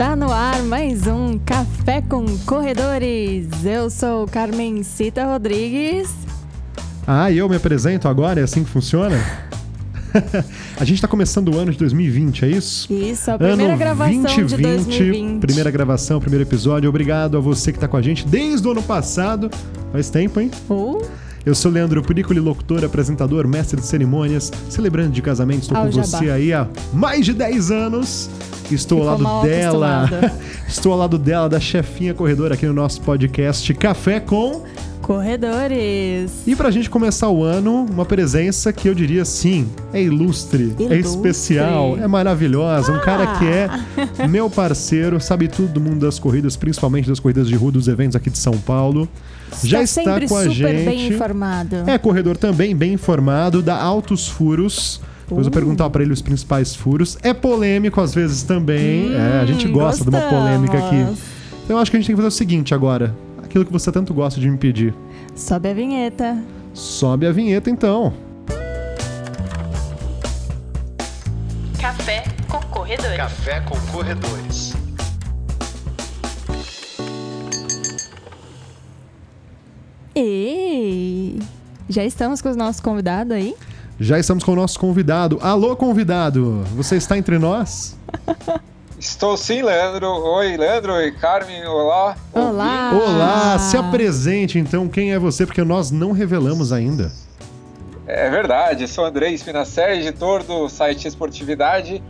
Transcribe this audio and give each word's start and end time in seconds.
Está 0.00 0.16
no 0.16 0.32
ar 0.32 0.62
mais 0.62 1.06
um 1.06 1.38
Café 1.38 2.00
com 2.00 2.24
Corredores. 2.46 3.46
Eu 3.66 3.90
sou 3.90 4.26
Carmen 4.26 4.82
Cita 4.82 5.26
Rodrigues. 5.26 6.10
Ah, 7.06 7.30
e 7.30 7.36
eu 7.36 7.46
me 7.50 7.56
apresento 7.56 8.08
agora? 8.08 8.40
É 8.40 8.44
assim 8.44 8.64
que 8.64 8.70
funciona? 8.70 9.14
a 10.80 10.84
gente 10.86 10.94
está 10.94 11.06
começando 11.06 11.54
o 11.54 11.58
ano 11.58 11.70
de 11.70 11.76
2020, 11.76 12.46
é 12.46 12.48
isso? 12.48 12.90
Isso, 12.90 13.30
a 13.30 13.36
primeira 13.36 13.72
ano 13.74 13.78
gravação 13.78 14.22
2020, 14.22 14.56
de 14.56 14.62
2020. 14.62 15.40
Primeira 15.42 15.70
gravação, 15.70 16.18
primeiro 16.18 16.44
episódio. 16.48 16.88
Obrigado 16.88 17.36
a 17.36 17.40
você 17.40 17.70
que 17.70 17.76
está 17.76 17.86
com 17.86 17.98
a 17.98 18.02
gente 18.02 18.26
desde 18.26 18.66
o 18.66 18.70
ano 18.70 18.82
passado. 18.82 19.50
Faz 19.92 20.08
tempo, 20.08 20.40
hein? 20.40 20.50
Uh, 20.70 21.06
Eu 21.44 21.54
sou 21.54 21.70
Leandro 21.70 22.02
Purícoli, 22.02 22.38
locutor, 22.38 22.84
apresentador, 22.84 23.48
mestre 23.48 23.80
de 23.80 23.86
cerimônias, 23.86 24.52
celebrante 24.68 25.12
de 25.12 25.22
casamento. 25.22 25.62
Estou 25.62 25.76
Ah, 25.78 25.86
com 25.86 25.90
você 25.92 26.30
aí 26.30 26.52
há 26.52 26.66
mais 26.92 27.24
de 27.24 27.32
10 27.32 27.70
anos. 27.70 28.28
Estou 28.70 29.08
ao 29.08 29.18
lado 29.18 29.46
dela. 29.48 30.08
Estou 30.68 30.92
ao 30.92 30.98
lado 30.98 31.18
dela, 31.18 31.48
da 31.48 31.58
chefinha 31.58 32.12
corredora 32.14 32.54
aqui 32.54 32.66
no 32.66 32.74
nosso 32.74 33.00
podcast 33.00 33.72
Café 33.74 34.20
com. 34.20 34.62
Corredores. 35.00 36.30
E 36.46 36.54
pra 36.54 36.70
gente 36.70 36.88
começar 36.88 37.28
o 37.28 37.42
ano, 37.42 37.86
uma 37.90 38.04
presença 38.04 38.72
que 38.72 38.88
eu 38.88 38.94
diria 38.94 39.24
sim, 39.24 39.68
é 39.92 40.02
ilustre, 40.02 40.74
é 40.78 40.82
Ilustre. 40.82 40.98
especial, 40.98 41.96
é 41.98 42.06
maravilhosa. 42.06 42.92
Um 42.92 43.00
cara 43.00 43.38
que 43.38 43.44
é 43.46 43.68
Ah. 44.18 44.28
meu 44.28 44.48
parceiro, 44.48 45.20
sabe 45.20 45.48
tudo 45.48 45.68
do 45.74 45.80
mundo 45.80 46.00
das 46.06 46.18
corridas, 46.18 46.56
principalmente 46.56 47.08
das 47.08 47.18
corridas 47.20 47.48
de 47.48 47.54
rua, 47.56 47.72
dos 47.72 47.88
eventos 47.88 48.16
aqui 48.16 48.30
de 48.30 48.38
São 48.38 48.56
Paulo. 48.58 49.08
Já 49.64 49.82
está 49.82 50.20
com 50.20 50.36
a 50.36 50.48
gente. 50.48 50.84
bem 50.84 51.08
informado. 51.08 51.76
É 51.86 51.98
corredor 51.98 52.36
também, 52.36 52.74
bem 52.74 52.92
informado, 52.92 53.60
da 53.62 53.76
Altos 53.76 54.28
Furos. 54.28 55.00
Depois 55.28 55.46
eu 55.46 55.50
Uh. 55.50 55.54
perguntar 55.54 55.88
pra 55.90 56.02
ele 56.02 56.12
os 56.12 56.22
principais 56.22 56.74
furos. 56.74 57.16
É 57.22 57.32
polêmico 57.32 58.00
às 58.00 58.12
vezes 58.14 58.42
também. 58.42 59.10
Hum, 59.10 59.14
é, 59.14 59.40
a 59.40 59.46
gente 59.46 59.66
gosta 59.68 60.02
de 60.04 60.10
uma 60.10 60.20
polêmica 60.22 60.76
aqui. 60.78 60.96
gostamos. 60.96 61.18
Então 61.64 61.76
eu 61.76 61.82
acho 61.82 61.88
que 61.90 61.96
a 61.96 62.00
gente 62.00 62.06
tem 62.08 62.16
que 62.16 62.22
fazer 62.22 62.28
o 62.34 62.36
seguinte 62.36 62.74
agora. 62.74 63.14
Aquilo 63.50 63.66
que 63.66 63.72
você 63.72 63.90
tanto 63.90 64.14
gosta 64.14 64.40
de 64.40 64.48
me 64.48 64.56
pedir. 64.56 64.94
Sobe 65.34 65.70
a 65.70 65.74
vinheta. 65.74 66.40
Sobe 66.72 67.26
a 67.26 67.32
vinheta 67.32 67.68
então. 67.68 68.14
Café 71.80 72.22
com 72.48 72.60
corredores. 72.68 73.16
Café 73.16 73.60
com 73.62 73.76
corredores. 73.90 74.72
E 80.14 81.40
já 81.88 82.04
estamos 82.04 82.40
com 82.40 82.50
os 82.50 82.56
nossos 82.56 82.80
convidados 82.80 83.32
aí? 83.32 83.56
Já 83.98 84.16
estamos 84.16 84.44
com 84.44 84.52
o 84.52 84.56
nosso 84.56 84.78
convidado. 84.78 85.40
Alô, 85.42 85.74
convidado! 85.74 86.62
Você 86.76 86.94
está 86.94 87.18
entre 87.18 87.36
nós? 87.36 87.98
Estou 89.00 89.34
sim, 89.34 89.62
Leandro. 89.62 90.06
Oi, 90.08 90.58
Leandro. 90.58 90.92
Oi, 90.92 91.10
Carmen. 91.12 91.66
Olá. 91.66 92.14
Olá! 92.34 92.92
Olá, 92.92 93.58
se 93.58 93.74
apresente 93.74 94.58
então. 94.58 94.86
Quem 94.88 95.14
é 95.14 95.18
você? 95.18 95.46
Porque 95.46 95.64
nós 95.64 95.90
não 95.90 96.12
revelamos 96.12 96.70
ainda. 96.70 97.10
É 98.06 98.28
verdade, 98.28 98.86
sou 98.86 99.06
Andrei 99.06 99.34
Spinacer, 99.38 99.92
editor 99.92 100.42
do 100.42 100.68
site 100.68 101.08
Esportividade 101.08 102.02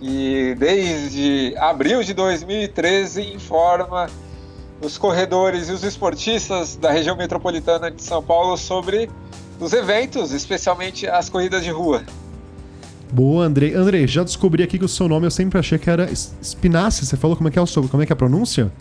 e 0.00 0.56
desde 0.58 1.54
abril 1.58 2.02
de 2.02 2.12
2013 2.12 3.34
informa 3.34 4.10
os 4.80 4.98
corredores 4.98 5.68
e 5.68 5.72
os 5.72 5.84
esportistas 5.84 6.74
da 6.74 6.90
região 6.90 7.16
metropolitana 7.16 7.88
de 7.88 8.02
São 8.02 8.20
Paulo 8.20 8.56
sobre 8.56 9.08
os 9.60 9.72
eventos, 9.72 10.32
especialmente 10.32 11.06
as 11.06 11.28
corridas 11.28 11.62
de 11.62 11.70
rua. 11.70 12.02
Boa, 13.12 13.44
Andrei. 13.44 13.74
Andrei, 13.74 14.06
já 14.06 14.24
descobri 14.24 14.62
aqui 14.62 14.78
que 14.78 14.84
o 14.86 14.88
seu 14.88 15.06
nome 15.06 15.26
eu 15.26 15.30
sempre 15.30 15.58
achei 15.58 15.78
que 15.78 15.90
era 15.90 16.08
Spinace. 16.42 17.04
Você 17.04 17.14
falou 17.14 17.36
como 17.36 17.48
é 17.48 17.52
que 17.52 17.58
é 17.58 17.62
o 17.62 17.66
seu, 17.66 17.86
como 17.86 18.02
é 18.02 18.06
que 18.06 18.12
é 18.12 18.14
a 18.14 18.16
pronúncia? 18.16 18.72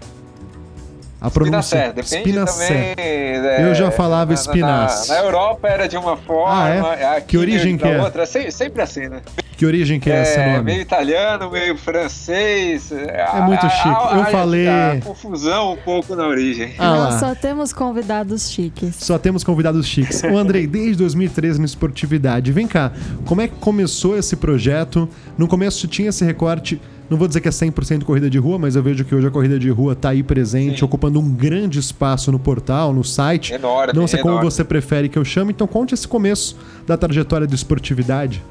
A 1.21 1.29
Spinacer, 1.29 1.93
depende 1.93 2.05
Spinacer. 2.29 2.67
também. 2.67 2.95
é, 2.97 3.69
Eu 3.69 3.75
já 3.75 3.91
falava 3.91 4.33
na- 4.33 4.55
na-. 4.57 5.05
Na, 5.07 5.17
Europa 5.19 5.67
era 5.67 5.87
de 5.87 5.95
uma 5.95 6.17
forma, 6.17 6.51
Ah, 6.63 6.69
é? 6.99 7.17
aqui 7.17 7.27
Que 7.27 7.37
origem 7.37 7.77
que 7.77 7.87
é? 7.87 8.01
outra, 8.01 8.25
sempre, 8.25 8.51
sempre 8.51 8.81
assim, 8.81 9.07
né? 9.07 9.21
Que 9.55 9.63
origem 9.63 9.99
que 9.99 10.09
é, 10.09 10.23
esse 10.23 10.39
É, 10.39 10.53
nome? 10.53 10.63
meio 10.63 10.81
italiano, 10.81 11.51
meio 11.51 11.77
francês. 11.77 12.91
É 12.91 13.39
muito 13.41 13.69
chique. 13.69 14.15
Eu 14.17 14.25
falei- 14.25 14.67
A 14.67 14.97
confusão 15.03 15.73
um 15.73 15.77
pouco 15.77 16.15
na 16.15 16.25
origem. 16.25 16.73
Ah 16.79 17.15
só 17.19 17.35
temos 17.35 17.71
convidados 17.71 18.49
chiques. 18.49 18.95
Só 18.95 19.19
temos 19.19 19.43
convidados 19.43 19.85
chiques. 19.85 20.23
O 20.23 20.35
Andrei, 20.37 20.65
desde 20.65 20.95
2013 20.95 21.59
no 21.59 21.65
Esportividade. 21.65 22.51
Vem 22.51 22.67
cá, 22.67 22.91
como 23.25 23.41
é 23.41 23.47
que 23.47 23.55
começou 23.55 24.17
esse 24.17 24.35
projeto? 24.35 25.07
No 25.37 25.47
começo 25.47 25.87
tinha 25.87 26.09
esse 26.09 26.25
recorte, 26.25 26.81
não 27.11 27.17
vou 27.17 27.27
dizer 27.27 27.41
que 27.41 27.49
é 27.49 27.51
100% 27.51 28.05
corrida 28.05 28.29
de 28.29 28.37
rua, 28.37 28.57
mas 28.57 28.77
eu 28.77 28.81
vejo 28.81 29.03
que 29.03 29.13
hoje 29.13 29.27
a 29.27 29.29
corrida 29.29 29.59
de 29.59 29.69
rua 29.69 29.93
tá 29.93 30.11
aí 30.11 30.23
presente, 30.23 30.79
Sim. 30.79 30.85
ocupando 30.85 31.19
um 31.19 31.29
grande 31.29 31.77
espaço 31.77 32.31
no 32.31 32.39
portal, 32.39 32.93
no 32.93 33.03
site. 33.03 33.53
Enorme, 33.53 33.91
Não 33.93 34.07
sei 34.07 34.21
como 34.21 34.35
enorme. 34.35 34.49
você 34.49 34.63
prefere 34.63 35.09
que 35.09 35.19
eu 35.19 35.25
chame, 35.25 35.51
então 35.51 35.67
conte 35.67 35.93
esse 35.93 36.07
começo 36.07 36.55
da 36.87 36.95
trajetória 36.95 37.45
do 37.45 37.53
Esportividade. 37.53 38.41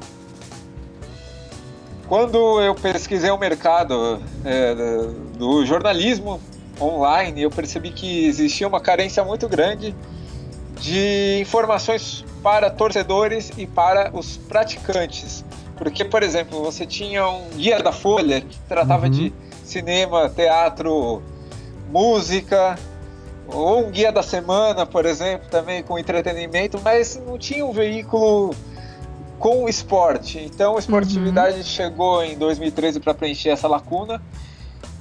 Quando 2.07 2.61
eu 2.61 2.75
pesquisei 2.75 3.31
o 3.31 3.37
mercado 3.37 4.21
é, 4.45 5.07
do 5.39 5.65
jornalismo 5.65 6.39
online, 6.79 7.41
eu 7.41 7.49
percebi 7.49 7.89
que 7.89 8.27
existia 8.27 8.67
uma 8.67 8.79
carência 8.79 9.23
muito 9.25 9.49
grande 9.49 9.95
de 10.79 11.39
informações 11.41 12.23
para 12.43 12.69
torcedores 12.69 13.51
e 13.57 13.65
para 13.65 14.11
os 14.13 14.37
praticantes. 14.37 15.43
Porque, 15.81 16.05
por 16.05 16.21
exemplo, 16.21 16.61
você 16.61 16.85
tinha 16.85 17.27
um 17.27 17.49
guia 17.55 17.79
da 17.79 17.91
Folha 17.91 18.39
que 18.39 18.55
tratava 18.69 19.05
Uhum. 19.05 19.11
de 19.11 19.33
cinema, 19.65 20.29
teatro, 20.29 21.23
música, 21.89 22.77
ou 23.47 23.87
um 23.87 23.89
guia 23.89 24.11
da 24.11 24.21
semana, 24.21 24.85
por 24.85 25.07
exemplo, 25.07 25.49
também 25.49 25.81
com 25.81 25.97
entretenimento, 25.97 26.79
mas 26.83 27.19
não 27.25 27.35
tinha 27.35 27.65
um 27.65 27.71
veículo 27.71 28.53
com 29.39 29.67
esporte. 29.67 30.37
Então, 30.37 30.75
a 30.75 30.79
esportividade 30.79 31.63
chegou 31.63 32.23
em 32.23 32.37
2013 32.37 32.99
para 32.99 33.15
preencher 33.15 33.49
essa 33.49 33.67
lacuna. 33.67 34.21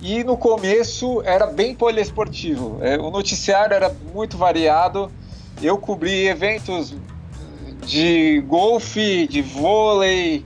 E 0.01 0.25
no 0.25 0.35
começo 0.35 1.21
era 1.27 1.47
bem 1.47 1.75
poliesportivo. 1.75 2.79
É, 2.81 2.97
O 2.97 3.11
noticiário 3.11 3.75
era 3.75 3.95
muito 4.15 4.39
variado. 4.39 5.13
Eu 5.63 5.77
cobri 5.77 6.27
eventos 6.27 6.95
de 7.85 8.41
golfe, 8.47 9.27
de 9.27 9.43
vôlei, 9.43 10.43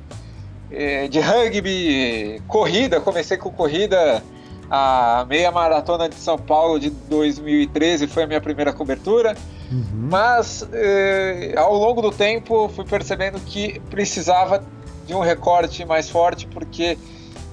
de 1.11 1.21
rugby, 1.21 2.43
corrida. 2.49 3.01
Comecei 3.01 3.37
com 3.37 3.51
corrida. 3.51 4.23
A 4.71 5.27
meia 5.29 5.53
maratona 5.53 6.09
de 6.09 6.15
São 6.15 6.39
Paulo 6.39 6.81
de 6.81 6.91
2013 6.91 8.07
foi 8.07 8.23
a 8.25 8.27
minha 8.27 8.41
primeira 8.41 8.73
cobertura. 8.73 9.37
Uhum. 9.71 10.09
Mas 10.11 10.67
eh, 10.73 11.55
ao 11.57 11.75
longo 11.75 12.01
do 12.03 12.11
tempo 12.11 12.69
fui 12.69 12.85
percebendo 12.85 13.41
que 13.41 13.81
precisava 13.91 14.63
de 15.07 15.15
um 15.15 15.21
recorte 15.21 15.85
mais 15.85 16.09
forte, 16.09 16.47
porque, 16.47 16.97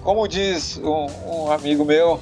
como 0.03 0.27
diz 0.27 0.79
um, 0.83 1.07
um 1.27 1.51
amigo 1.51 1.83
meu, 1.83 2.19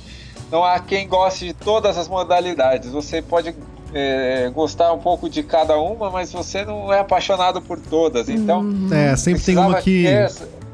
não 0.52 0.64
há 0.64 0.80
quem 0.80 1.08
goste 1.08 1.46
de 1.46 1.54
todas 1.54 1.98
as 1.98 2.08
modalidades. 2.08 2.92
Você 2.92 3.22
pode 3.22 3.54
eh, 3.94 4.52
gostar 4.54 4.92
um 4.94 5.00
pouco 5.00 5.30
de 5.30 5.44
cada 5.44 5.78
uma, 5.78 6.10
mas 6.10 6.32
você 6.32 6.66
não 6.66 6.92
é 6.92 7.00
apaixonado 7.00 7.62
por 7.62 7.80
todas. 7.80 8.30
Então. 8.30 8.66
É, 8.92 9.16
sempre 9.16 9.44
tem 9.44 9.58
uma 9.58 9.82
que, 9.82 10.06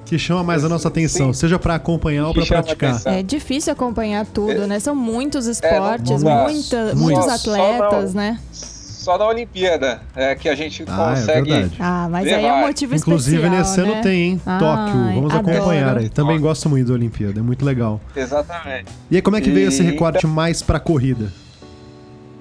que 0.05 0.19
chama 0.19 0.43
mais 0.43 0.63
a 0.63 0.69
nossa 0.69 0.87
atenção, 0.87 1.33
Sim. 1.33 1.39
seja 1.39 1.57
pra 1.57 1.75
acompanhar 1.75 2.27
ou 2.27 2.33
chama 2.41 2.63
praticar. 2.63 3.01
É 3.05 3.23
difícil 3.23 3.73
acompanhar 3.73 4.25
tudo, 4.25 4.51
É. 4.63 4.67
né? 4.67 4.79
São 4.79 4.95
muitos 4.95 5.47
esportes, 5.47 6.21
não 6.23 6.35
dá. 6.35 6.43
muita, 6.43 6.77
Muitos. 6.95 7.01
muitos 7.01 7.25
Só- 7.25 7.37
só 7.37 7.51
atletas, 7.51 8.13
não. 8.13 8.21
né? 8.21 8.39
Só 8.51 9.17
na 9.19 9.27
Olimpíada 9.27 10.01
é 10.15 10.33
que 10.33 10.49
a 10.49 10.55
gente 10.55 10.83
Ah, 10.87 11.13
é 11.15 11.19
consegue. 11.19 11.51
verdade. 11.51 11.75
Ah, 11.79 12.07
mas 12.09 12.25
aí 12.27 12.33
é 12.33 12.37
um 12.37 12.41
Levar. 12.55 12.67
motivo 12.67 12.95
Inclusive 12.95 13.35
especial, 13.37 13.59
nesse 13.59 13.79
ano 13.81 13.91
né? 13.93 14.01
tem, 14.01 14.21
hein? 14.21 14.41
Ai, 14.45 14.59
Tóquio. 14.59 14.93
Vamos 15.15 15.33
adoro. 15.35 15.57
acompanhar 15.57 15.97
aí. 15.97 16.09
Também 16.09 16.35
Tóquio. 16.37 16.47
gosto 16.49 16.69
muito 16.69 16.87
da 16.87 16.93
Olimpíada, 16.95 17.39
é 17.39 17.43
muito 17.43 17.63
legal. 17.63 18.01
Exatamente. 18.15 18.85
E 19.11 19.15
aí, 19.15 19.21
como 19.21 19.37
é 19.37 19.41
que 19.41 19.51
veio 19.51 19.67
esse 19.67 19.83
E- 19.83 19.85
recorte 19.85 20.25
mais 20.25 20.61
pra 20.63 20.79
corrida? 20.79 21.31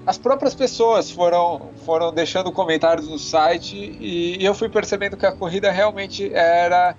as 0.06 0.18
próprias 0.18 0.54
pessoas 0.54 1.10
foram, 1.10 1.70
foram 1.86 2.12
deixando 2.12 2.52
comentários 2.52 3.08
no 3.08 3.18
site 3.18 3.74
e 4.00 4.36
eu 4.44 4.54
fui 4.54 4.68
percebendo 4.68 5.16
que 5.16 5.24
a 5.24 5.32
corrida 5.32 5.70
realmente 5.70 6.30
era 6.34 6.94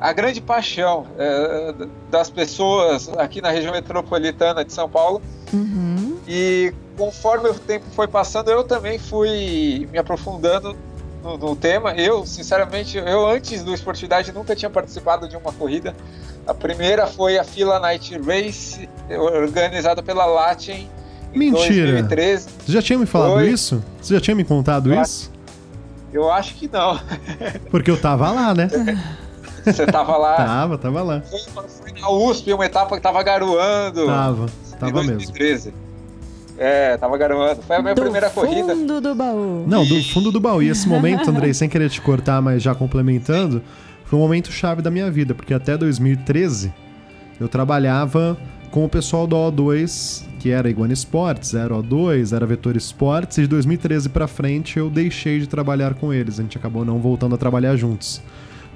a 0.00 0.12
grande 0.14 0.40
paixão 0.40 1.06
eh, 1.18 1.74
das 2.10 2.30
pessoas 2.30 3.10
aqui 3.18 3.42
na 3.42 3.50
região 3.50 3.72
metropolitana 3.72 4.64
de 4.64 4.72
São 4.72 4.88
Paulo. 4.88 5.20
Uhum. 5.52 6.16
E 6.26 6.72
conforme 6.96 7.50
o 7.50 7.54
tempo 7.54 7.84
foi 7.94 8.08
passando, 8.08 8.50
eu 8.50 8.64
também 8.64 8.98
fui 8.98 9.86
me 9.92 9.98
aprofundando 9.98 10.74
no, 11.22 11.36
no 11.36 11.54
tema. 11.54 11.92
Eu, 11.94 12.24
sinceramente, 12.24 12.96
eu 12.96 13.26
antes 13.28 13.62
do 13.62 13.74
Esportividade 13.74 14.32
nunca 14.32 14.56
tinha 14.56 14.70
participado 14.70 15.28
de 15.28 15.36
uma 15.36 15.52
corrida. 15.52 15.94
A 16.46 16.54
primeira 16.54 17.06
foi 17.06 17.38
a 17.38 17.44
Fila 17.44 17.78
Night 17.78 18.18
Race, 18.20 18.88
organizada 19.10 20.02
pela 20.02 20.24
Latin 20.24 20.88
em 21.34 21.38
Mentira. 21.38 21.92
2013. 21.92 22.48
Você 22.64 22.72
já 22.72 22.80
tinha 22.80 22.98
me 22.98 23.06
falado 23.06 23.34
Oi? 23.34 23.50
isso? 23.50 23.84
Você 24.00 24.14
já 24.14 24.20
tinha 24.20 24.34
me 24.34 24.44
contado 24.44 24.92
Eu 24.92 25.02
isso? 25.02 25.30
Eu 26.12 26.32
acho 26.32 26.54
que 26.54 26.66
não. 26.66 26.98
Porque 27.70 27.90
eu 27.90 28.00
tava 28.00 28.30
lá, 28.30 28.54
né? 28.54 28.68
Você 29.64 29.86
tava 29.86 30.16
lá. 30.16 30.36
Tava, 30.36 30.78
tava 30.78 31.02
lá. 31.02 31.22
Foi, 31.22 31.64
foi 31.68 32.00
na 32.00 32.10
USP, 32.10 32.52
uma 32.52 32.66
etapa 32.66 32.96
que 32.96 33.02
tava 33.02 33.22
garoando. 33.22 34.06
Tava, 34.06 34.46
tava 34.78 35.02
mesmo. 35.02 35.16
2013. 35.16 35.74
É, 36.58 36.96
tava 36.98 37.16
garoando. 37.16 37.62
Foi 37.62 37.76
a 37.76 37.82
minha 37.82 37.94
do 37.94 38.02
primeira 38.02 38.28
corrida. 38.28 38.74
fundo 38.74 39.00
do 39.00 39.14
baú. 39.14 39.64
Não, 39.66 39.84
do 39.84 40.02
fundo 40.04 40.30
do 40.30 40.38
baú. 40.38 40.62
E 40.62 40.68
esse 40.68 40.86
momento, 40.88 41.30
Andrei, 41.30 41.54
sem 41.54 41.68
querer 41.68 41.88
te 41.88 42.00
cortar, 42.02 42.42
mas 42.42 42.62
já 42.62 42.74
complementando, 42.74 43.62
foi 44.04 44.18
um 44.18 44.22
momento 44.22 44.52
chave 44.52 44.82
da 44.82 44.90
minha 44.90 45.10
vida, 45.10 45.34
porque 45.34 45.54
até 45.54 45.76
2013 45.76 46.72
eu 47.40 47.48
trabalhava 47.48 48.36
com 48.70 48.84
o 48.84 48.88
pessoal 48.88 49.26
do 49.26 49.36
O2, 49.36 50.24
que 50.38 50.50
era 50.50 50.68
Iguana 50.68 50.92
Esportes, 50.92 51.54
era 51.54 51.74
O2, 51.74 52.34
era 52.34 52.44
Vetor 52.44 52.76
Esportes, 52.76 53.38
e 53.38 53.42
de 53.42 53.46
2013 53.48 54.08
pra 54.08 54.26
frente 54.26 54.78
eu 54.78 54.90
deixei 54.90 55.40
de 55.40 55.46
trabalhar 55.46 55.94
com 55.94 56.12
eles. 56.12 56.38
A 56.38 56.42
gente 56.42 56.58
acabou 56.58 56.84
não 56.84 56.98
voltando 56.98 57.34
a 57.34 57.38
trabalhar 57.38 57.74
juntos. 57.76 58.22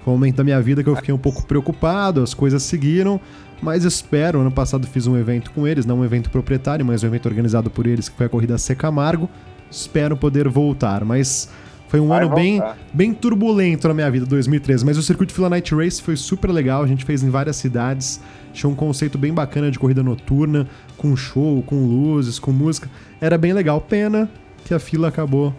Foi 0.05 0.12
um 0.12 0.17
momento 0.17 0.37
da 0.37 0.45
minha 0.45 0.61
vida 0.61 0.83
que 0.83 0.89
eu 0.89 0.95
fiquei 0.97 1.15
um 1.15 1.19
pouco 1.19 1.47
preocupado, 1.47 2.23
as 2.23 2.35
coisas 2.35 2.62
seguiram, 2.62 3.19
mas 3.62 3.85
espero. 3.85 4.41
Ano 4.41 4.51
passado 4.51 4.87
fiz 4.87 5.06
um 5.06 5.17
evento 5.17 5.51
com 5.51 5.67
eles, 5.67 5.87
não 5.87 6.01
um 6.01 6.05
evento 6.05 6.29
proprietário, 6.29 6.85
mas 6.85 7.03
um 7.03 7.06
evento 7.06 7.27
organizado 7.27 7.71
por 7.71 7.87
eles, 7.87 8.11
que 8.11 8.17
foi 8.17 8.27
a 8.27 8.29
Corrida 8.29 8.59
C 8.59 8.75
Camargo. 8.75 9.31
Espero 9.71 10.15
poder 10.15 10.47
voltar, 10.47 11.06
mas 11.06 11.49
foi 11.89 12.01
um 12.01 12.09
Vai 12.09 12.25
ano 12.25 12.35
bem, 12.35 12.62
bem 12.93 13.15
turbulento 13.15 13.89
na 13.89 13.95
minha 13.95 14.11
vida, 14.11 14.27
2013. 14.27 14.85
Mas 14.85 14.99
o 14.99 15.03
circuito 15.03 15.33
Fila 15.33 15.49
Night 15.49 15.75
Race 15.75 16.03
foi 16.03 16.17
super 16.17 16.51
legal, 16.51 16.83
a 16.83 16.87
gente 16.87 17.05
fez 17.05 17.23
em 17.23 17.31
várias 17.31 17.56
cidades. 17.56 18.21
Tinha 18.53 18.69
um 18.69 18.75
conceito 18.75 19.17
bem 19.17 19.33
bacana 19.33 19.71
de 19.71 19.79
corrida 19.79 20.03
noturna, 20.03 20.67
com 20.99 21.17
show, 21.17 21.62
com 21.62 21.87
luzes, 21.87 22.39
com 22.39 22.53
música. 22.53 22.91
Era 23.21 23.39
bem 23.39 23.55
legal. 23.55 23.81
Pena 23.81 24.29
que 24.67 24.75
a 24.75 24.79
fila 24.79 25.09
acabou 25.09 25.55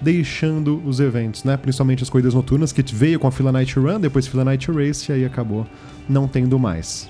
deixando 0.00 0.82
os 0.86 1.00
eventos, 1.00 1.44
né? 1.44 1.56
Principalmente 1.56 2.02
as 2.02 2.10
corridas 2.10 2.34
noturnas, 2.34 2.72
que 2.72 2.82
veio 2.94 3.18
com 3.18 3.26
a 3.26 3.32
Fila 3.32 3.50
Night 3.52 3.78
Run, 3.78 4.00
depois 4.00 4.26
Fila 4.26 4.44
Night 4.44 4.70
Race, 4.70 5.10
e 5.10 5.14
aí 5.14 5.24
acabou 5.24 5.66
não 6.08 6.28
tendo 6.28 6.58
mais. 6.58 7.08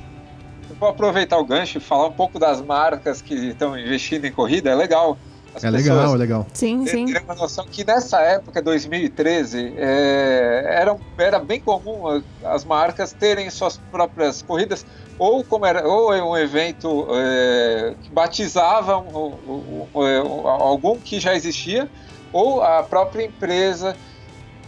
Eu 0.71 0.77
vou 0.77 0.89
aproveitar 0.89 1.39
o 1.39 1.45
gancho 1.45 1.79
e 1.79 1.81
falar 1.81 2.09
um 2.09 2.13
pouco 2.13 2.39
das 2.39 2.61
marcas 2.61 3.21
que 3.21 3.35
estão 3.35 3.79
investindo 3.79 4.25
em 4.25 4.33
corrida. 4.33 4.71
É 4.71 4.75
legal. 4.75 5.17
As 5.55 5.65
é 5.65 5.71
legal, 5.71 6.15
é 6.15 6.19
legal. 6.19 6.47
Sim, 6.53 6.87
sim. 6.87 7.07
terem 7.07 7.23
uma 7.23 7.35
noção 7.35 7.65
que 7.65 7.83
nessa 7.83 8.21
época, 8.21 8.61
2013, 8.61 9.73
é, 9.79 10.67
era, 10.69 10.97
era 11.17 11.39
bem 11.39 11.59
comum 11.61 12.23
as 12.45 12.63
marcas 12.63 13.15
terem 13.15 13.49
suas 13.49 13.79
próprias 13.91 14.43
corridas, 14.43 14.85
ou, 15.19 15.43
como 15.43 15.65
era, 15.65 15.87
ou 15.89 16.13
é 16.13 16.23
um 16.23 16.37
evento 16.37 17.07
é, 17.11 17.95
que 18.03 18.11
batizava 18.11 18.99
um- 18.99 19.33
um- 19.49 19.87
um- 19.95 20.07
é, 20.07 20.23
um- 20.23 20.47
algum 20.47 20.99
que 20.99 21.19
já 21.19 21.35
existia, 21.35 21.89
ou 22.37 22.63
a 22.63 22.83
própria 22.83 23.25
empresa 23.25 23.97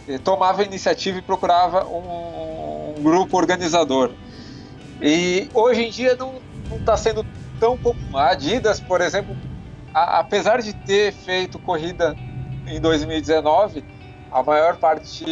eh, 0.07 0.17
tomava 0.17 0.61
a 0.61 0.65
iniciativa 0.65 1.19
e 1.19 1.21
procurava 1.21 1.85
um, 1.85 2.95
um 2.97 3.03
grupo 3.03 3.37
organizador. 3.37 4.11
E 5.01 5.49
hoje 5.53 5.83
em 5.83 5.89
dia 5.91 6.15
não 6.15 6.33
está 6.77 6.97
sendo 6.97 7.25
tão 7.59 7.77
comum. 7.77 8.17
A 8.17 8.29
Adidas, 8.31 8.79
por 8.79 9.01
exemplo, 9.01 9.35
a- 9.93 10.19
apesar 10.19 10.61
de 10.61 10.73
ter 10.73 11.13
feito 11.13 11.59
corrida 11.59 12.15
em 12.67 12.79
2019, 12.81 13.83
a 14.31 14.41
maior 14.43 14.77
parte 14.77 15.25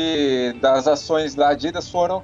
das 0.61 0.87
ações 0.87 1.33
da 1.35 1.49
Adidas 1.49 1.89
foram 1.89 2.23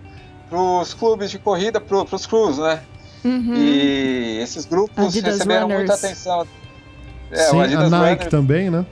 para 0.49 0.59
os 0.59 0.93
clubes 0.93 1.31
de 1.31 1.39
corrida, 1.39 1.81
para 1.81 1.97
os 2.15 2.25
crews, 2.27 2.57
né? 2.59 2.81
Uhum. 3.25 3.55
E 3.55 4.39
esses 4.41 4.65
grupos 4.65 5.05
Adidas 5.07 5.35
receberam 5.35 5.63
Runners. 5.63 5.79
muita 5.89 5.93
atenção. 5.95 6.47
É, 7.31 7.37
Sim, 7.37 7.57
o 7.57 7.61
a 7.61 7.63
Adidas 7.63 7.89
Nike 7.91 8.05
Runner- 8.15 8.29
também, 8.29 8.69
né? 8.69 8.85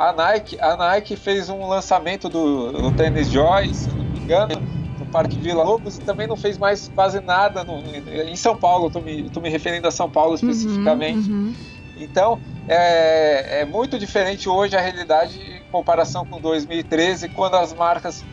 A 0.00 0.12
Nike, 0.14 0.58
a 0.60 0.76
Nike 0.76 1.14
fez 1.16 1.48
um 1.50 1.66
lançamento 1.68 2.28
do, 2.28 2.72
do 2.72 2.90
tênis 2.92 3.28
Joy, 3.28 3.72
se 3.74 3.88
não 3.90 4.04
me 4.04 4.18
engano, 4.20 4.62
no 4.98 5.04
Parque 5.06 5.38
Vila 5.38 5.62
Lobos 5.62 5.96
e 5.96 6.00
também 6.00 6.26
não 6.26 6.36
fez 6.36 6.56
mais 6.58 6.88
quase 6.94 7.20
nada 7.20 7.62
no- 7.64 7.82
em 7.94 8.34
São 8.36 8.56
Paulo. 8.56 8.86
Estou 8.86 9.02
me, 9.02 9.28
tô 9.30 9.40
me 9.40 9.48
referindo 9.50 9.86
a 9.86 9.90
São 9.90 10.08
Paulo 10.10 10.34
especificamente. 10.34 11.30
Uhum, 11.30 11.54
Então, 11.98 12.38
é, 12.66 13.60
é 13.60 13.64
muito 13.64 13.98
diferente 13.98 14.48
hoje 14.48 14.74
a 14.76 14.80
realidade 14.80 15.38
em 15.38 15.62
comparação 15.70 16.24
com 16.24 16.40
2013, 16.40 17.28
quando 17.28 17.56
as 17.56 17.72
marcas 17.74 18.24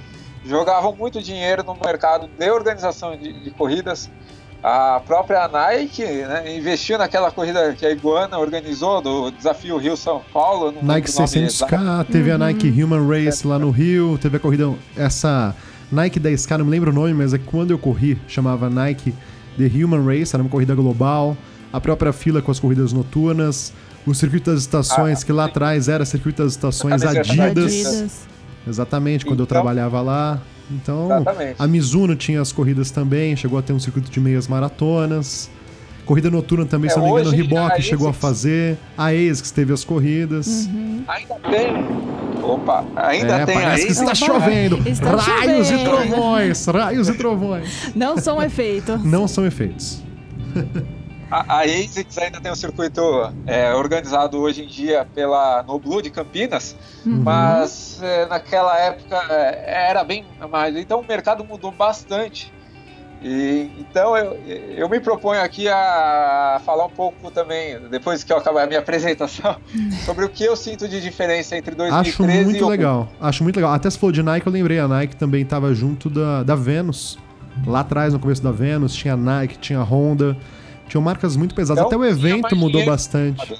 jogavam 0.45 0.95
muito 0.95 1.21
dinheiro 1.21 1.63
no 1.63 1.75
mercado 1.75 2.29
de 2.29 2.49
organização 2.49 3.17
de, 3.17 3.33
de 3.33 3.51
corridas. 3.51 4.09
A 4.63 4.99
própria 5.05 5.47
Nike 5.47 6.03
né, 6.03 6.57
investiu 6.57 6.97
naquela 6.97 7.31
corrida 7.31 7.73
que 7.73 7.85
a 7.85 7.91
Iguana 7.91 8.37
organizou, 8.37 9.01
do 9.01 9.31
Desafio 9.31 9.77
Rio 9.77 9.95
São 9.95 10.21
Paulo. 10.33 10.73
Nike 10.81 11.09
lembro 11.09 11.23
o 11.23 11.37
nome 11.37 11.47
exato. 11.47 11.75
600K, 11.75 12.05
teve 12.11 12.31
a 12.31 12.33
Uhum. 12.33 12.39
Nike 12.39 12.83
Human 12.83 13.07
Race 13.07 13.45
lá 13.47 13.59
no 13.59 13.69
Rio, 13.69 14.17
teve 14.21 14.37
a 14.37 14.39
corrida, 14.39 14.73
essa 14.95 15.55
Nike 15.91 16.19
10K, 16.19 16.57
não 16.57 16.65
me 16.65 16.71
lembro 16.71 16.91
o 16.91 16.93
nome, 16.93 17.13
mas 17.13 17.33
é 17.33 17.37
que 17.37 17.45
quando 17.45 17.71
eu 17.71 17.77
corri, 17.77 18.19
chamava 18.27 18.69
Nike 18.69 19.13
The 19.57 19.65
Human 19.83 20.03
Race, 20.05 20.35
era 20.35 20.41
uma 20.43 20.49
corrida 20.49 20.75
global, 20.75 21.37
a 21.71 21.79
própria 21.79 22.11
fila 22.11 22.41
com 22.41 22.51
as 22.51 22.59
corridas 22.59 22.91
noturnas, 22.91 23.71
o 24.05 24.13
circuito 24.13 24.51
das 24.51 24.61
estações, 24.61 25.21
Ah, 25.21 25.25
que 25.25 25.31
lá 25.31 25.45
atrás 25.45 25.87
era 25.87 26.03
circuito 26.05 26.43
das 26.43 26.53
estações 26.53 27.03
Camiseta 27.03 27.33
uhum. 27.33 27.43
Adidas, 27.43 27.73
Adidas. 27.85 28.27
Exatamente, 28.69 29.25
quando 29.25 29.39
eu 29.39 29.43
Então- 29.43 29.55
trabalhava 29.55 30.01
lá. 30.01 30.41
Então, 30.69 31.05
Exatamente. 31.05 31.55
a 31.57 31.65
Mizuno 31.67 32.15
tinha 32.15 32.41
as 32.41 32.51
corridas 32.51 32.91
também, 32.91 33.35
chegou 33.37 33.57
a 33.57 33.61
ter 33.61 33.71
um 33.73 33.79
circuito 33.79 34.11
de 34.11 34.19
meias 34.19 34.47
maratonas. 34.47 35.49
Corrida 36.05 36.29
noturna 36.29 36.65
também, 36.65 36.89
É, 36.89 36.93
se 36.93 36.97
eu 36.99 37.03
não 37.03 37.13
me 37.13 37.21
engano, 37.21 37.29
o 37.55 37.65
a 37.67 37.81
chegou 37.81 38.07
a 38.07 38.13
fazer. 38.13 38.77
A 38.97 39.07
ASICS 39.07 39.51
teve 39.51 39.73
as 39.73 39.83
corridas. 39.83 40.65
Uhum. 40.67 41.03
Ainda 41.07 41.35
tem. 41.49 41.85
Opa, 42.43 42.85
ainda 42.95 43.35
é, 43.39 43.45
tem 43.45 43.55
parece 43.55 43.81
que 43.81 43.87
aí. 43.87 43.91
está 43.91 44.03
Opa, 44.05 44.15
chovendo. 44.15 44.77
está 44.87 45.15
raios 45.15 45.67
chovendo. 45.67 45.81
e 45.81 45.85
trovões, 46.07 46.65
raios 46.65 47.09
e 47.09 47.13
trovões. 47.13 47.91
Não 47.95 48.17
são 48.17 48.41
efeitos. 48.41 49.03
Não 49.03 49.27
são 49.27 49.45
efeitos. 49.45 50.01
A, 51.29 51.57
a 51.57 51.61
ASICS 51.63 52.17
ainda 52.19 52.39
tem 52.39 52.51
um 52.51 52.55
circuito 52.55 53.01
é, 53.45 53.73
organizado 53.73 54.37
hoje 54.39 54.63
em 54.63 54.67
dia 54.67 55.05
pela 55.13 55.61
No 55.63 55.77
Blue 55.77 56.01
de 56.01 56.09
Campinas, 56.09 56.75
Uhum. 57.05 57.21
mas 57.23 57.99
é, 58.01 58.25
naquela 58.27 58.77
época 58.79 59.15
é, 59.29 59.89
era 59.89 60.03
bem 60.03 60.25
mais. 60.49 60.75
Então 60.75 60.99
o 61.01 61.05
mercado 61.07 61.43
mudou 61.43 61.71
bastante. 61.71 62.51
E, 63.21 63.69
então 63.79 64.15
eu, 64.15 64.33
eu 64.77 64.87
me 64.89 64.99
proponho 64.99 65.41
aqui 65.41 65.67
a 65.67 66.61
falar 66.65 66.85
um 66.85 66.89
pouco 66.89 67.31
também, 67.31 67.79
depois 67.89 68.23
que 68.23 68.31
eu 68.31 68.37
acabar 68.37 68.63
a 68.63 68.67
minha 68.67 68.79
apresentação, 68.79 69.57
sobre 70.05 70.23
o 70.23 70.29
que 70.29 70.43
eu 70.43 70.55
sinto 70.55 70.87
de 70.87 71.01
diferença 71.01 71.57
entre 71.57 71.73
2013 71.75 72.09
Acho 72.09 72.23
e 72.23 72.45
muito 72.45 72.57
hoje. 72.63 72.69
legal. 72.69 73.09
Acho 73.19 73.43
muito 73.43 73.55
legal. 73.55 73.73
Até 73.73 73.89
se 73.89 73.97
falou 73.97 74.11
de 74.13 74.21
Nike, 74.21 74.45
eu 74.45 74.53
lembrei. 74.53 74.79
A 74.79 74.87
Nike 74.87 75.15
também 75.15 75.41
estava 75.41 75.73
junto 75.73 76.09
da, 76.09 76.43
da 76.43 76.55
Venus. 76.55 77.17
Lá 77.65 77.79
atrás, 77.79 78.13
no 78.13 78.19
começo 78.19 78.43
da 78.43 78.51
Venus, 78.51 78.93
tinha 78.93 79.15
a 79.15 79.17
Nike, 79.17 79.57
tinha 79.57 79.79
a 79.79 79.83
Honda. 79.83 80.37
Tinham 80.87 81.01
marcas 81.01 81.35
muito 81.35 81.53
pesadas. 81.53 81.85
Então, 81.85 81.99
Até 81.99 82.07
o 82.07 82.09
evento 82.09 82.55
mudou 82.55 82.71
dinheiro. 82.71 82.91
bastante. 82.91 83.55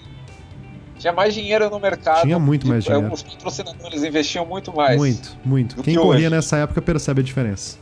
Tinha 0.97 1.13
mais 1.13 1.33
dinheiro 1.33 1.69
no 1.69 1.79
mercado. 1.79 2.21
Tinha 2.21 2.39
muito 2.39 2.67
mais 2.67 2.83
dinheiro. 2.83 3.13
Os 3.13 3.21
patrocinadores 3.21 4.03
investiam 4.03 4.45
muito 4.45 4.75
mais. 4.75 4.97
Muito, 4.97 5.37
muito. 5.45 5.75
Quem 5.83 5.93
que 5.93 5.99
corria 5.99 6.27
hoje. 6.27 6.29
nessa 6.35 6.57
época 6.57 6.81
percebe 6.81 7.21
a 7.21 7.23
diferença. 7.23 7.77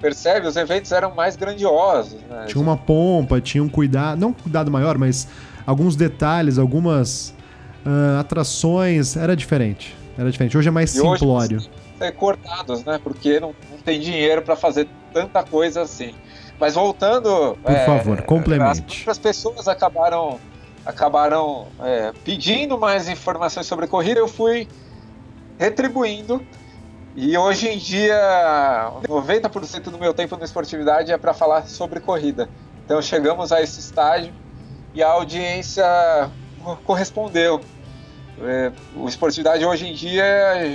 Percebe? 0.00 0.46
Os 0.46 0.56
eventos 0.56 0.92
eram 0.92 1.14
mais 1.14 1.36
grandiosos. 1.36 2.20
Né? 2.28 2.46
Tinha 2.46 2.62
uma 2.62 2.76
pompa, 2.76 3.40
tinha 3.40 3.62
um 3.62 3.68
cuidado, 3.68 4.18
não 4.18 4.28
um 4.28 4.32
cuidado 4.32 4.70
maior, 4.70 4.96
mas 4.96 5.28
alguns 5.66 5.96
detalhes, 5.96 6.58
algumas 6.58 7.34
ah, 7.84 8.20
atrações, 8.20 9.16
era 9.16 9.36
diferente. 9.36 9.96
Era 10.18 10.30
diferente. 10.30 10.56
Hoje 10.56 10.68
é 10.68 10.70
mais 10.70 10.94
E 10.94 11.00
hoje 11.00 11.18
simplório. 11.18 11.58
que 11.58 11.70
ser 11.98 12.12
cortados, 12.12 12.84
né? 12.84 12.98
Porque 13.02 13.38
não, 13.40 13.54
não 13.70 13.78
tem 13.78 14.00
dinheiro 14.00 14.42
para 14.42 14.56
fazer 14.56 14.88
tanta 15.12 15.42
coisa 15.42 15.82
assim. 15.82 16.14
Mas 16.58 16.74
voltando. 16.74 17.56
Por 17.62 17.78
favor, 17.84 18.18
As 18.18 18.24
complemente. 18.24 18.82
próprias 18.82 19.18
pessoas 19.18 19.68
acabaram, 19.68 20.40
acabaram 20.84 21.66
é, 21.80 22.12
pedindo 22.24 22.78
mais 22.78 23.08
informações 23.08 23.66
sobre 23.66 23.86
corrida. 23.86 24.20
Eu 24.20 24.28
fui 24.28 24.68
retribuindo. 25.58 26.40
E 27.14 27.36
hoje 27.36 27.68
em 27.68 27.78
dia, 27.78 28.14
90% 29.08 29.84
do 29.84 29.98
meu 29.98 30.12
tempo 30.12 30.36
na 30.36 30.44
esportividade 30.44 31.10
é 31.10 31.16
para 31.16 31.32
falar 31.32 31.66
sobre 31.66 31.98
corrida. 31.98 32.48
Então 32.84 33.00
chegamos 33.00 33.52
a 33.52 33.62
esse 33.62 33.80
estágio 33.80 34.32
e 34.92 35.02
a 35.02 35.08
audiência 35.08 35.84
correspondeu. 36.84 37.60
É, 38.42 38.70
o 38.94 39.08
Esportividade 39.08 39.64
hoje 39.64 39.86
em 39.86 39.94
dia 39.94 40.24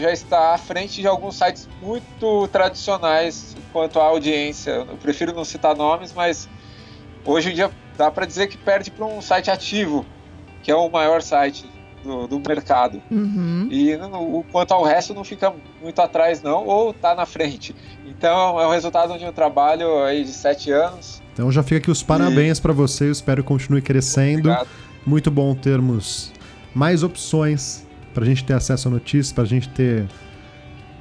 já 0.01 0.12
está 0.12 0.53
à 0.53 0.58
frente 0.58 1.00
de 1.01 1.08
alguns 1.08 1.36
sites 1.38 1.70
muito 1.82 2.48
tradicionais 2.51 3.56
quanto 3.72 4.00
à 4.00 4.03
audiência. 4.06 4.72
Eu 4.72 4.98
prefiro 4.98 5.34
não 5.34 5.46
citar 5.46 5.75
nomes, 5.75 6.12
mas 6.13 6.50
hoje 7.25 7.51
em 7.51 7.53
dia 7.56 7.70
dá 7.98 8.10
para 8.10 8.25
dizer 8.25 8.48
que 8.48 8.58
perde 8.58 8.89
para 8.89 9.06
um 9.06 9.22
site 9.22 9.51
ativo, 9.51 10.06
que 10.63 10.72
é 10.72 10.75
o 10.75 10.89
maior 10.89 11.22
site 11.22 11.70
do, 12.03 12.25
do 12.27 12.39
mercado. 12.39 13.00
Uhum. 13.12 13.68
E 13.70 13.96
no- 13.96 14.44
quanto 14.51 14.72
ao 14.74 14.84
resto 14.84 15.13
não 15.13 15.24
fica 15.24 15.53
muito 15.80 16.01
atrás 16.01 16.41
não, 16.41 16.65
ou 16.65 16.89
está 16.89 17.13
na 17.13 17.27
frente. 17.27 17.75
Então 18.08 18.60
é 18.60 18.65
o 18.65 18.72
resultado 18.72 19.18
de 19.20 19.25
um 19.25 19.32
trabalho 19.32 20.03
aí 20.03 20.24
de 20.24 20.32
sete 20.34 20.72
anos. 20.72 21.22
Então 21.34 21.51
já 21.51 21.62
fica 21.62 21.77
aqui 21.77 21.91
os 21.91 22.01
parabéns 22.01 22.60
pra 22.60 22.74
você. 22.74 23.06
Eu 23.06 23.12
espero 23.12 23.44
que 23.44 23.48
continue 23.48 23.82
crescendo. 23.84 24.50
Obrigado. 24.50 24.68
Muito 25.06 25.30
bom 25.32 25.53
termos 25.56 26.32
mais 26.73 27.03
opções 27.03 27.85
pra 28.13 28.25
gente 28.25 28.43
ter 28.43 28.53
acesso 28.53 28.87
a 28.87 28.91
notícias, 28.91 29.31
pra 29.31 29.45
gente 29.45 29.69
ter 29.69 30.05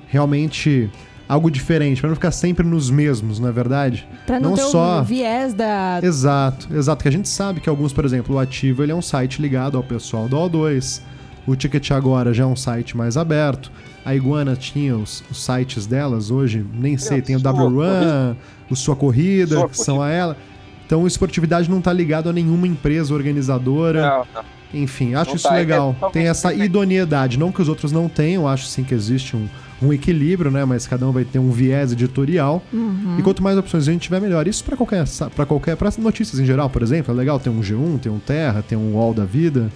realmente 0.09 0.91
algo 1.29 1.49
diferente, 1.51 2.01
para 2.01 2.09
não 2.09 2.17
ficar 2.17 2.33
sempre 2.33 2.67
nos 2.67 2.91
mesmos, 2.91 3.39
não 3.39 3.49
é 3.49 3.53
verdade? 3.53 4.07
Pra 4.27 4.41
não, 4.41 4.51
Não 4.51 4.57
ter 4.57 4.63
só- 4.65 5.01
o 5.01 5.05
viés 5.05 5.55
da. 5.55 6.01
Exato, 6.03 6.69
exato. 6.75 7.03
Que 7.03 7.09
a 7.09 7.13
gente 7.13 7.29
sabe 7.29 7.61
que 7.61 7.69
alguns, 7.69 7.93
por 7.93 8.05
exemplo, 8.05 8.35
o 8.35 8.39
Ativo 8.39 8.83
ele 8.83 8.91
é 8.91 8.95
um 8.95 9.03
site 9.03 9.41
ligado 9.41 9.77
ao 9.77 9.83
pessoal 9.83 10.29
do 10.29 10.37
O2. 10.37 11.01
O 11.47 11.55
Ticket 11.57 11.91
Agora 11.93 12.35
já 12.35 12.43
é 12.43 12.47
um 12.47 12.57
site 12.57 12.97
mais 12.97 13.17
aberto. 13.17 13.71
A 14.05 14.15
Iguana 14.15 14.57
tinha 14.57 14.97
os, 14.97 15.23
os 15.31 15.43
sites 15.45 15.87
delas, 15.87 16.31
hoje 16.31 16.65
nem 16.75 16.97
sei, 16.99 17.23
tem 17.23 17.37
o 17.37 17.41
Sua 17.41 17.53
W 17.53 17.71
Corrida. 17.77 18.29
Run, 18.31 18.37
o 18.71 18.77
Sua 18.77 18.97
Corrida, 18.97 19.57
Sua 19.57 19.69
que 19.69 19.77
são 19.77 20.03
a 20.03 20.11
ela. 20.11 20.37
Então, 20.85 21.07
esportividade 21.07 21.71
não 21.71 21.79
está 21.79 21.93
ligado 21.93 22.29
a 22.29 22.33
nenhuma 22.33 22.67
empresa 22.67 23.15
organizadora. 23.15 24.03
Não, 24.03 24.27
não. 24.35 24.60
Enfim, 24.73 25.15
acho 25.15 25.31
Não 25.31 25.37
isso 25.37 25.49
tá, 25.49 25.55
é 25.55 25.59
legal. 25.59 25.93
totalmente 25.95 26.13
Tem 26.13 26.29
essa 26.29 26.55
idoneidade. 26.55 27.39
Não 27.39 27.51
que 27.51 27.61
os 27.61 27.69
outros 27.69 27.91
não 27.91 28.09
tenham, 28.09 28.47
acho 28.47 28.67
sim 28.67 28.85
que 28.85 28.95
existe 28.95 29.37
um, 29.37 29.49
um 29.83 29.93
equilíbrio, 29.93 30.51
né? 30.51 30.65
Mas 30.65 30.87
cada 30.87 31.07
um 31.09 31.11
vai 31.13 31.25
ter 31.25 31.39
um 31.41 31.51
viés 31.51 31.91
editorial. 31.93 32.63
Uhum. 32.73 33.17
E 33.19 33.23
quanto 33.23 33.43
mais 33.43 33.59
opções 33.59 33.89
a 33.89 33.93
gente 33.93 34.03
tiver, 34.03 34.21
melhor. 34.21 34.47
Isso 34.47 34.63
para 34.63 34.77
qualquer, 34.77 35.05
para 35.35 35.45
qualquer, 35.47 35.77
para 35.77 35.91
notícias 35.99 36.39
em 36.39 36.45
geral, 36.45 36.71
por 36.71 36.83
exemplo, 36.83 37.13
é 37.13 37.17
legal 37.17 37.41
ter 37.41 37.51
um 37.51 37.61
G1, 37.61 37.99
ter 38.01 38.09
um 38.11 38.21
Terra, 38.21 38.63
ter 38.63 38.77
um 38.77 38.95
UOL 38.95 39.13
da 39.13 39.25
vida. 39.25 39.71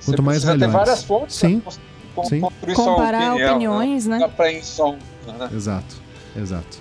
Você 0.00 0.12
Quanto 0.12 0.22
mais 0.22 0.38
precisa 0.44 0.52
ter 0.52 0.66
melhor. 0.68 0.78
várias 0.84 1.02
fontes 1.02 1.34
Sim, 1.34 1.58
pra 1.60 1.72
con- 2.14 2.24
sim. 2.28 2.40
sua 2.40 2.74
Comparar 2.74 3.30
opinião, 3.32 3.50
opiniões, 3.54 4.06
né? 4.06 4.30
Em 4.52 4.62
som, 4.62 4.96
né? 5.26 5.48
Exato, 5.52 5.96
exato. 6.40 6.78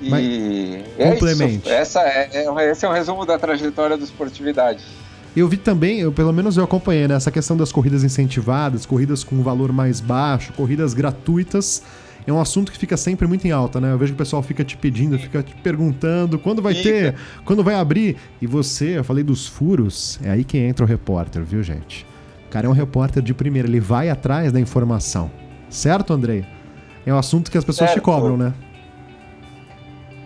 E 0.00 0.10
Mas- 0.10 0.24
é 0.98 1.10
Complemente. 1.12 1.58
isso. 1.66 1.68
Essa 1.70 2.00
é, 2.00 2.28
é- 2.44 2.70
esse 2.70 2.84
é 2.84 2.88
um 2.88 2.92
resumo 2.92 3.24
da 3.24 3.38
trajetória 3.38 3.96
da 3.96 4.04
esportividade. 4.04 4.82
Eu 5.36 5.46
vi 5.46 5.58
também, 5.58 6.00
eu, 6.00 6.10
pelo 6.10 6.32
menos 6.32 6.56
eu 6.56 6.64
acompanhei, 6.64 7.06
né, 7.06 7.14
essa 7.14 7.30
questão 7.30 7.58
das 7.58 7.70
corridas 7.70 8.02
incentivadas, 8.02 8.86
corridas 8.86 9.22
com 9.22 9.42
valor 9.42 9.70
mais 9.70 10.00
baixo, 10.00 10.50
corridas 10.54 10.94
gratuitas. 10.94 11.82
É 12.26 12.32
um 12.32 12.40
assunto 12.40 12.72
que 12.72 12.78
fica 12.78 12.96
sempre 12.96 13.26
muito 13.28 13.46
em 13.46 13.52
alta, 13.52 13.80
né? 13.80 13.92
Eu 13.92 13.98
vejo 13.98 14.12
que 14.12 14.16
o 14.16 14.18
pessoal 14.18 14.42
fica 14.42 14.64
te 14.64 14.76
pedindo, 14.76 15.16
fica 15.16 15.42
te 15.44 15.54
perguntando 15.56 16.38
quando 16.40 16.60
vai 16.60 16.74
ter, 16.74 17.14
quando 17.44 17.62
vai 17.62 17.76
abrir. 17.76 18.16
E 18.42 18.46
você, 18.48 18.98
eu 18.98 19.04
falei 19.04 19.22
dos 19.22 19.46
furos, 19.46 20.18
é 20.24 20.30
aí 20.30 20.42
que 20.42 20.58
entra 20.58 20.84
o 20.84 20.88
repórter, 20.88 21.44
viu, 21.44 21.62
gente? 21.62 22.04
O 22.46 22.50
cara 22.50 22.66
é 22.66 22.68
um 22.68 22.72
repórter 22.72 23.22
de 23.22 23.32
primeira, 23.32 23.68
ele 23.68 23.78
vai 23.78 24.08
atrás 24.08 24.50
da 24.50 24.58
informação. 24.58 25.30
Certo, 25.68 26.12
Andrei? 26.12 26.44
É 27.04 27.14
um 27.14 27.18
assunto 27.18 27.48
que 27.48 27.58
as 27.58 27.64
pessoas 27.64 27.90
te 27.90 27.94
Certo. 27.94 28.04
cobram, 28.04 28.36
né? 28.36 28.52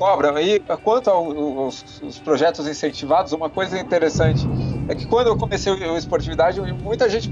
Cobram. 0.01 0.39
E 0.41 0.59
quanto 0.83 1.11
aos 1.11 1.85
os 2.03 2.19
projetos 2.19 2.67
incentivados, 2.67 3.33
uma 3.35 3.51
coisa 3.51 3.79
interessante 3.79 4.49
é 4.89 4.95
que 4.95 5.07
quando 5.07 5.27
eu 5.27 5.37
comecei 5.37 5.71
o 5.71 5.97
esportividade, 5.97 6.59
muita 6.73 7.07
gente 7.09 7.31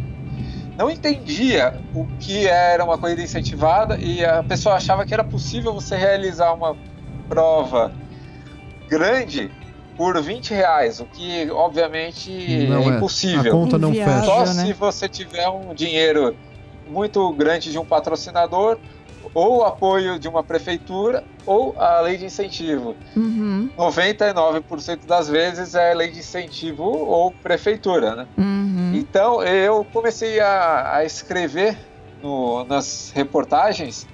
não 0.76 0.90
entendia 0.90 1.80
o 1.94 2.06
que 2.20 2.46
era 2.46 2.84
uma 2.84 2.98
corrida 2.98 3.22
incentivada 3.22 3.96
e 3.96 4.22
a 4.22 4.42
pessoa 4.42 4.74
achava 4.74 5.06
que 5.06 5.14
era 5.14 5.24
possível 5.24 5.72
você 5.72 5.96
realizar 5.96 6.52
uma 6.52 6.76
prova 7.26 7.90
grande 8.86 9.50
por 9.96 10.20
20 10.22 10.50
reais, 10.54 11.00
o 11.00 11.06
que 11.06 11.50
obviamente 11.50 12.30
Não 12.68 12.82
é 12.82 12.84
é. 12.84 12.90
A 12.92 12.96
impossível. 12.96 13.50
conta 13.50 13.78
não 13.78 13.88
Inviável. 13.88 14.14
fecha. 14.14 14.26
Só 14.26 14.54
né? 14.54 14.66
se 14.66 14.72
você 14.74 15.08
tiver 15.08 15.48
um 15.48 15.74
dinheiro 15.74 16.36
muito 16.86 17.32
grande 17.32 17.72
de 17.72 17.78
um 17.78 17.84
patrocinador, 17.84 18.78
ou 19.34 19.58
o 19.58 19.64
apoio 19.64 20.18
de 20.18 20.28
uma 20.28 20.42
prefeitura, 20.42 21.24
ou 21.46 21.74
a 21.78 22.00
lei 22.00 22.16
de 22.16 22.26
incentivo. 22.26 22.94
Uhum, 23.16 23.70
99% 23.76 25.06
das 25.06 25.28
vezes 25.28 25.74
é 25.74 25.94
lei 25.94 26.10
de 26.10 26.18
incentivo 26.20 26.82
ou 26.84 27.30
prefeitura, 27.32 28.14
né? 28.14 28.26
uhum. 28.36 28.92
Então 28.94 29.42
eu 29.42 29.84
comecei 29.84 30.40
a, 30.40 30.96
a 30.96 31.04
escrever 31.04 31.78
no- 32.22 32.64
nas 32.64 33.10
reportagens 33.14 34.06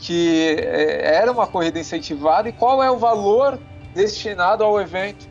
que 0.00 0.56
eh, 0.58 1.14
era 1.16 1.30
uma 1.30 1.46
corrida 1.46 1.78
incentivada 1.78 2.48
e 2.48 2.52
qual 2.52 2.82
é 2.82 2.90
o 2.90 2.98
valor 2.98 3.58
destinado 3.94 4.64
ao 4.64 4.80
evento. 4.80 5.28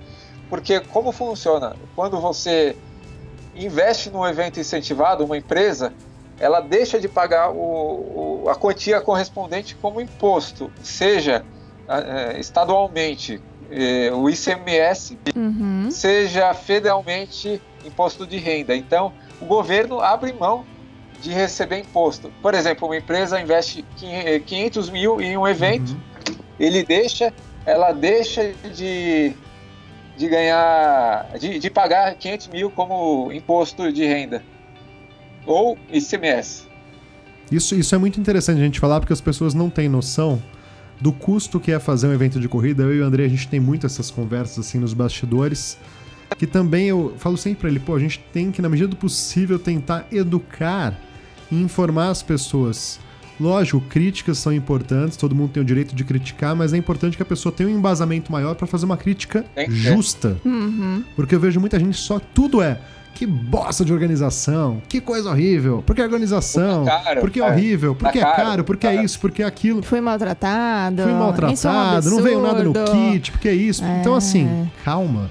Porque 0.50 0.80
como 0.80 1.12
funciona? 1.12 1.76
Quando 1.96 2.20
você 2.20 2.76
investe 3.56 4.10
num 4.10 4.26
evento 4.26 4.60
incentivado, 4.60 5.24
uma 5.26 5.38
empresa, 5.38 5.94
ela 6.42 6.60
deixa 6.60 7.00
de 7.00 7.08
pagar 7.08 7.52
o- 7.52 8.44
o- 8.46 8.50
a 8.50 8.56
quantia 8.56 9.00
correspondente 9.00 9.76
como 9.76 10.02
imposto, 10.02 10.72
seja 10.82 11.46
eh, 11.88 12.40
estadualmente 12.40 13.42
eh, 13.70 14.10
o 14.14 14.30
ICMS 14.30 15.18
Uhum. 15.36 15.90
seja 15.92 16.54
federalmente 16.54 17.62
imposto 17.86 18.26
de 18.26 18.38
renda. 18.38 18.76
Então, 18.76 19.14
o 19.42 19.46
governo 19.46 20.00
abre 20.00 20.32
mão 20.34 20.66
de 21.22 21.32
receber 21.32 21.80
imposto. 21.80 22.32
Por 22.42 22.54
exemplo, 22.54 22.88
uma 22.88 22.96
empresa 22.98 23.40
investe 23.42 23.86
500 24.46 24.90
mil 24.90 25.22
em 25.22 25.38
um 25.38 25.46
evento, 25.48 25.92
Uhum. 25.92 26.36
ele 26.60 26.84
deixa, 26.84 27.34
ela 27.66 27.92
deixa 27.92 28.54
de, 28.74 29.34
de 30.16 30.28
ganhar, 30.30 31.28
de, 31.38 31.60
de 31.60 31.70
pagar 31.70 32.16
500 32.16 32.48
mil 32.48 32.72
como 32.72 33.32
imposto 33.34 33.92
de 33.92 34.06
renda 34.06 34.44
ou 35.46 35.78
ICMS. 35.92 36.64
Isso, 37.52 37.76
isso 37.76 37.94
é 37.94 37.98
muito 37.98 38.20
interessante 38.20 38.60
a 38.60 38.64
gente 38.64 38.80
falar 38.80 39.00
porque 39.00 39.12
as 39.12 39.22
pessoas 39.22 39.54
não 39.54 39.70
têm 39.70 39.90
noção 39.90 40.42
do 41.02 41.12
custo 41.12 41.60
que 41.60 41.72
é 41.72 41.80
fazer 41.80 42.08
um 42.08 42.14
evento 42.14 42.40
de 42.40 42.48
corrida. 42.48 42.84
Eu 42.84 42.96
e 42.96 43.02
o 43.02 43.06
André, 43.06 43.26
a 43.26 43.28
gente 43.28 43.48
tem 43.48 43.60
muito 43.60 43.86
essas 43.86 44.10
conversas 44.10 44.60
assim 44.60 44.80
nos 44.80 44.94
bastidores. 44.94 45.78
Que 46.38 46.48
também 46.48 46.88
eu 46.88 47.14
falo 47.18 47.38
sempre 47.38 47.60
pra 47.60 47.70
ele, 47.70 47.80
pô, 47.80 47.94
a 47.96 48.00
gente 48.00 48.20
tem 48.32 48.52
que, 48.52 48.62
na 48.62 48.70
medida 48.70 48.88
do 48.88 48.96
possível, 48.96 49.60
tentar 49.60 50.08
educar 50.12 50.98
e 51.52 51.62
informar 51.62 52.10
as 52.10 52.24
pessoas. 52.24 53.00
Lógico, 53.38 53.82
críticas 53.82 54.38
são 54.38 54.54
importantes, 54.54 55.18
todo 55.18 55.36
mundo 55.36 55.52
tem 55.52 55.62
o 55.62 55.66
direito 55.66 55.94
de 55.94 56.04
criticar, 56.04 56.56
mas 56.56 56.74
é 56.74 56.78
importante 56.78 57.18
que 57.18 57.24
a 57.24 57.26
pessoa 57.26 57.52
tenha 57.52 57.68
um 57.68 57.74
embasamento 57.74 58.32
maior 58.32 58.56
pra 58.56 58.68
fazer 58.68 58.86
uma 58.86 58.96
crítica 58.96 59.44
justa. 59.68 60.38
Uhum. 60.46 61.04
Porque 61.16 61.36
eu 61.36 61.40
vejo 61.40 61.60
muita 61.60 61.80
gente 61.80 61.98
só 61.98 62.20
tudo 62.20 62.62
é 62.62 62.80
que 63.14 63.26
bosta 63.26 63.86
de 63.86 63.94
organização, 63.94 64.82
que 64.90 65.00
coisa 65.00 65.30
horrível, 65.30 65.84
porque 65.86 66.02
é 66.02 66.04
organização, 66.04 66.84
Porque 66.86 66.90
é 66.90 67.04
caro, 67.04 67.22
porque 67.22 67.40
é 67.40 67.44
é. 67.44 67.52
horrível, 67.52 67.96
porque 67.96 68.20
é 68.20 68.22
Tá 68.22 68.32
caro, 68.32 68.48
caro, 68.48 68.64
porque 68.64 68.88
é 68.88 69.04
isso, 69.04 69.20
porque 69.20 69.44
é 69.44 69.46
aquilo. 69.46 69.84
Fui 69.84 70.02
maltratado. 70.02 71.04
Fui 71.04 71.12
é 71.12 71.16
um 71.16 71.20
maltratado, 71.20 72.10
não 72.10 72.22
veio 72.22 72.42
nada 72.42 72.64
no 72.64 72.74
kit, 72.74 73.32
porque 73.32 73.48
é 73.48 73.54
isso. 73.54 73.84
Então, 74.00 74.16
assim, 74.16 74.70
calma. 74.84 75.30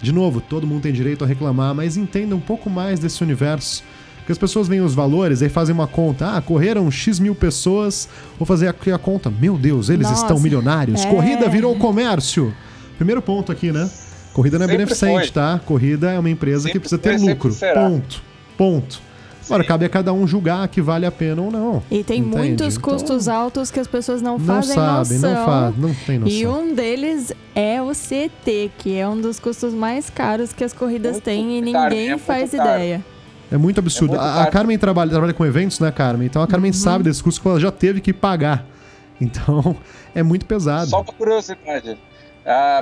De 0.00 0.12
novo, 0.12 0.40
todo 0.40 0.64
mundo 0.66 0.82
tem 0.82 0.92
direito 0.92 1.24
a 1.24 1.26
reclamar, 1.26 1.74
mas 1.74 1.96
entenda 1.96 2.36
um 2.36 2.40
pouco 2.40 2.70
mais 2.70 3.00
desse 3.00 3.20
universo. 3.22 3.82
Porque 4.18 4.30
as 4.30 4.38
pessoas 4.38 4.68
veem 4.68 4.82
os 4.82 4.94
valores 4.94 5.40
e 5.40 5.48
fazem 5.48 5.74
uma 5.74 5.86
conta. 5.88 6.36
Ah, 6.36 6.40
correram 6.40 6.88
X 6.90 7.18
mil 7.18 7.34
pessoas, 7.34 8.08
vou 8.38 8.46
fazer 8.46 8.68
aqui 8.68 8.92
a 8.92 8.98
conta. 8.98 9.28
Meu 9.30 9.56
Deus, 9.58 9.88
eles 9.88 10.08
Nossa, 10.08 10.22
estão 10.22 10.38
milionários. 10.38 11.04
é. 11.04 11.08
Corrida 11.10 11.48
virou 11.48 11.74
comércio. 11.76 12.54
Primeiro 12.96 13.22
ponto 13.22 13.50
aqui, 13.50 13.72
né? 13.72 13.90
Corrida 14.38 14.56
não 14.56 14.66
é 14.66 14.68
Sempre 14.68 14.84
beneficente, 14.84 15.18
foi. 15.24 15.30
tá? 15.32 15.60
Corrida 15.66 16.10
é 16.12 16.18
uma 16.20 16.30
empresa 16.30 16.68
que 16.68 16.74
Sempre 16.74 16.80
precisa 16.80 17.02
foi, 17.02 17.12
ter 17.12 17.18
sempre 17.18 17.34
lucro. 17.34 17.74
Ponto. 17.74 18.22
Ponto. 18.56 19.00
Agora, 19.46 19.64
cabe 19.64 19.84
a 19.84 19.88
cada 19.88 20.12
um 20.12 20.28
julgar 20.28 20.68
que 20.68 20.80
vale 20.80 21.06
a 21.06 21.10
pena 21.10 21.42
ou 21.42 21.50
não. 21.50 21.82
E 21.90 22.04
tem 22.04 22.20
Entende? 22.20 22.36
muitos 22.36 22.76
Então, 22.76 22.82
custos 22.92 23.26
altos 23.26 23.68
que 23.68 23.80
as 23.80 23.88
pessoas 23.88 24.22
não, 24.22 24.38
Não 24.38 24.46
fazem 24.46 24.74
sabem, 24.76 25.18
noção. 25.18 25.34
não 25.34 25.44
faz, 25.44 25.76
não 25.76 25.94
tem 26.06 26.18
noção. 26.20 26.38
E 26.38 26.46
um 26.46 26.72
deles 26.72 27.32
é 27.52 27.82
o 27.82 27.90
CT, 27.92 28.70
que 28.78 28.94
é 28.96 29.08
um 29.08 29.20
dos 29.20 29.40
custos 29.40 29.74
mais 29.74 30.08
caros 30.08 30.52
que 30.52 30.62
as 30.62 30.72
corridas 30.72 31.12
Muito 31.14 31.24
têm 31.24 31.58
e 31.66 31.72
caro, 31.72 31.88
ninguém 31.88 32.06
é 32.06 32.10
muito 32.10 32.24
faz 32.24 32.50
caro. 32.52 32.62
ideia. 32.70 33.04
É 33.50 33.56
muito 33.56 33.80
absurdo. 33.80 34.14
É 34.14 34.18
muito 34.18 34.28
a, 34.28 34.34
a 34.34 34.38
caro. 34.40 34.52
Carmen 34.52 34.78
trabalha, 34.78 35.10
trabalha 35.10 35.32
com 35.34 35.44
eventos, 35.44 35.80
né, 35.80 35.90
Carmen? 35.90 36.26
Então 36.26 36.42
a 36.42 36.46
Carmen 36.46 36.72
sabe 36.72 37.02
desses 37.02 37.20
custos 37.20 37.42
que 37.42 37.48
ela 37.48 37.58
já 37.58 37.72
teve 37.72 38.00
que 38.00 38.12
pagar. 38.12 38.64
Então 39.20 39.74
é 40.14 40.22
muito 40.22 40.46
pesado. 40.46 40.90
Só 40.90 40.98
uma 40.98 41.04
curiosidade. 41.12 41.98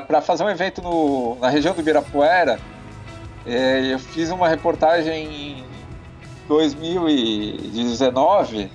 Para 0.06 0.20
fazer 0.20 0.44
um 0.44 0.50
evento 0.50 0.82
no- 0.82 1.36
na 1.40 1.48
região 1.48 1.74
do 1.74 1.80
Ibirapuera, 1.80 2.58
eh, 3.46 3.88
eu 3.92 3.98
fiz 3.98 4.30
uma 4.30 4.48
reportagem 4.48 5.58
em 5.58 5.64
2019. 6.46 8.70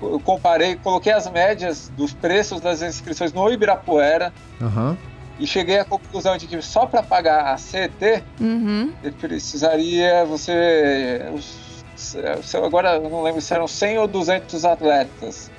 Eu 0.00 0.20
comparei, 0.20 0.76
coloquei 0.76 1.12
as 1.12 1.28
médias 1.30 1.90
dos 1.96 2.12
preços 2.12 2.60
das 2.60 2.82
inscrições 2.82 3.32
no 3.32 3.50
Ibirapuera 3.50 4.32
Aham. 4.60 4.96
e 5.38 5.46
cheguei 5.46 5.78
à 5.78 5.84
conclusão 5.84 6.36
de 6.36 6.46
que 6.46 6.60
só 6.62 6.86
para 6.86 7.02
pagar 7.02 7.52
a 7.52 7.56
CT 7.58 8.22
Uhum. 8.40 8.92
ele 9.02 9.12
precisaria 9.12 10.24
você. 10.24 11.20
Agora 12.64 12.94
eu 12.94 13.10
não 13.10 13.22
lembro 13.22 13.40
se 13.40 13.52
eram 13.52 13.66
100 13.66 13.98
ou 13.98 14.06
200 14.06 14.64
atletas. 14.64 15.50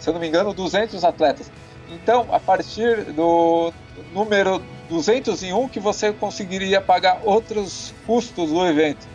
Se 0.00 0.08
eu 0.08 0.14
não 0.14 0.20
me 0.20 0.28
engano, 0.28 0.54
200 0.54 1.04
atletas. 1.04 1.50
Então, 1.90 2.26
a 2.32 2.40
partir 2.40 3.04
do 3.12 3.72
número 4.12 4.60
201 4.88 5.68
que 5.68 5.80
você 5.80 6.12
conseguiria 6.12 6.80
pagar 6.80 7.20
outros 7.24 7.94
custos 8.06 8.50
do 8.50 8.66
evento. 8.66 9.06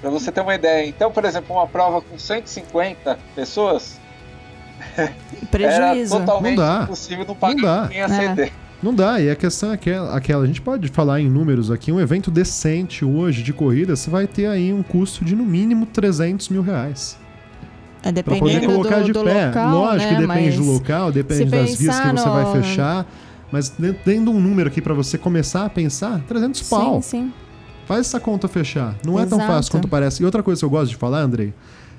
Para 0.00 0.10
você 0.10 0.30
ter 0.30 0.40
uma 0.40 0.54
ideia. 0.54 0.86
Então, 0.86 1.10
por 1.10 1.24
exemplo, 1.24 1.56
uma 1.56 1.66
prova 1.66 2.00
com 2.00 2.18
150 2.18 3.18
pessoas 3.34 3.98
era 4.96 5.12
Prejuízo. 5.50 6.18
totalmente 6.18 6.56
Não 6.56 6.64
dá. 6.64 6.82
impossível 6.84 7.24
não 7.24 7.28
Não 7.28 7.34
pagar 7.34 7.84
a 7.86 8.34
CT. 8.34 8.52
Não 8.82 8.94
dá, 8.94 9.18
e 9.18 9.30
a 9.30 9.36
questão 9.36 9.70
é 9.70 9.74
aquela, 9.74 10.14
aquela. 10.14 10.44
A 10.44 10.46
gente 10.46 10.60
pode 10.60 10.88
falar 10.88 11.18
em 11.18 11.30
números 11.30 11.70
aqui. 11.70 11.90
Um 11.90 11.98
evento 11.98 12.30
decente 12.30 13.02
hoje 13.02 13.42
de 13.42 13.50
corrida, 13.50 13.96
você 13.96 14.10
vai 14.10 14.26
ter 14.26 14.46
aí 14.46 14.74
um 14.74 14.82
custo 14.82 15.24
de 15.24 15.34
no 15.34 15.44
mínimo 15.44 15.86
300 15.86 16.50
mil 16.50 16.60
reais. 16.60 17.18
É 18.04 18.12
Pra 18.12 18.22
poder 18.36 18.54
dependendo 18.60 18.72
colocar 18.72 18.98
do, 18.98 19.04
de 19.04 19.12
do 19.12 19.24
pé. 19.24 19.46
local, 19.46 19.70
Lógico 19.74 20.12
né? 20.12 20.16
que 20.20 20.26
depende 20.26 20.56
Mas 20.56 20.56
do 20.56 20.72
local, 20.72 21.12
depende 21.12 21.44
das 21.46 21.74
vias 21.76 21.98
que 22.00 22.06
você 22.12 22.28
vai 22.28 22.44
no- 22.44 22.52
fechar. 22.52 23.06
Mas 23.50 23.68
de 23.70 24.30
um 24.30 24.40
número 24.40 24.68
aqui 24.68 24.80
pra 24.82 24.92
você 24.94 25.16
começar 25.16 25.64
a 25.64 25.70
pensar, 25.70 26.20
300 26.28 26.62
pau. 26.68 27.00
Sim, 27.00 27.08
sim. 27.26 27.32
Faz 27.86 28.00
essa 28.00 28.18
conta 28.20 28.48
fechar. 28.48 28.94
Não 29.04 29.18
é 29.18 29.26
tão 29.26 29.38
Exato. 29.38 29.52
fácil 29.52 29.70
quanto 29.72 29.88
parece. 29.88 30.22
E 30.22 30.26
outra 30.26 30.42
coisa 30.42 30.60
que 30.60 30.64
eu 30.64 30.70
gosto 30.70 30.90
de 30.90 30.96
falar, 30.96 31.20
Andrei, 31.20 31.52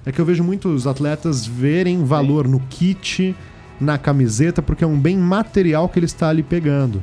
é 0.05 0.11
que 0.11 0.19
eu 0.19 0.25
vejo 0.25 0.43
muitos 0.43 0.85
atletas 0.85 1.45
verem 1.45 2.03
valor 2.03 2.47
no 2.47 2.59
kit, 2.69 3.35
na 3.79 3.97
camiseta, 3.97 4.61
porque 4.61 4.83
é 4.83 4.87
um 4.87 4.99
bem 4.99 5.17
material 5.17 5.87
que 5.87 5.97
ele 5.99 6.05
está 6.07 6.29
ali 6.29 6.43
pegando. 6.43 7.01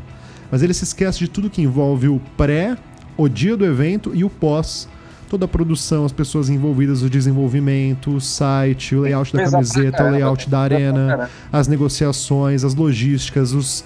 Mas 0.51 0.63
ele 0.63 0.75
se 0.75 0.85
esquece 0.85 1.19
de 1.21 1.29
tudo 1.29 1.49
que 1.49 1.63
envolve 1.63 2.09
o 2.09 2.21
pré, 2.37 2.77
o 3.17 3.29
dia 3.29 3.57
do 3.57 3.65
evento 3.65 4.13
e 4.15 4.23
o 4.25 4.29
pós. 4.31 4.89
Toda 5.33 5.47
a 5.47 5.49
produção, 5.49 6.05
as 6.05 6.13
pessoas 6.13 6.51
envolvidas, 6.51 7.01
o 7.01 7.09
desenvolvimento, 7.09 8.15
o 8.15 8.21
site, 8.21 8.95
o 8.95 9.01
layout 9.01 9.33
da 9.33 9.49
camiseta, 9.51 10.05
o 10.05 10.11
layout 10.11 10.51
da 10.51 10.59
arena, 10.61 11.31
as 11.51 11.67
negociações, 11.67 12.63
as 12.65 12.75
logísticas, 12.75 13.55
os, 13.55 13.83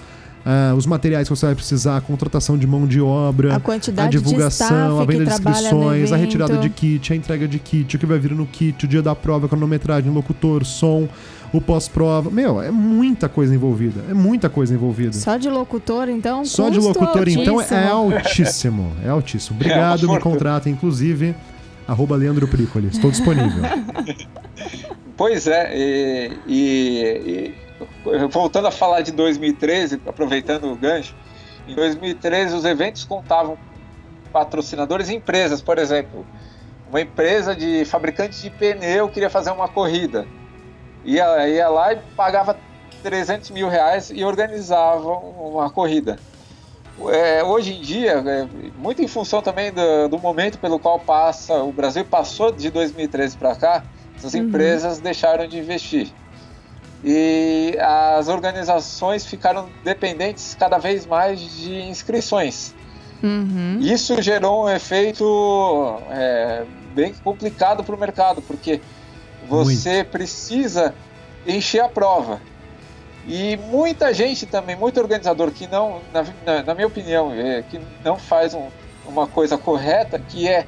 ah, 0.49 0.73
os 0.77 0.85
materiais 0.85 1.27
que 1.27 1.35
você 1.35 1.45
vai 1.45 1.55
precisar, 1.55 1.97
a 1.97 2.01
contratação 2.01 2.57
de 2.57 2.65
mão 2.65 2.87
de 2.87 3.01
obra, 3.01 3.53
A 3.53 3.59
quantidade 3.59 4.15
a 4.15 4.19
divulgação, 4.21 4.95
de 4.95 5.03
a 5.03 5.05
venda 5.05 5.25
de 5.25 5.31
inscrições, 5.31 6.13
a 6.13 6.15
retirada 6.15 6.55
de 6.55 6.69
kit, 6.69 7.11
a 7.11 7.15
entrega 7.17 7.45
de 7.45 7.59
kit, 7.59 7.97
o 7.97 7.99
que 7.99 8.05
vai 8.05 8.17
vir 8.17 8.31
no 8.31 8.45
kit, 8.45 8.85
o 8.85 8.87
dia 8.87 9.01
da 9.01 9.13
prova, 9.13 9.47
a 9.47 9.49
cronometragem, 9.49 10.09
locutor, 10.09 10.63
som, 10.63 11.09
o 11.51 11.59
pós-prova. 11.59 12.31
Meu, 12.31 12.61
é 12.61 12.71
muita 12.71 13.27
coisa 13.27 13.53
envolvida. 13.53 13.99
É 14.09 14.13
muita 14.13 14.47
coisa 14.49 14.73
envolvida. 14.73 15.11
Só 15.11 15.35
de 15.35 15.49
locutor, 15.49 16.07
então? 16.07 16.45
Só 16.45 16.69
de 16.69 16.79
locutor, 16.79 17.27
então, 17.27 17.59
é 17.61 17.89
altíssimo. 17.89 18.13
altíssimo. 18.23 18.93
É 19.03 19.09
altíssimo. 19.09 19.55
Obrigado, 19.57 20.03
me 20.03 20.07
fortuna. 20.07 20.19
contrata, 20.21 20.69
inclusive. 20.69 21.35
Arroba 21.85 22.15
Leandro 22.15 22.47
Pricoli. 22.47 22.87
Estou 22.87 23.11
disponível. 23.11 23.63
Pois 25.17 25.47
é, 25.47 25.71
e, 25.75 26.31
e- 26.47 27.31
e 27.31 27.53
voltando 28.29 28.67
a 28.67 28.71
falar 28.71 29.01
de 29.01 29.11
2013, 29.11 30.01
aproveitando 30.05 30.71
o 30.71 30.75
gancho, 30.75 31.15
em 31.67 31.75
2013 31.75 32.55
os 32.55 32.65
eventos 32.65 33.03
contavam 33.03 33.57
patrocinadores 34.31 35.09
e 35.09 35.15
empresas, 35.15 35.61
por 35.61 35.77
exemplo, 35.77 36.25
uma 36.89 37.01
empresa 37.01 37.55
de 37.55 37.83
fabricante 37.85 38.41
de 38.41 38.49
pneu 38.49 39.09
queria 39.09 39.29
fazer 39.29 39.51
uma 39.51 39.67
corrida, 39.67 40.27
ia, 41.03 41.47
ia 41.47 41.69
lá 41.69 41.93
e 41.93 41.97
pagava 42.15 42.57
300 43.03 43.51
mil 43.51 43.67
reais 43.67 44.09
e 44.13 44.23
organizava 44.23 45.11
uma 45.11 45.69
corrida. 45.69 46.17
É, 47.11 47.43
hoje 47.43 47.75
em 47.75 47.81
dia, 47.81 48.13
é, 48.25 48.47
muito 48.75 49.03
em 49.03 49.07
função 49.07 49.39
também 49.41 49.71
do, 49.71 50.07
do 50.07 50.17
momento 50.17 50.57
pelo 50.57 50.79
qual 50.79 50.99
passa 50.99 51.53
o 51.61 51.71
Brasil 51.71 52.03
passou 52.03 52.51
de 52.51 52.71
2013 52.71 53.37
para 53.37 53.55
cá, 53.55 53.83
essas 54.17 54.33
Uhum. 54.33 54.41
empresas 54.41 54.99
deixaram 54.99 55.47
de 55.47 55.59
investir. 55.59 56.11
E 57.03 57.77
as 57.79 58.27
organizações 58.27 59.25
ficaram 59.25 59.69
dependentes 59.83 60.55
cada 60.55 60.77
vez 60.77 61.05
mais 61.05 61.39
de 61.39 61.81
inscrições. 61.81 62.73
Uhum. 63.21 63.77
Isso 63.81 64.19
gerou 64.21 64.65
um 64.65 64.69
efeito 64.69 65.97
é, 66.11 66.65
bem 66.93 67.13
complicado 67.23 67.83
para 67.83 67.95
o 67.95 67.99
mercado, 67.99 68.41
porque 68.41 68.81
você 69.47 70.03
precisa 70.03 70.93
encher 71.45 71.79
a 71.81 71.87
prova. 71.89 72.41
E 73.27 73.57
muita 73.57 74.13
gente 74.13 74.45
também, 74.45 74.75
muito 74.75 74.99
organizador 74.99 75.51
que 75.51 75.67
não, 75.67 76.01
na, 76.13 76.23
na- 76.45 76.63
na 76.63 76.73
minha 76.75 76.87
opinião, 76.87 77.31
é, 77.33 77.61
que 77.61 77.79
não 78.03 78.17
faz 78.17 78.53
um- 78.53 78.69
uma 79.05 79.27
coisa 79.27 79.57
correta, 79.57 80.17
que 80.19 80.47
é 80.47 80.65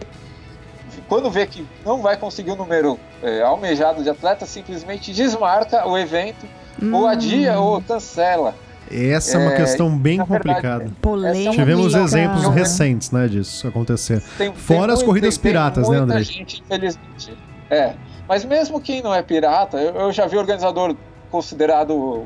quando 1.08 1.30
vê 1.30 1.46
que 1.48 1.66
não 1.86 2.02
vai 2.02 2.18
conseguir 2.18 2.52
o 2.52 2.56
número 2.56 3.00
é, 3.22 3.42
almejado 3.42 4.04
de 4.04 4.10
atletas, 4.10 4.50
simplesmente 4.50 5.12
desmarca 5.14 5.88
o 5.88 5.98
evento, 5.98 6.46
ou 6.94 7.08
adia, 7.08 7.60
ou 7.60 7.82
cancela. 7.82 8.56
Essa 8.92 9.38
é 9.38 9.42
uma 9.42 9.54
É, 9.54 9.58
questão 9.58 9.96
bem 9.96 10.18
verdade, 10.18 10.34
complicada. 10.44 10.92
Polêmica. 11.02 11.52
Tivemos 11.52 11.94
exemplos 11.94 12.44
Não, 12.44 12.54
é- 12.54 12.56
recentes, 12.56 13.12
né, 13.12 13.28
disso 13.28 13.68
acontecer. 13.68 14.22
Tem- 14.38 14.52
Fora 14.54 14.80
tem 14.80 14.86
as 14.86 14.94
muito- 15.00 15.06
corridas 15.06 15.38
tem 15.38 15.44
piratas, 15.52 15.84
né, 15.88 15.98
muita 15.98 16.04
André? 16.14 16.24
Gente, 16.24 16.62
infelizmente. 16.62 17.38
É. 17.70 17.94
Mas 18.28 18.44
mesmo 18.46 18.80
quem 18.82 19.02
não 19.04 19.14
é 19.14 19.22
pirata, 19.22 19.78
eu, 19.78 19.94
eu 19.96 20.12
já 20.12 20.26
vi 20.26 20.38
organizador 20.38 20.96
considerado 21.30 22.26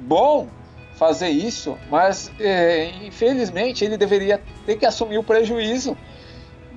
bom 0.00 0.46
fazer 0.96 1.28
isso, 1.28 1.76
mas 1.90 2.30
é, 2.38 2.90
infelizmente 3.04 3.84
ele 3.84 3.96
deveria 3.96 4.40
ter 4.66 4.76
que 4.76 4.84
assumir 4.86 5.18
o 5.18 5.22
prejuízo. 5.24 5.96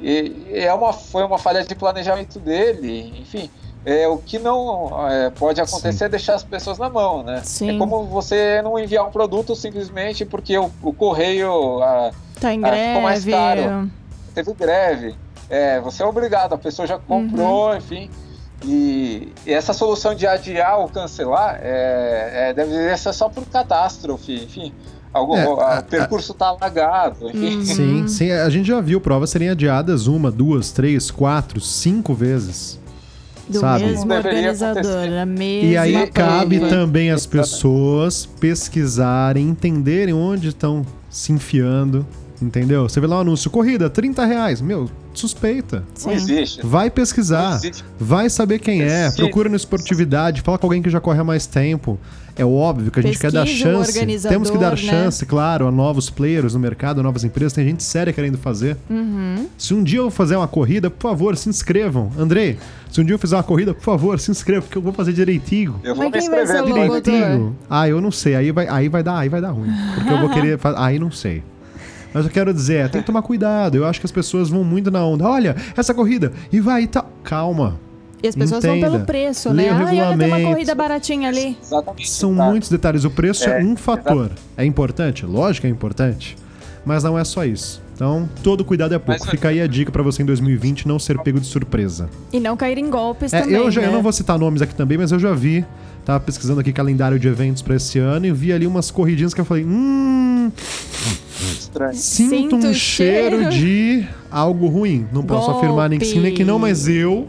E, 0.04 0.48
e 0.52 0.60
é 0.60 0.74
uma, 0.74 0.92
foi 0.94 1.24
uma 1.24 1.38
falha 1.38 1.64
de 1.64 1.74
planejamento 1.74 2.38
dele, 2.40 3.14
enfim. 3.22 3.50
É, 3.86 4.08
o 4.08 4.18
que 4.18 4.38
não 4.40 5.10
é, 5.10 5.30
pode 5.30 5.60
acontecer 5.60 6.06
é 6.06 6.10
deixar 6.10 6.36
as 6.36 6.44
pessoas 6.44 6.78
na 6.78 6.90
mão, 6.90 7.24
né? 7.24 7.42
Sim. 7.44 7.76
É 7.76 7.78
como 7.78 8.04
você 8.06 8.62
não 8.62 8.78
enviar 8.78 9.06
um 9.08 9.12
produto 9.12 9.56
simplesmente 9.56 10.24
porque 10.26 10.58
o, 10.58 10.70
o 10.82 10.94
correio 10.94 11.82
a- 11.82 12.12
Tá 12.40 12.54
em 12.54 12.64
Ah, 12.64 12.72
ficou 12.88 13.02
mais 13.02 13.24
greve. 13.26 13.64
caro. 13.64 13.90
teve 14.36 14.54
greve. 14.54 15.16
É, 15.50 15.80
você 15.82 16.02
é 16.04 16.06
obrigado, 16.06 16.54
a 16.54 16.58
pessoa 16.58 16.86
já 16.88 16.98
comprou, 16.98 17.70
Uhum. 17.72 17.78
enfim. 17.78 18.10
E, 18.66 19.34
e 19.46 19.54
essa 19.54 19.74
solução 19.74 20.16
de 20.16 20.26
adiar 20.26 20.80
ou 20.80 20.88
cancelar 20.88 21.60
é, 21.62 22.50
é, 22.50 22.54
deve 22.54 22.98
ser 22.98 23.12
só 23.14 23.28
por 23.30 23.46
catástrofe, 23.46 24.34
enfim. 24.44 24.74
Algo, 25.14 25.36
É, 25.36 25.44
a- 25.44 25.78
a- 25.78 25.80
o 25.80 25.84
percurso 25.84 26.34
tá 26.34 26.48
alagado, 26.48 27.30
enfim. 27.30 27.58
Uhum. 27.58 27.66
Sim, 27.66 28.08
sim. 28.08 28.32
A 28.32 28.50
gente 28.50 28.68
já 28.68 28.82
viu 28.82 29.00
provas 29.00 29.30
serem 29.30 29.50
adiadas 29.50 30.08
uma, 30.08 30.32
duas, 30.32 30.72
três, 30.72 31.12
quatro, 31.12 31.62
cinco 31.62 32.14
vezes. 32.14 32.80
Do 33.48 33.60
sabe? 33.60 33.84
mesmo 33.86 34.06
Não 34.06 34.16
organizador. 34.16 35.06
A 35.22 35.26
mesma 35.26 35.68
E 35.70 35.78
aí 35.78 35.92
prova. 35.92 36.08
cabe 36.08 36.60
também 36.62 37.12
as 37.12 37.26
pessoas 37.26 38.26
pesquisarem, 38.26 39.48
entenderem 39.50 40.14
onde 40.14 40.48
estão 40.48 40.86
se 41.10 41.32
enfiando, 41.34 42.06
entendeu? 42.42 42.88
Você 42.88 43.00
vê 43.02 43.06
lá 43.08 43.18
o 43.18 43.20
anúncio, 43.20 43.52
corrida, 43.52 43.90
30 43.90 44.26
reais. 44.26 44.62
Meu, 44.62 44.90
suspeita. 45.14 45.84
Não 46.06 46.12
Sim. 46.12 46.12
existe. 46.14 46.66
Vai 46.66 46.86
Não 46.86 46.92
pesquisar, 46.92 47.56
existe. 47.58 47.84
vai 48.00 48.30
saber 48.30 48.60
quem 48.60 48.82
é, 48.82 49.12
procura 49.12 49.50
no 49.50 49.56
esportividade, 49.58 50.42
fala 50.42 50.58
com 50.58 50.66
alguém 50.66 50.82
que 50.82 50.90
já 50.90 51.00
corre 51.02 51.20
há 51.20 51.24
mais 51.24 51.46
tempo. 51.46 52.00
É 52.36 52.44
óbvio 52.44 52.90
que 52.90 53.00
a 53.00 53.04
gente 53.04 53.20
quer 53.20 53.32
dar 53.32 53.46
Pesquisa 53.46 53.84
chance. 53.84 54.28
Temos 54.28 54.50
que 54.50 54.58
dar 54.58 54.72
né? 54.72 54.76
chance, 54.76 55.26
claro, 55.26 55.68
a 55.68 55.72
novos 55.72 56.10
players 56.10 56.56
no 56.56 56.60
mercado, 56.60 57.00
a 57.00 57.04
novas 57.04 57.24
empresas. 57.24 57.54
Tem 57.54 57.64
gente 57.66 57.84
séria 57.84 58.12
querendo 58.12 58.38
fazer. 58.38 58.76
Uhum. 58.90 59.48
Se 59.58 59.74
um 59.74 59.84
dia 59.84 60.00
eu 60.00 60.10
fazer 60.10 60.36
uma 60.36 60.48
corrida, 60.48 60.90
por 60.90 61.02
favor, 61.02 61.38
se 61.38 61.48
inscrevam. 61.48 62.12
Andrei, 62.18 62.58
se 62.92 63.00
um 63.00 63.04
dia 63.04 63.14
eu 63.14 63.20
fizer 63.20 63.36
uma 63.36 63.44
corrida, 63.44 63.74
por 63.74 63.84
favor, 63.84 64.20
se 64.20 64.32
inscreva, 64.32 64.64
porque 64.64 64.78
eu 64.78 64.82
vou 64.82 64.92
fazer 64.92 65.14
direitinho. 65.14 65.80
Eu 65.84 65.94
vou 65.94 66.06
Mas 66.06 66.14
me 66.14 66.20
quem 66.20 66.30
vai 66.30 66.44
inscrever? 66.44 66.74
Direitinho. 66.74 67.56
Ah, 67.70 67.88
eu 67.88 68.02
não 68.02 68.12
sei. 68.12 68.36
Aí 68.36 68.52
vai, 68.52 68.68
aí 68.68 68.90
vai 68.90 69.04
dar, 69.04 69.20
aí 69.20 69.30
vai 69.30 69.42
dar 69.42 69.52
ruim. 69.52 69.70
Porque 69.94 70.12
eu 70.12 70.20
vou 70.20 70.30
querer 70.34 70.58
fazer. 70.58 70.78
Aí 70.80 70.98
não 70.98 71.12
sei. 71.12 71.44
Mas 72.14 72.26
eu 72.26 72.32
quero 72.32 72.54
dizer, 72.54 72.86
é, 72.86 72.88
tem 72.88 73.02
que 73.02 73.08
tomar 73.08 73.22
cuidado. 73.22 73.76
Eu 73.76 73.86
acho 73.86 74.00
que 74.00 74.06
as 74.06 74.12
pessoas 74.12 74.50
vão 74.50 74.64
muito 74.64 74.90
na 74.90 75.04
onda. 75.06 75.28
Olha, 75.28 75.56
essa 75.76 75.94
corrida. 75.94 76.32
E 76.52 76.60
vai 76.60 76.84
e 76.84 76.88
tal. 76.88 77.10
Calma. 77.24 77.80
E 78.24 78.28
as 78.30 78.36
pessoas 78.36 78.64
vão 78.64 78.78
Entenda. 78.78 78.92
pelo 78.92 79.06
preço, 79.06 79.50
Lê 79.52 79.64
né? 79.66 79.72
o 79.74 79.76
Ai, 79.86 80.02
olha, 80.02 80.18
tem 80.18 80.28
uma 80.28 80.40
corrida 80.40 80.74
baratinha 80.74 81.28
ali. 81.28 81.58
Exatamente. 81.62 82.10
São 82.10 82.34
tá. 82.34 82.46
muitos 82.46 82.70
detalhes. 82.70 83.04
O 83.04 83.10
preço 83.12 83.50
é, 83.50 83.60
É, 83.62 83.64
um 83.66 83.76
fator. 83.76 84.32
É 84.56 84.64
importante? 84.66 85.26
Lógico 85.26 85.62
que 85.62 85.68
é 85.68 85.70
importante. 85.70 86.38
Mas 86.86 87.04
não 87.04 87.20
é 87.20 87.24
só 87.26 87.44
isso. 87.46 87.82
Então, 87.94 88.28
todo 88.42 88.64
cuidado 88.64 88.94
é 88.96 88.98
pouco. 89.00 89.20
Mas- 89.22 89.30
Fica 89.30 89.50
aí 89.50 89.60
a 89.62 89.68
dica 89.68 89.92
pra 89.92 90.02
você 90.02 90.24
em 90.24 90.26
2020 90.26 90.88
não 90.88 90.98
ser 90.98 91.20
pego 91.20 91.38
de 91.40 91.46
surpresa. 91.48 92.10
E 92.32 92.40
não 92.40 92.56
cair 92.56 92.78
em 92.78 92.90
golpes 92.90 93.34
É, 93.34 93.42
também, 93.42 93.56
eu, 93.58 93.70
já, 93.70 93.82
né? 93.82 93.88
eu 93.88 93.92
não 93.92 94.02
vou 94.02 94.12
citar 94.14 94.40
nomes 94.40 94.62
aqui 94.62 94.74
também, 94.74 94.98
mas 94.98 95.12
eu 95.12 95.20
já 95.20 95.34
vi. 95.34 95.66
Tava 96.06 96.20
pesquisando 96.22 96.60
aqui 96.62 96.72
calendário 96.74 97.20
de 97.20 97.28
eventos 97.28 97.62
pra 97.62 97.76
esse 97.76 98.00
ano 98.00 98.26
e 98.26 98.32
vi 98.32 98.52
ali 98.54 98.66
umas 98.68 98.90
corridinhas 98.90 99.34
que 99.34 99.40
eu 99.42 99.46
falei: 99.46 99.64
hum, 99.66 100.50
Estranho. 101.58 101.94
sinto, 101.94 102.30
Sinto 102.30 102.56
um 102.56 102.74
cheiro. 102.74 103.50
de 103.50 104.06
algo 104.32 104.68
ruim. 104.68 105.06
Não 105.14 105.24
posso 105.24 105.48
Golpe. 105.48 105.66
afirmar 105.66 105.90
nem 105.90 106.00
que 106.00 106.06
sim 106.06 106.20
nem 106.20 106.34
que 106.34 106.44
não, 106.44 106.60
mas 106.60 106.88
eu 106.88 107.28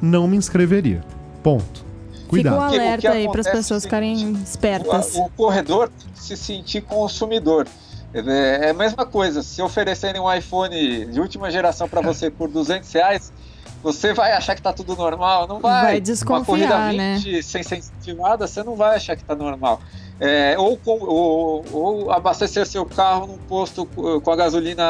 não 0.00 0.26
me 0.28 0.36
inscreveria. 0.36 1.02
Ponto. 1.42 1.84
Fica 2.14 2.28
Cuidado. 2.28 2.56
O 2.66 2.70
que 2.70 2.76
alerta 2.78 3.10
aí 3.12 3.28
para 3.30 3.40
as 3.40 3.48
pessoas 3.48 3.82
é 3.84 3.86
ficarem 3.86 4.32
espertas. 4.42 5.14
O, 5.14 5.22
o 5.26 5.30
corredor 5.30 5.88
tem 5.88 6.12
que 6.12 6.20
se 6.22 6.36
sentir 6.36 6.80
consumidor. 6.82 7.66
É 8.14 8.66
é 8.66 8.70
a 8.70 8.74
mesma 8.74 9.04
coisa, 9.04 9.42
se 9.42 9.60
oferecerem 9.62 10.20
um 10.20 10.32
iPhone 10.32 11.04
de 11.06 11.20
última 11.20 11.50
geração 11.50 11.88
para 11.88 12.00
você 12.00 12.30
por 12.30 12.48
200 12.48 12.90
reais, 12.92 13.32
você 13.82 14.14
vai 14.14 14.32
achar 14.32 14.54
que 14.54 14.62
tá 14.62 14.72
tudo 14.72 14.96
normal? 14.96 15.46
Não 15.46 15.60
vai. 15.60 15.82
Vai 15.84 16.00
desconfiar, 16.00 16.38
Uma 16.38 16.44
corrida 16.44 16.92
né? 16.92 17.16
20 17.16 17.42
sem 17.42 17.62
ser 17.62 17.76
incentivada, 17.76 18.46
você 18.46 18.62
não 18.62 18.74
vai 18.74 18.96
achar 18.96 19.16
que 19.16 19.22
tá 19.24 19.34
normal. 19.34 19.80
É, 20.18 20.54
ou, 20.58 20.78
com- 20.78 20.98
ou- 21.04 21.64
ou 21.72 22.10
abastecer 22.10 22.66
seu 22.66 22.86
carro 22.86 23.26
num 23.26 23.36
posto 23.38 23.84
co- 23.84 24.18
com 24.20 24.30
a 24.30 24.36
gasolina 24.36 24.82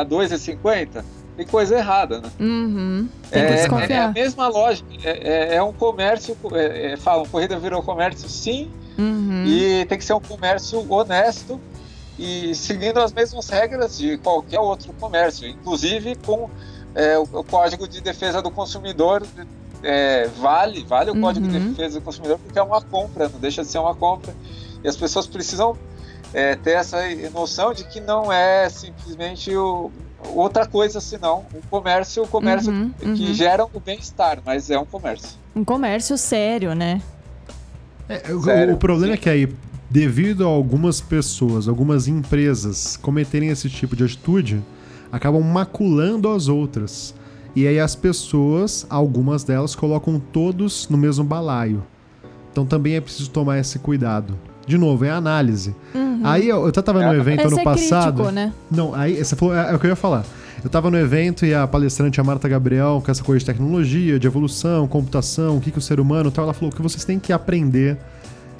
a 0.00 0.04
2,50, 0.04 1.04
tem 1.36 1.46
coisa 1.46 1.76
errada, 1.76 2.20
né? 2.20 2.30
Uhum. 2.40 3.08
Tem 3.30 3.42
É, 3.42 3.46
que 3.46 3.52
é 3.52 3.54
a 3.54 3.60
desconfiar. 3.60 4.12
mesma 4.12 4.48
lógica. 4.48 4.88
É, 5.02 5.28
é- 5.28 5.54
é 5.56 5.62
um 5.62 5.72
comércio, 5.72 6.36
é, 6.52 6.92
é, 6.92 6.96
falam, 6.96 7.26
corrida 7.26 7.58
virou 7.58 7.82
comércio 7.82 8.28
sim, 8.28 8.70
Uhum. 8.98 9.44
e 9.46 9.84
tem 9.86 9.98
que 9.98 10.04
ser 10.04 10.12
um 10.14 10.20
comércio 10.20 10.84
honesto 10.92 11.60
e 12.18 12.54
seguindo 12.54 13.00
as 13.00 13.12
mesmas 13.12 13.48
regras 13.48 13.98
de 13.98 14.16
qualquer 14.18 14.60
outro 14.60 14.92
comércio, 14.94 15.48
inclusive 15.48 16.14
com 16.24 16.48
é, 16.94 17.18
o, 17.18 17.22
o 17.24 17.42
Código 17.42 17.88
de 17.88 18.00
Defesa 18.00 18.40
do 18.40 18.52
Consumidor 18.52 19.24
é, 19.82 20.28
vale, 20.38 20.84
vale 20.84 21.10
o 21.10 21.20
Código 21.20 21.48
de 21.48 21.56
Uhum. 21.58 21.70
Defesa 21.72 21.98
do 21.98 22.04
Consumidor 22.04 22.38
porque 22.38 22.56
é 22.56 22.62
uma 22.62 22.80
compra, 22.80 23.28
não 23.28 23.40
deixa 23.40 23.62
de 23.62 23.68
ser 23.68 23.78
uma 23.78 23.94
compra. 23.96 24.32
E 24.84 24.86
as 24.88 24.96
pessoas 24.96 25.26
precisam 25.26 25.76
é, 26.32 26.54
ter 26.56 26.72
essa 26.72 26.98
noção 27.32 27.72
de 27.72 27.84
que 27.84 28.00
não 28.00 28.32
é 28.32 28.68
simplesmente 28.68 29.54
o- 29.56 29.90
outra 30.34 30.66
coisa 30.66 31.00
senão 31.00 31.44
um 31.54 31.60
comércio, 31.70 32.22
o 32.22 32.26
comércio 32.28 32.72
Uhum, 32.72 32.90
que 33.14 33.24
uhum. 33.26 33.34
gera 33.34 33.64
o 33.64 33.80
bem-estar, 33.80 34.38
mas 34.44 34.70
é 34.70 34.78
um 34.78 34.84
comércio. 34.84 35.30
Um 35.54 35.64
comércio 35.64 36.16
sério, 36.18 36.74
né? 36.74 37.00
É, 38.08 38.32
o- 38.34 38.42
Sério? 38.42 38.74
o 38.74 38.76
problema 38.76 39.14
é 39.14 39.16
que 39.16 39.28
aí, 39.30 39.48
devido 39.88 40.44
a 40.44 40.48
algumas 40.48 41.00
pessoas, 41.00 41.68
algumas 41.68 42.06
empresas 42.08 42.96
cometerem 42.96 43.48
esse 43.48 43.68
tipo 43.70 43.96
de 43.96 44.04
atitude, 44.04 44.62
acabam 45.10 45.42
maculando 45.42 46.28
as 46.30 46.48
outras. 46.48 47.14
E 47.56 47.66
aí 47.68 47.78
as 47.78 47.94
pessoas, 47.94 48.84
algumas 48.90 49.44
delas, 49.44 49.74
colocam 49.76 50.20
todos 50.20 50.88
no 50.88 50.98
mesmo 50.98 51.24
balaio. 51.24 51.84
Então 52.50 52.66
também 52.66 52.94
é 52.96 53.00
preciso 53.00 53.30
tomar 53.30 53.58
esse 53.58 53.78
cuidado. 53.78 54.36
De 54.66 54.76
novo, 54.78 55.04
é 55.04 55.10
análise. 55.10 55.74
Aí 56.24 56.48
eu, 56.48 56.62
eu 56.62 56.66
até 56.68 56.82
tava 56.82 57.02
no 57.02 57.12
É, 57.14 57.16
evento 57.18 57.40
é 57.40 57.46
ano 57.46 57.56
ser 57.56 57.64
passado. 57.64 58.14
crítico, 58.14 58.30
né? 58.34 58.52
Não, 58.70 58.94
aí 58.94 59.22
você 59.22 59.36
falou, 59.36 59.54
é, 59.54 59.70
é 59.72 59.74
o 59.74 59.78
que 59.78 59.86
eu 59.86 59.90
ia 59.90 59.96
falar. 59.96 60.24
Eu 60.62 60.70
tava 60.70 60.90
no 60.90 60.96
evento 60.98 61.44
e 61.44 61.52
a 61.54 61.66
palestrante, 61.66 62.18
a 62.20 62.24
Marta 62.24 62.48
Gabriel, 62.48 63.02
com 63.04 63.10
essa 63.10 63.22
coisa 63.22 63.40
de 63.40 63.44
tecnologia, 63.46 64.18
de 64.18 64.26
evolução, 64.26 64.88
computação, 64.88 65.58
o 65.58 65.60
que, 65.60 65.70
que 65.70 65.78
o 65.78 65.80
ser 65.82 66.00
humano 66.00 66.30
tal, 66.30 66.44
ela 66.44 66.54
falou 66.54 66.72
que 66.72 66.80
vocês 66.80 67.04
têm 67.04 67.18
que 67.18 67.32
aprender, 67.34 67.98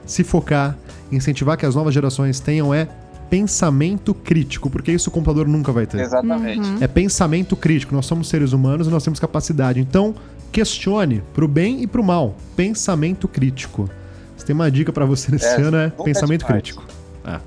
se 0.04 0.22
focar, 0.22 0.76
incentivar 1.10 1.56
que 1.56 1.64
as 1.64 1.74
novas 1.74 1.94
gerações 1.94 2.38
tenham 2.40 2.74
é 2.74 2.86
pensamento 3.30 4.12
crítico, 4.12 4.68
porque 4.68 4.92
isso 4.92 5.08
o 5.08 5.12
computador 5.12 5.48
nunca 5.48 5.72
vai 5.72 5.86
ter. 5.86 5.98
Exatamente. 6.00 6.68
Uhum. 6.68 6.76
É 6.80 6.86
pensamento 6.86 7.56
crítico. 7.56 7.94
Nós 7.94 8.04
somos 8.06 8.28
seres 8.28 8.52
humanos 8.52 8.86
e 8.86 8.90
nós 8.90 9.02
temos 9.02 9.18
capacidade. 9.18 9.80
Então, 9.80 10.14
questione 10.52 11.22
pro 11.32 11.48
bem 11.48 11.82
e 11.82 11.86
pro 11.86 12.04
mal. 12.04 12.36
Pensamento 12.54 13.26
crítico. 13.26 13.88
Se 14.36 14.44
tem 14.44 14.54
uma 14.54 14.70
dica 14.70 14.92
pra 14.92 15.04
você 15.06 15.32
nesse 15.32 15.46
É, 15.46 15.56
ano 15.62 15.76
é 15.78 15.86
é 15.86 15.90
pensamento 16.04 16.44
demais. 16.44 16.62
crítico. 16.62 16.84
É. 17.24 17.38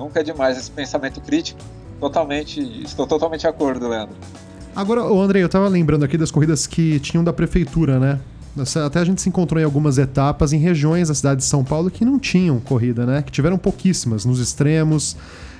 Nunca 0.00 0.20
é 0.20 0.22
demais 0.22 0.56
esse 0.56 0.70
pensamento 0.70 1.20
crítico. 1.20 1.60
Totalmente, 2.00 2.58
estou 2.82 3.06
totalmente 3.06 3.42
de 3.42 3.46
acordo, 3.46 3.86
Leandro. 3.86 4.16
Agora, 4.74 5.04
ô 5.04 5.20
Andrei, 5.20 5.42
eu 5.42 5.48
tava 5.48 5.68
lembrando 5.68 6.06
aqui 6.06 6.16
das 6.16 6.30
corridas 6.30 6.66
que 6.66 6.98
tinham 7.00 7.22
da 7.22 7.34
prefeitura, 7.34 8.00
né? 8.00 8.18
Até 8.86 9.00
a 9.00 9.04
gente 9.04 9.20
se 9.20 9.28
encontrou 9.28 9.60
em 9.60 9.64
algumas 9.64 9.98
etapas 9.98 10.54
em 10.54 10.58
regiões 10.58 11.08
da 11.08 11.14
cidade 11.14 11.40
de 11.40 11.46
São 11.46 11.62
Paulo 11.62 11.90
que 11.90 12.02
não 12.02 12.18
tinham 12.18 12.58
corrida, 12.60 13.04
né? 13.04 13.20
Que 13.20 13.30
tiveram 13.30 13.58
pouquíssimas, 13.58 14.24
nos 14.24 14.40
extremos, 14.40 15.18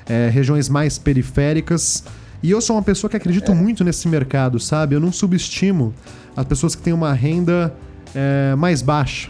é, 0.08 0.30
regiões 0.30 0.70
mais 0.70 0.96
periféricas. 0.96 2.02
E 2.42 2.50
eu 2.50 2.62
sou 2.62 2.76
uma 2.76 2.82
pessoa 2.82 3.10
que 3.10 3.18
acredito 3.18 3.54
muito 3.54 3.84
nesse 3.84 4.08
mercado, 4.08 4.58
sabe? 4.58 4.96
Eu 4.96 5.00
não 5.00 5.12
subestimo 5.12 5.92
as 6.34 6.46
pessoas 6.46 6.74
que 6.74 6.80
têm 6.80 6.94
uma 6.94 7.12
renda 7.12 7.74
é, 8.14 8.54
mais 8.56 8.80
baixa, 8.80 9.28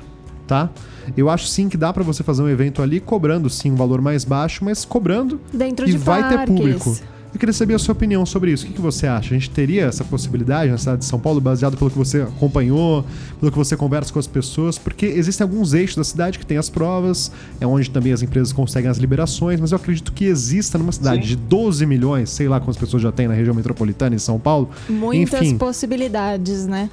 tá? 0.51 0.69
Eu 1.17 1.31
acho 1.31 1.47
sim 1.47 1.69
que 1.69 1.77
dá 1.77 1.93
pra 1.93 2.03
você 2.03 2.25
fazer 2.25 2.43
um 2.43 2.49
evento 2.49 2.83
ali 2.83 2.99
cobrando 2.99 3.49
sim 3.49 3.71
um 3.71 3.77
valor 3.77 4.01
mais 4.01 4.25
baixo, 4.25 4.65
mas 4.65 4.85
cobrando 4.85 5.41
Dentro 5.53 5.89
e 5.89 5.93
de 5.93 5.97
vai 5.99 6.29
ter 6.29 6.39
parques. 6.39 6.57
público. 6.57 6.99
Eu 7.33 7.39
queria 7.39 7.53
saber 7.53 7.75
a 7.75 7.79
sua 7.79 7.93
opinião 7.93 8.27
sobre 8.27 8.51
isso. 8.51 8.65
O 8.65 8.69
que, 8.69 8.75
que 8.75 8.81
você 8.81 9.07
acha? 9.07 9.35
A 9.35 9.39
gente 9.39 9.51
teria 9.51 9.85
essa 9.85 10.03
possibilidade 10.05 10.71
na 10.71 10.77
cidade 10.77 10.99
de 10.99 11.05
São 11.05 11.19
Paulo, 11.19 11.41
baseado 11.41 11.77
pelo 11.77 11.89
que 11.89 11.97
você 11.97 12.23
acompanhou, 12.23 13.05
pelo 13.39 13.53
que 13.53 13.57
você 13.59 13.77
conversa 13.77 14.13
com 14.13 14.19
as 14.19 14.27
pessoas? 14.27 14.77
Porque 14.77 15.07
existem 15.07 15.45
alguns 15.45 15.73
eixos 15.73 15.97
da 15.97 16.03
cidade 16.05 16.39
que 16.41 16.45
tem 16.45 16.59
as 16.59 16.69
provas, 16.69 17.31
é 17.61 17.67
onde 17.67 17.89
também 17.89 18.13
as 18.13 18.21
empresas 18.21 18.53
conseguem 18.53 18.91
as 18.91 18.99
liberações, 18.99 19.61
mas 19.61 19.71
eu 19.71 19.77
acredito 19.77 20.13
que 20.13 20.25
exista 20.25 20.77
numa 20.77 20.91
cidade 20.91 21.23
Sim. 21.23 21.29
de 21.29 21.37
12 21.37 21.87
milhões, 21.87 22.31
sei 22.31 22.49
lá 22.49 22.59
quantas 22.59 22.77
pessoas 22.77 23.01
já 23.03 23.13
tem 23.13 23.29
na 23.29 23.35
região 23.35 23.55
metropolitana 23.55 24.15
em 24.17 24.19
São 24.19 24.39
Paulo, 24.39 24.69
Muitas 24.89 25.41
enfim, 25.41 25.57
possibilidades, 25.57 26.67
né? 26.67 26.91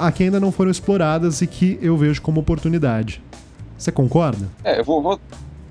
aqui 0.00 0.24
ainda 0.24 0.40
não 0.40 0.50
foram 0.50 0.70
exploradas 0.70 1.42
e 1.42 1.46
que 1.46 1.78
eu 1.80 1.96
vejo 1.96 2.20
como 2.22 2.40
oportunidade. 2.40 3.22
Você 3.78 3.92
concorda? 3.92 4.48
É, 4.64 4.80
eu 4.80 4.84
vou, 4.84 5.00
vou- 5.02 5.20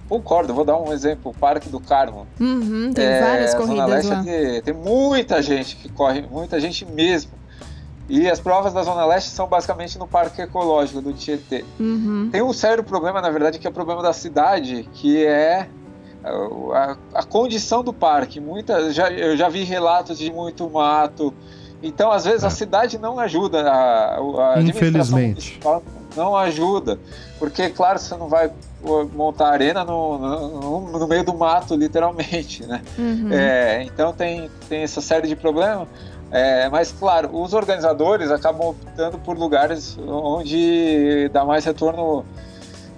concordo, 0.10 0.54
vou 0.54 0.64
dar 0.66 0.78
um 0.78 0.92
exemplo, 0.94 1.32
o 1.32 1.34
Parque 1.34 1.70
do 1.70 1.80
Carmo. 1.80 2.28
Uhum, 2.40 2.92
tem 2.94 3.06
É, 3.06 3.22
várias 3.22 3.54
a 3.56 3.58
Zona 3.60 3.66
corridas 3.66 3.90
Leste 3.90 4.12
lá. 4.12 4.24
Tem, 4.24 4.62
tem 4.62 4.74
muita 4.74 5.42
gente 5.42 5.76
que 5.76 5.90
corre, 5.90 6.22
muita 6.22 6.60
gente 6.60 6.86
mesmo. 6.86 7.32
E 8.08 8.30
as 8.30 8.40
provas 8.40 8.72
da 8.72 8.84
Zona 8.84 9.04
Leste 9.06 9.32
são 9.32 9.48
basicamente 9.48 9.98
no 9.98 10.08
Parque 10.08 10.40
Ecológico 10.42 11.02
do 11.02 11.12
Tietê. 11.12 11.66
Uhum. 11.80 12.30
Tem 12.32 12.42
um 12.42 12.54
sério 12.54 12.84
problema, 12.84 13.20
na 13.20 13.32
verdade, 13.32 13.58
que 13.58 13.66
é 13.66 13.70
o 13.70 13.74
problema 13.74 14.04
da 14.04 14.14
cidade, 14.14 14.88
que 14.94 15.26
é 15.26 15.68
a, 16.24 16.96
a 17.16 17.24
condição 17.24 17.84
do 17.84 17.92
parque. 17.92 18.40
Muita, 18.40 18.92
já, 18.94 19.10
eu 19.10 19.36
já 19.36 19.50
vi 19.50 19.64
relatos 19.64 20.20
de 20.20 20.32
muito 20.32 20.70
mato. 20.70 21.34
Então, 21.82 22.12
às 22.12 22.26
vezes, 22.26 22.44
É. 22.44 22.48
a 22.48 22.50
cidade 22.52 22.98
não 23.00 23.20
ajuda. 23.20 23.70
A, 23.72 24.18
a 24.18 24.54
administração 24.54 25.20
Infelizmente. 25.20 25.60
Não 26.16 26.36
ajuda. 26.36 27.00
Porque, 27.40 27.70
claro, 27.70 27.98
você 28.00 28.16
não 28.16 28.28
vai 28.30 28.52
montar 29.14 29.50
arena 29.50 29.84
no, 29.84 30.18
no, 30.18 31.00
no 31.00 31.08
meio 31.08 31.24
do 31.24 31.34
mato, 31.34 31.76
literalmente, 31.76 32.66
né? 32.66 32.82
Uhum. 32.98 33.30
É, 33.32 33.84
então 33.84 34.14
tem, 34.14 34.50
tem 34.70 34.84
essa 34.84 35.02
série 35.02 35.28
de 35.28 35.36
problemas. 35.36 35.88
É, 36.32 36.68
mas, 36.70 36.92
claro, 36.92 37.30
os 37.34 37.54
organizadores 37.54 38.32
acabam 38.32 38.70
optando 38.70 39.18
por 39.20 39.38
lugares 39.38 39.98
onde 40.08 41.30
dá 41.32 41.46
mais 41.46 41.64
retorno, 41.64 42.26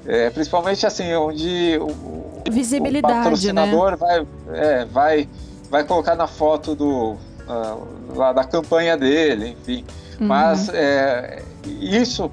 é, 0.06 0.30
principalmente 0.30 0.86
assim, 0.86 1.14
onde 1.14 1.78
o, 1.80 2.50
Visibilidade, 2.50 3.14
o 3.14 3.18
patrocinador 3.18 3.98
vai, 3.98 4.26
é, 4.54 4.86
vai, 4.86 5.30
vai 5.70 5.84
colocar 5.84 6.16
na 6.16 6.28
foto 6.28 6.74
do, 6.74 7.18
ah, 7.48 7.78
lá 8.16 8.34
da 8.34 8.44
campanha 8.44 8.98
dele, 8.98 9.56
enfim. 9.60 9.86
Uhum. 10.20 10.28
Mas 10.28 10.70
é, 10.70 11.44
isso 11.80 12.32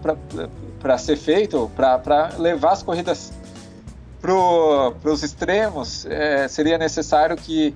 para 0.81 0.99
ser 0.99 1.17
feito, 1.17 1.71
para 1.77 2.31
levar 2.39 2.73
as 2.73 2.83
corridas 2.83 3.33
para 4.25 5.13
os 5.13 5.23
extremos, 5.23 6.07
é, 6.09 6.49
seria 6.49 6.79
necessário 6.79 7.37
que, 7.37 7.75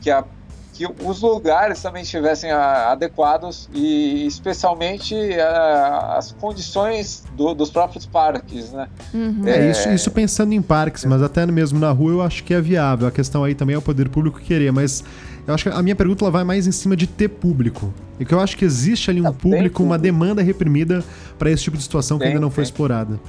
que, 0.00 0.10
a, 0.10 0.24
que 0.72 0.84
os 1.04 1.20
lugares 1.22 1.80
também 1.80 2.02
estivessem 2.02 2.50
a- 2.50 2.90
adequados 2.90 3.68
e 3.72 4.26
especialmente 4.26 5.14
a- 5.38 6.16
as 6.18 6.32
condições 6.32 7.22
do- 7.36 7.54
dos 7.54 7.70
próprios 7.70 8.04
parques, 8.06 8.72
né? 8.72 8.88
Uhum. 9.14 9.42
É, 9.46 9.70
isso, 9.70 9.88
isso 9.90 10.10
pensando 10.10 10.52
em 10.52 10.60
parques, 10.60 11.04
mas 11.04 11.22
até 11.22 11.46
mesmo 11.46 11.78
na 11.78 11.92
rua 11.92 12.10
eu 12.12 12.22
acho 12.22 12.42
que 12.42 12.52
é 12.52 12.60
viável. 12.60 13.06
A 13.06 13.12
questão 13.12 13.44
aí 13.44 13.54
também 13.54 13.74
é 13.74 13.78
o 13.78 13.82
poder 13.82 14.08
público 14.08 14.40
querer, 14.40 14.72
mas 14.72 15.04
eu 15.46 15.54
acho 15.54 15.64
que 15.70 15.70
a 15.76 15.80
minha 15.82 15.94
pergunta 15.94 16.24
ela 16.24 16.30
vai 16.32 16.42
mais 16.42 16.66
em 16.66 16.72
cima 16.72 16.96
de 16.96 17.06
ter 17.06 17.28
público. 17.28 17.94
E 18.18 18.24
que 18.24 18.34
eu 18.34 18.40
acho 18.40 18.56
que 18.56 18.64
existe 18.64 19.10
ali 19.10 19.20
um 19.20 19.32
público, 19.32 19.80
uma 19.82 19.96
demanda 19.98 20.42
reprimida 20.42 21.04
para 21.38 21.50
esse 21.52 21.62
tipo 21.62 21.76
de 21.76 21.82
situação 21.84 22.18
que 22.18 22.24
Tem, 22.24 22.32
ainda 22.32 22.40
não 22.40 22.50
foi 22.50 22.64
tem. 22.64 22.70
explorada. 22.70 23.20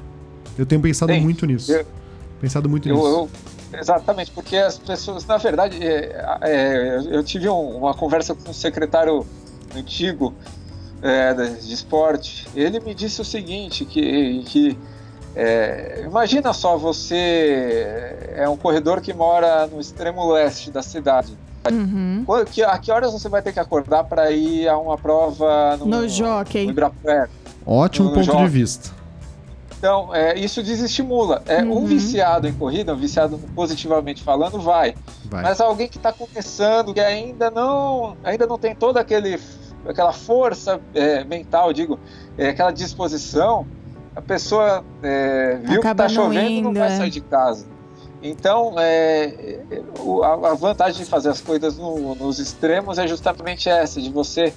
Eu 0.57 0.65
tenho 0.65 0.81
pensado 0.81 1.11
Tem. 1.11 1.21
muito 1.21 1.45
nisso. 1.45 1.71
Eu- 1.71 1.85
Pensado 2.43 2.67
muito 2.67 2.89
Eu, 2.89 2.95
nisso. 2.95 3.07
eu- 3.71 3.79
exatamente, 3.79 4.29
porque 4.31 4.57
as 4.57 4.77
pessoas, 4.77 5.25
na 5.25 5.37
verdade, 5.37 5.81
é, 5.81 6.25
é, 6.41 6.97
eu 7.09 7.23
tive 7.23 7.47
um- 7.47 7.77
uma 7.77 7.93
conversa 7.93 8.35
com 8.35 8.49
um 8.49 8.53
secretário 8.53 9.25
antigo 9.73 10.33
é, 11.01 11.33
de 11.33 11.67
de 11.67 11.73
esporte. 11.73 12.45
Ele 12.53 12.81
me 12.81 12.93
disse 12.93 13.21
o 13.21 13.25
seguinte, 13.25 13.85
que, 13.85 14.43
que 14.45 14.77
é, 15.37 16.03
imagina 16.05 16.51
só, 16.53 16.77
você 16.77 18.15
é 18.35 18.47
um 18.49 18.57
corredor 18.57 18.99
que 18.99 19.13
mora 19.13 19.65
no 19.67 19.79
extremo 19.79 20.29
leste 20.33 20.69
da 20.69 20.81
cidade. 20.83 21.37
Uhum. 21.71 22.25
Que- 22.51 22.63
a 22.63 22.77
que 22.77 22.91
horas 22.91 23.11
você 23.13 23.29
vai 23.29 23.41
ter 23.41 23.53
que 23.53 23.59
acordar 23.59 24.03
para 24.03 24.31
ir 24.31 24.67
a 24.67 24.77
uma 24.77 24.97
prova 24.97 25.77
no, 25.77 25.85
No 25.85 26.07
jockey. 26.09 26.65
no 26.65 26.71
Ibirapuera? 26.71 27.29
Ótimo 27.65 28.09
no 28.09 28.13
ponto 28.15 28.25
jogo. 28.25 28.39
de 28.39 28.47
vista. 28.49 28.91
Então, 29.83 30.15
é, 30.15 30.39
isso 30.39 30.63
desestimula. 30.63 31.43
É, 31.45 31.61
Um 31.61 31.73
Uhum. 31.79 31.85
viciado 31.85 32.47
em 32.47 32.53
corrida, 32.53 32.93
um 32.93 32.97
viciado 32.97 33.37
positivamente 33.53 34.23
falando, 34.23 34.57
vai. 34.57 34.95
Vai. 35.25 35.43
Mas 35.43 35.59
alguém 35.59 35.89
que 35.89 35.97
está 35.97 36.13
começando, 36.13 36.93
que 36.93 37.01
ainda 37.01 37.51
não, 37.51 38.15
ainda 38.23 38.47
não 38.47 38.57
tem 38.57 38.73
toda 38.73 39.01
aquele, 39.01 39.37
aquela 39.85 40.13
força 40.13 40.79
é, 40.95 41.25
mental, 41.25 41.73
digo, 41.73 41.99
é, 42.37 42.47
aquela 42.47 42.71
disposição, 42.71 43.67
a 44.15 44.21
pessoa 44.21 44.85
é, 45.03 45.57
viu 45.61 45.81
Acaba 45.81 45.81
que 45.81 45.87
está 45.89 46.21
não 46.21 46.27
chovendo 46.29 46.61
não 46.61 46.69
indo, 46.71 46.79
vai 46.79 46.93
é. 46.93 46.97
sair 46.97 47.09
de 47.09 47.19
casa. 47.19 47.65
Então, 48.21 48.75
é, 48.77 49.59
a, 50.23 50.51
a 50.51 50.53
vantagem 50.53 51.03
de 51.03 51.09
fazer 51.09 51.27
as 51.27 51.41
coisas 51.41 51.77
no- 51.77 52.15
nos 52.15 52.39
extremos 52.39 52.97
é 52.97 53.05
justamente 53.05 53.67
essa, 53.67 53.99
de 54.01 54.09
você 54.09 54.53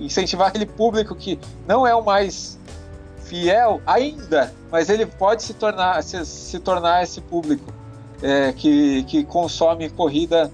incentivar 0.00 0.48
aquele 0.48 0.64
público 0.64 1.14
que 1.14 1.38
não 1.68 1.86
é 1.86 1.94
o 1.94 2.02
mais 2.02 2.58
fiel 3.30 3.80
ainda, 3.86 4.52
mas 4.72 4.90
ele 4.90 5.06
pode 5.06 5.44
se 5.44 5.54
tornar, 5.54 6.02
se, 6.02 6.26
se 6.26 6.58
tornar 6.58 7.04
esse 7.04 7.20
público 7.20 7.72
é, 8.20 8.52
que, 8.52 9.04
que 9.04 9.22
consome 9.24 9.88
corrida 9.88 10.50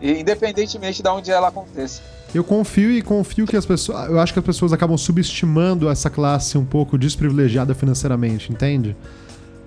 independentemente 0.00 1.02
de 1.02 1.08
onde 1.08 1.30
ela 1.30 1.48
aconteça. 1.48 2.00
Eu 2.34 2.42
confio 2.42 2.90
e 2.90 3.02
confio 3.02 3.46
que 3.46 3.56
as 3.56 3.64
pessoas. 3.64 4.08
Eu 4.08 4.18
acho 4.18 4.32
que 4.32 4.38
as 4.38 4.44
pessoas 4.44 4.72
acabam 4.72 4.96
subestimando 4.96 5.88
essa 5.88 6.10
classe 6.10 6.58
um 6.58 6.64
pouco 6.64 6.98
desprivilegiada 6.98 7.74
financeiramente, 7.74 8.50
entende? 8.52 8.96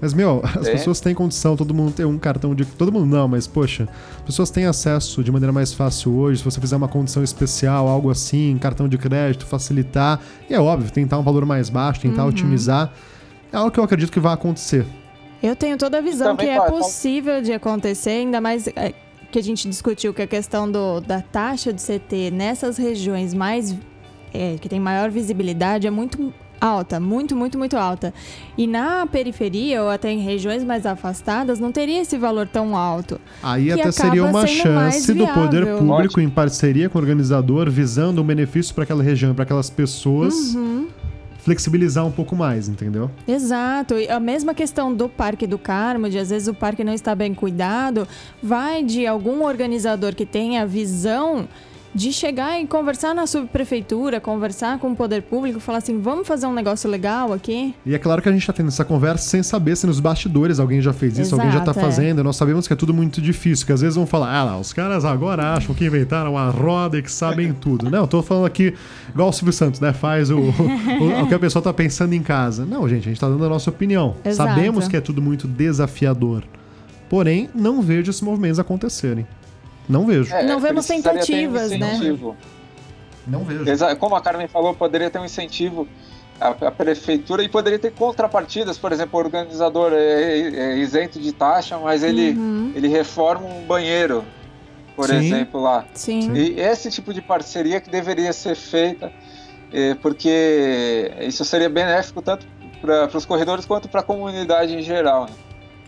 Mas, 0.02 0.14
meu, 0.14 0.42
as 0.58 0.68
É. 0.68 0.72
pessoas 0.72 1.00
têm 1.00 1.14
condição, 1.14 1.56
todo 1.58 1.74
mundo 1.74 1.92
tem 1.94 2.06
um 2.06 2.18
cartão 2.18 2.56
de. 2.56 2.64
Todo 2.66 2.92
mundo 2.92 3.06
não, 3.06 3.28
mas, 3.28 3.48
poxa, 3.48 3.88
as 4.18 4.22
pessoas 4.22 4.50
têm 4.50 4.66
acesso 4.66 5.24
de 5.24 5.32
maneira 5.32 5.52
mais 5.52 5.74
fácil 5.74 6.14
hoje. 6.16 6.40
Se 6.40 6.46
você 6.46 6.60
fizer 6.62 6.76
uma 6.76 6.88
condição 6.88 7.24
especial, 7.24 7.88
algo 7.88 8.10
assim, 8.10 8.58
cartão 8.60 8.88
de 8.88 8.98
crédito, 8.98 9.46
facilitar. 9.46 10.20
E 10.50 10.54
é 10.54 10.60
óbvio, 10.60 10.92
tentar 10.92 11.18
um 11.20 11.24
valor 11.24 11.46
mais 11.46 11.70
baixo, 11.70 12.00
tentar 12.02 12.24
Uhum. 12.24 12.30
otimizar. 12.30 12.94
É 13.52 13.58
algo 13.58 13.72
que 13.72 13.80
eu 13.80 13.84
acredito 13.84 14.12
que 14.12 14.20
vai 14.20 14.34
acontecer. 14.34 14.86
Eu 15.42 15.56
tenho 15.56 15.78
toda 15.78 15.98
a 15.98 16.02
visão 16.02 16.36
que 16.36 16.44
Também 16.44 16.56
é 16.56 16.60
vai, 16.60 16.70
possível 16.70 17.42
de 17.42 17.52
acontecer, 17.54 18.10
ainda 18.12 18.40
mais 18.42 18.68
é, 18.68 18.94
que 19.32 19.40
a 19.40 19.44
gente 19.44 19.68
discutiu 19.70 20.14
que 20.14 20.22
a 20.22 20.28
questão 20.28 20.70
do, 20.70 21.00
da 21.00 21.22
taxa 21.22 21.72
de 21.74 21.82
CT 21.82 22.30
nessas 22.32 22.78
regiões 22.78 23.34
mais 23.34 23.76
é, 24.34 24.56
que 24.60 24.68
tem 24.70 24.80
maior 24.80 25.10
visibilidade 25.10 25.88
é 25.88 25.90
muito 25.90 26.34
alta, 26.60 27.00
muito, 27.00 27.36
muito, 27.36 27.58
muito 27.58 27.78
alta. 27.78 28.14
E 28.58 28.68
na 28.68 29.06
periferia 29.08 29.82
ou 29.84 29.90
até 29.90 30.12
em 30.12 30.20
regiões 30.20 30.64
mais 30.64 30.86
afastadas 30.86 31.60
não 31.60 31.72
teria 31.72 32.02
esse 32.02 32.18
valor 32.18 32.48
tão 32.48 32.76
alto. 32.76 33.20
Aí 33.42 33.72
até 33.72 33.92
seria 33.92 34.26
uma 34.26 34.46
chance 34.48 35.14
do 35.14 35.28
poder 35.28 35.78
público, 35.78 36.20
em 36.20 36.30
parceria 36.30 36.90
com 36.90 36.98
o 36.98 37.02
organizador, 37.02 37.70
visando 37.70 38.22
um 38.22 38.26
benefício 38.26 38.74
para 38.74 38.84
aquela 38.84 39.04
região, 39.04 39.34
para 39.34 39.44
aquelas 39.44 39.70
pessoas, 39.70 40.56
Uhum. 40.56 40.88
flexibilizar 41.40 42.06
um 42.06 42.12
pouco 42.12 42.36
mais, 42.36 42.68
entendeu? 42.68 43.10
Exato. 43.28 43.96
E 43.96 44.10
a 44.10 44.20
mesma 44.20 44.54
questão 44.54 44.94
do 44.94 45.08
Parque 45.08 45.48
do 45.48 45.58
Carmo, 45.58 46.10
de 46.10 46.20
às 46.20 46.30
vezes 46.30 46.48
o 46.48 46.54
parque 46.54 46.84
não 46.84 46.94
está 46.94 47.16
bem 47.16 47.34
cuidado, 47.34 48.08
vai 48.44 48.84
de 48.84 49.08
algum 49.08 49.44
organizador 49.46 50.14
que 50.14 50.26
tenha 50.26 50.66
visão 50.66 51.48
de 51.94 52.14
chegar 52.14 52.62
e 52.62 52.68
conversar 52.68 53.16
na 53.16 53.26
subprefeitura, 53.26 54.20
conversar 54.20 54.78
com 54.80 54.92
o 54.92 54.96
poder 54.96 55.24
público, 55.24 55.60
falar 55.60 55.80
assim, 55.80 56.00
vamos 56.00 56.28
fazer 56.28 56.46
um 56.46 56.54
negócio 56.54 56.90
legal 56.90 57.34
aqui? 57.34 57.74
E 57.86 57.96
é 57.96 57.98
claro 57.98 58.22
que 58.22 58.30
a 58.30 58.32
gente 58.32 58.46
tá 58.46 58.54
tendo 58.54 58.68
essa 58.68 58.86
conversa 58.86 59.28
sem 59.28 59.42
saber 59.42 59.76
se 59.76 59.88
nos 59.88 60.00
bastidores 60.00 60.60
alguém 60.60 60.82
já 60.82 60.94
fez 60.94 61.18
isso, 61.18 61.36
alguém 61.36 61.52
já 61.52 61.60
tá 61.60 61.72
Exato, 61.72 61.80
é. 61.80 61.84
fazendo. 61.84 62.24
Nós 62.24 62.36
sabemos 62.36 62.68
que 62.68 62.74
é 62.74 62.76
tudo 62.76 62.94
muito 62.94 63.22
difícil, 63.22 63.66
que 63.66 63.74
às 63.74 63.82
vezes 63.82 63.96
vão 63.96 64.06
falar, 64.06 64.34
ah 64.34 64.44
lá, 64.44 64.60
os 64.60 64.72
caras 64.72 65.04
agora 65.04 65.54
acham 65.54 65.74
que 65.74 65.86
inventaram 65.86 66.38
a 66.38 66.50
roda 66.50 66.98
e 66.98 67.02
que 67.02 67.12
sabem 67.12 67.54
tudo. 67.60 67.90
Não, 67.90 68.00
eu 68.00 68.08
tô 68.08 68.22
falando 68.22 68.46
aqui, 68.46 68.74
igual 69.10 69.30
o 69.30 69.34
Silvio 69.34 69.54
Santos, 69.54 69.80
né? 69.80 69.92
Faz 69.94 70.30
o, 70.30 70.38
o, 70.38 71.24
o 71.24 71.28
que 71.28 71.34
a 71.34 71.40
pessoa 71.40 71.62
tá 71.62 71.74
pensando 71.74 72.14
em 72.14 72.22
casa. 72.22 72.66
Não, 72.66 72.88
gente, 72.88 73.08
a 73.08 73.10
gente 73.10 73.20
tá 73.20 73.28
dando 73.28 73.44
a 73.46 73.50
nossa 73.50 73.70
opinião. 73.70 74.16
Exato. 74.24 74.50
Sabemos 74.50 74.88
que 74.88 74.96
é 74.96 75.02
tudo 75.02 75.22
muito 75.22 75.48
desafiador. 75.48 76.44
Porém, 77.10 77.50
não 77.56 77.82
vejo 77.82 78.12
esses 78.12 78.22
movimentos 78.22 78.60
acontecerem. 78.60 79.26
Não 79.90 80.06
vejo. 80.06 80.34
É, 80.34 80.44
Não 80.44 80.60
vemos 80.60 80.86
precisaria 80.86 81.20
ter 81.26 81.48
um 81.48 81.52
tentativas, 81.54 81.72
né? 81.72 82.36
Não 83.28 83.44
vejo. 83.44 83.96
Como 84.00 84.16
a 84.16 84.22
Carmen 84.22 84.48
falou, 84.48 84.74
poderia 84.76 85.10
ter 85.10 85.18
um 85.20 85.26
incentivo 85.26 85.88
à, 86.40 86.50
à 86.50 86.72
prefeitura 86.72 87.44
e 87.44 87.50
poderia 87.50 87.80
ter 87.80 87.92
contrapartidas, 87.92 88.78
por 88.78 88.92
exemplo, 88.92 89.20
o 89.20 89.24
organizador 89.24 89.92
é, 89.94 90.40
é 90.40 90.78
isento 90.78 91.20
de 91.20 91.32
taxa, 91.34 91.78
mas 91.80 92.04
ele, 92.04 92.32
Uhum, 92.38 92.72
ele 92.76 92.88
reforma 92.88 93.48
um 93.48 93.66
banheiro, 93.66 94.24
por 94.96 95.08
Sim. 95.10 95.16
exemplo, 95.18 95.62
lá. 95.62 95.86
sim. 95.94 96.32
E 96.36 96.60
esse 96.60 96.90
tipo 96.92 97.14
de 97.14 97.22
parceria 97.22 97.82
que 97.82 97.90
deveria 97.90 98.32
ser 98.32 98.56
feita, 98.56 99.12
eh, 99.74 99.96
porque 100.02 101.12
isso 101.22 101.44
seria 101.46 101.70
benéfico 101.70 102.22
tanto 102.22 102.46
para 102.82 103.10
os 103.18 103.26
corredores 103.26 103.66
quanto 103.66 103.90
para 103.90 104.02
a 104.02 104.04
comunidade 104.04 104.76
em 104.76 104.82
geral. 104.82 105.26
né? 105.26 105.32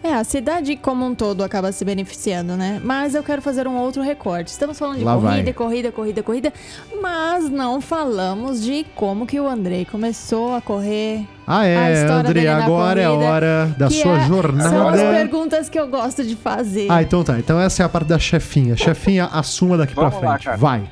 É, 0.03 0.13
a 0.15 0.23
cidade 0.23 0.75
como 0.75 1.05
um 1.05 1.13
todo 1.13 1.43
acaba 1.43 1.71
se 1.71 1.85
beneficiando, 1.85 2.57
né? 2.57 2.81
Mas 2.83 3.13
eu 3.13 3.21
quero 3.21 3.39
fazer 3.39 3.67
um 3.67 3.77
outro 3.77 4.01
recorte. 4.01 4.47
Estamos 4.47 4.79
falando 4.79 4.97
de 4.97 5.03
Lá 5.03 5.15
vai. 5.15 5.33
corrida, 5.33 5.53
corrida, 5.53 5.91
corrida, 5.91 6.23
corrida, 6.23 6.53
mas 6.99 7.47
não 7.51 7.79
falamos 7.79 8.63
de 8.63 8.83
como 8.95 9.27
que 9.27 9.39
o 9.39 9.47
Andrei 9.47 9.85
começou 9.85 10.55
a 10.55 10.61
correr. 10.61 11.23
Ah, 11.45 11.59
a 11.59 11.67
é, 11.67 12.03
na 12.05 12.65
agora 12.65 12.99
é 13.01 13.05
corrida, 13.07 13.25
hora 13.29 13.75
da 13.77 13.89
sua 13.91 13.99
é- 13.99 14.01
São 14.03 14.13
as 14.15 14.27
jornada. 14.27 14.97
perguntas 15.11 15.69
que 15.69 15.79
eu 15.79 15.87
gosto 15.87 16.23
de 16.23 16.35
fazer. 16.35 16.87
Ah, 16.89 17.03
então 17.03 17.23
tá. 17.23 17.37
Então 17.37 17.59
essa 17.61 17.83
é 17.83 17.85
a 17.85 17.89
parte 17.89 18.07
da 18.07 18.17
chefinha. 18.17 18.75
Chefinha, 18.75 19.25
assuma 19.25 19.77
daqui 19.77 19.93
Vamos 19.93 20.15
pra 20.15 20.19
lá, 20.29 20.33
frente. 20.33 20.45
cara. 20.45 20.57
Vai. 20.57 20.83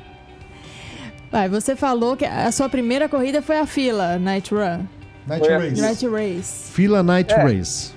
Vai, 1.32 1.48
você 1.48 1.74
falou 1.74 2.16
que 2.16 2.24
a 2.24 2.50
sua 2.52 2.68
primeira 2.68 3.08
corrida 3.08 3.42
foi 3.42 3.58
a 3.58 3.66
fila, 3.66 4.18
Night 4.20 4.54
Run. 4.54 4.84
Night 5.26 5.44
Foi 5.46 5.54
a 5.54 5.58
Race. 5.58 5.80
Night 5.80 6.06
Race. 6.08 6.72
Fila 6.72 7.02
Night 7.02 7.32
É. 7.32 7.42
Race. 7.42 7.92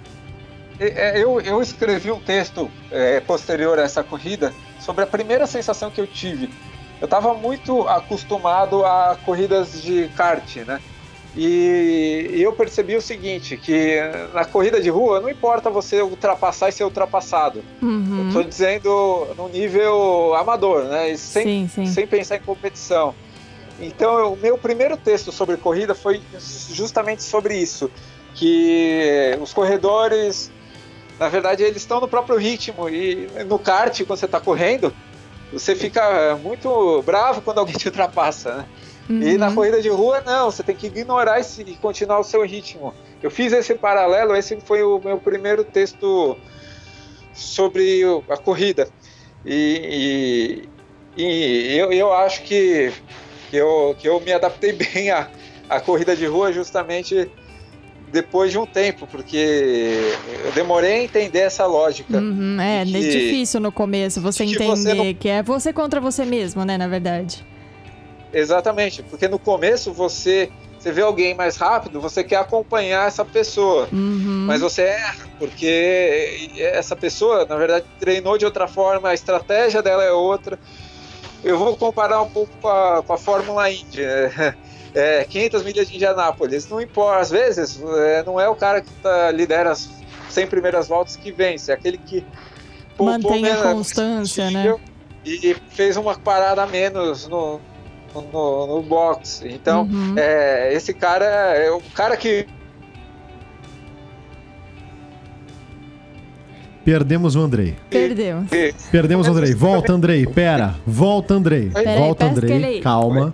E- 0.88 0.94
é, 0.96 1.20
Eu, 1.24 1.40
eu 1.42 1.62
escrevi 1.62 2.12
um 2.12 2.20
texto 2.20 2.70
eh, 2.92 3.20
posterior 3.22 3.80
a 3.80 3.84
essa 3.84 4.04
corrida 4.04 4.54
sobre 4.80 5.04
a 5.04 5.08
primeira 5.08 5.48
sensação 5.48 5.90
que 5.90 6.00
eu 6.02 6.08
tive. 6.08 6.50
Eu 7.02 7.06
estava 7.06 7.34
muito 7.34 7.88
acostumado 7.88 8.86
a 8.86 9.18
corridas 9.26 9.82
de 9.82 10.10
kart, 10.16 10.58
né? 10.58 10.80
E, 11.36 12.30
e 12.36 12.44
eu 12.44 12.54
percebi 12.54 12.96
o 12.96 13.02
seguinte, 13.02 13.58
que 13.58 14.00
na 14.34 14.46
corrida 14.46 14.80
de 14.80 14.90
rua 14.90 15.20
não 15.20 15.30
importa 15.30 15.70
você 15.70 16.02
ultrapassar 16.02 16.70
e 16.70 16.72
ser 16.72 16.84
ultrapassado. 16.84 17.64
Uhum. 17.82 18.28
Estou 18.28 18.44
dizendo 18.44 19.28
no 19.36 19.50
nível 19.50 20.36
amador, 20.36 20.84
né? 20.84 21.16
Sem, 21.18 21.44
Sim, 21.44 21.68
sim. 21.74 21.86
sem 21.88 22.06
pensar 22.06 22.36
em 22.36 22.42
competição. 22.42 23.16
Então, 23.80 24.34
o 24.34 24.38
meu 24.38 24.58
primeiro 24.60 24.96
texto 24.96 25.32
sobre 25.32 25.58
corrida 25.58 25.96
foi 25.96 26.22
justamente 26.70 27.24
sobre 27.24 27.58
isso, 27.58 27.90
que 28.36 29.36
os 29.42 29.52
corredores, 29.54 30.52
na 31.20 31.30
verdade, 31.30 31.64
eles 31.64 31.78
estão 31.82 32.00
no 32.02 32.08
próprio 32.08 32.38
ritmo 32.38 32.90
e 32.90 33.28
no 33.48 33.58
kart, 33.60 34.04
quando 34.06 34.20
você 34.20 34.26
está 34.26 34.40
correndo, 34.40 34.94
você 35.52 35.76
fica 35.76 36.36
muito 36.38 37.02
bravo 37.04 37.42
quando 37.42 37.60
alguém 37.60 37.76
te 37.76 37.88
ultrapassa, 37.88 38.56
né? 38.56 38.68
E 39.10 39.38
na 39.38 39.50
Uhum. 39.50 39.56
corrida 39.56 39.82
de 39.82 39.90
rua, 39.90 40.22
não, 40.26 40.50
você 40.50 40.64
tem 40.64 40.76
que 40.76 40.88
ignorar 40.88 41.40
esse, 41.40 41.62
e 41.62 41.76
continuar 41.76 42.20
o 42.20 42.24
seu 42.24 42.44
ritmo. 42.44 42.94
Eu 43.22 43.30
fiz 43.30 43.54
esse 43.54 43.76
paralelo, 43.76 44.36
esse 44.36 44.60
foi 44.62 44.82
o 44.82 45.00
meu 45.04 45.20
primeiro 45.20 45.64
texto 45.64 46.38
sobre 47.34 48.04
o- 48.06 48.24
a 48.30 48.38
corrida. 48.38 48.90
E, 49.46 50.68
e- 51.16 51.24
e 51.24 51.78
eu, 51.78 51.92
eu 51.92 52.14
acho 52.14 52.44
que, 52.44 52.92
que, 53.50 53.58
eu, 53.58 53.96
que 54.00 54.08
eu 54.08 54.20
me 54.20 54.32
adaptei 54.34 54.72
bem 54.74 55.12
à, 55.12 55.30
à 55.70 55.80
corrida 55.80 56.16
de 56.16 56.26
rua 56.26 56.52
justamente 56.52 57.30
depois 58.14 58.52
de 58.52 58.58
um 58.60 58.66
tempo, 58.66 59.06
porque 59.08 60.14
eu 60.46 60.52
demorei 60.54 60.94
a 60.94 61.04
entender 61.04 61.40
essa 61.40 61.66
lógica. 61.66 62.18
Uhum, 62.20 62.62
é, 62.62 62.86
que- 62.86 62.96
é 62.96 63.00
difícil 63.02 63.60
no 63.60 63.72
começo 63.72 64.22
você 64.22 64.46
que 64.46 64.54
entender 64.54 64.68
você 64.68 64.94
não- 64.94 65.14
que 65.16 65.28
é 65.28 65.42
você 65.44 65.74
contra 65.74 66.00
você 66.00 66.24
mesmo, 66.24 66.64
né, 66.64 66.78
na 66.78 66.88
verdade. 66.88 67.44
Exatamente, 68.32 69.04
porque 69.04 69.28
no 69.28 69.38
começo 69.38 69.92
você, 69.92 70.50
você 70.80 70.92
vê 70.92 71.02
alguém 71.02 71.34
mais 71.34 71.56
rápido, 71.58 72.00
você 72.00 72.24
quer 72.24 72.38
acompanhar 72.38 73.08
essa 73.08 73.26
pessoa. 73.26 73.88
Uhum. 73.92 74.46
Mas 74.48 74.62
você 74.62 74.84
erra, 74.84 75.26
porque 75.40 76.56
essa 76.60 76.96
pessoa, 76.96 77.46
na 77.46 77.56
verdade, 77.56 77.86
treinou 78.00 78.38
de 78.38 78.46
outra 78.46 78.68
forma, 78.68 79.10
a 79.10 79.14
estratégia 79.14 79.82
dela 79.82 80.04
é 80.04 80.12
outra. 80.12 80.58
Eu 81.44 81.58
vou 81.60 81.76
comparar 81.76 82.22
um 82.22 82.30
pouco 82.30 82.52
com 82.62 82.68
a, 82.70 83.04
com 83.04 83.14
a 83.14 83.18
Fórmula 83.18 83.70
Indy. 83.72 84.02
né? 84.02 84.56
É, 84.96 85.24
500 85.24 85.64
milhas 85.64 85.88
de 85.88 85.96
Indianápolis, 85.96 86.70
não 86.70 86.80
importa, 86.80 87.20
às 87.20 87.32
vezes 87.32 87.82
é, 87.82 88.24
não 88.24 88.40
é 88.40 88.48
o 88.48 88.56
cara 88.56 88.82
que 88.82 88.90
tá, 89.02 89.32
lidera 89.32 89.72
as 89.72 89.90
100 90.30 90.48
primeiras 90.48 90.88
voltas 90.88 91.16
que 91.16 91.32
vence, 91.32 91.72
é 91.72 91.74
aquele 91.74 91.98
que 91.98 92.24
Mantém 93.00 93.40
a 93.50 93.56
menos 93.56 93.62
constância, 93.62 94.52
né? 94.52 94.76
E 95.26 95.56
fez 95.72 95.98
uma 95.98 96.16
parada 96.16 96.62
a 96.62 96.68
menos 96.68 97.28
no, 97.28 97.60
no, 98.14 98.68
no 98.68 98.84
box. 98.84 99.42
Então, 99.46 99.84
Uhum. 99.84 100.14
é, 100.18 100.72
esse 100.74 100.94
cara 100.94 101.26
é 101.26 101.72
o 101.72 101.82
cara 101.96 102.16
que 102.16 102.46
Perdemos 106.86 107.36
o 107.36 107.40
Andrei. 107.40 107.76
Perdeu. 107.90 108.44
Perdemos 108.92 109.28
o 109.28 109.32
Andrei. 109.32 109.54
Volta, 109.56 109.94
Andrei. 109.94 110.28
Pera. 110.28 110.76
Volta, 110.86 111.34
Andrei. 111.34 111.70
Volta, 111.98 112.26
Andrei. 112.26 112.82
Calma. 112.82 113.34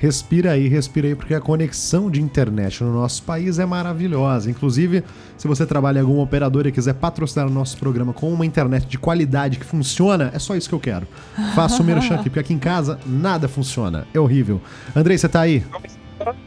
Respira 0.00 0.52
aí, 0.52 0.66
respira 0.66 1.08
aí, 1.08 1.14
porque 1.14 1.34
a 1.34 1.40
conexão 1.42 2.10
de 2.10 2.22
internet 2.22 2.82
no 2.82 2.90
nosso 2.94 3.22
país 3.22 3.58
é 3.58 3.66
maravilhosa. 3.66 4.50
Inclusive, 4.50 5.04
se 5.36 5.46
você 5.46 5.66
trabalha 5.66 5.98
em 5.98 6.00
alguma 6.00 6.22
operadora 6.22 6.70
e 6.70 6.72
quiser 6.72 6.94
patrocinar 6.94 7.46
o 7.46 7.50
nosso 7.50 7.76
programa 7.76 8.14
com 8.14 8.32
uma 8.32 8.46
internet 8.46 8.86
de 8.86 8.96
qualidade 8.98 9.58
que 9.58 9.64
funciona, 9.66 10.30
é 10.34 10.38
só 10.38 10.56
isso 10.56 10.70
que 10.70 10.74
eu 10.74 10.80
quero. 10.80 11.06
Faça 11.54 11.82
o 11.82 11.84
merchan 11.84 12.14
aqui, 12.14 12.30
porque 12.30 12.40
aqui 12.40 12.54
em 12.54 12.58
casa 12.58 12.98
nada 13.04 13.46
funciona. 13.46 14.06
É 14.14 14.18
horrível. 14.18 14.58
Andrei, 14.96 15.18
você 15.18 15.28
tá 15.28 15.42
aí? 15.42 15.62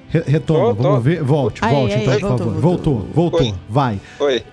Re- 0.09 0.23
retoma, 0.25 0.69
Tô, 0.69 0.75
tô. 0.75 0.83
vamos 0.83 1.03
ver. 1.03 1.21
Volte, 1.23 1.63
Aí, 1.63 1.75
volte 1.75 1.93
aí, 1.93 2.01
então, 2.01 2.19
por 2.19 2.21
voltou, 2.21 2.37
favor. 2.47 2.61
voltou. 2.61 2.93
Voltou, 2.99 3.13
voltou. 3.13 3.41
Oi. 3.41 3.55
Vai. 3.69 4.01
foi. 4.17 4.43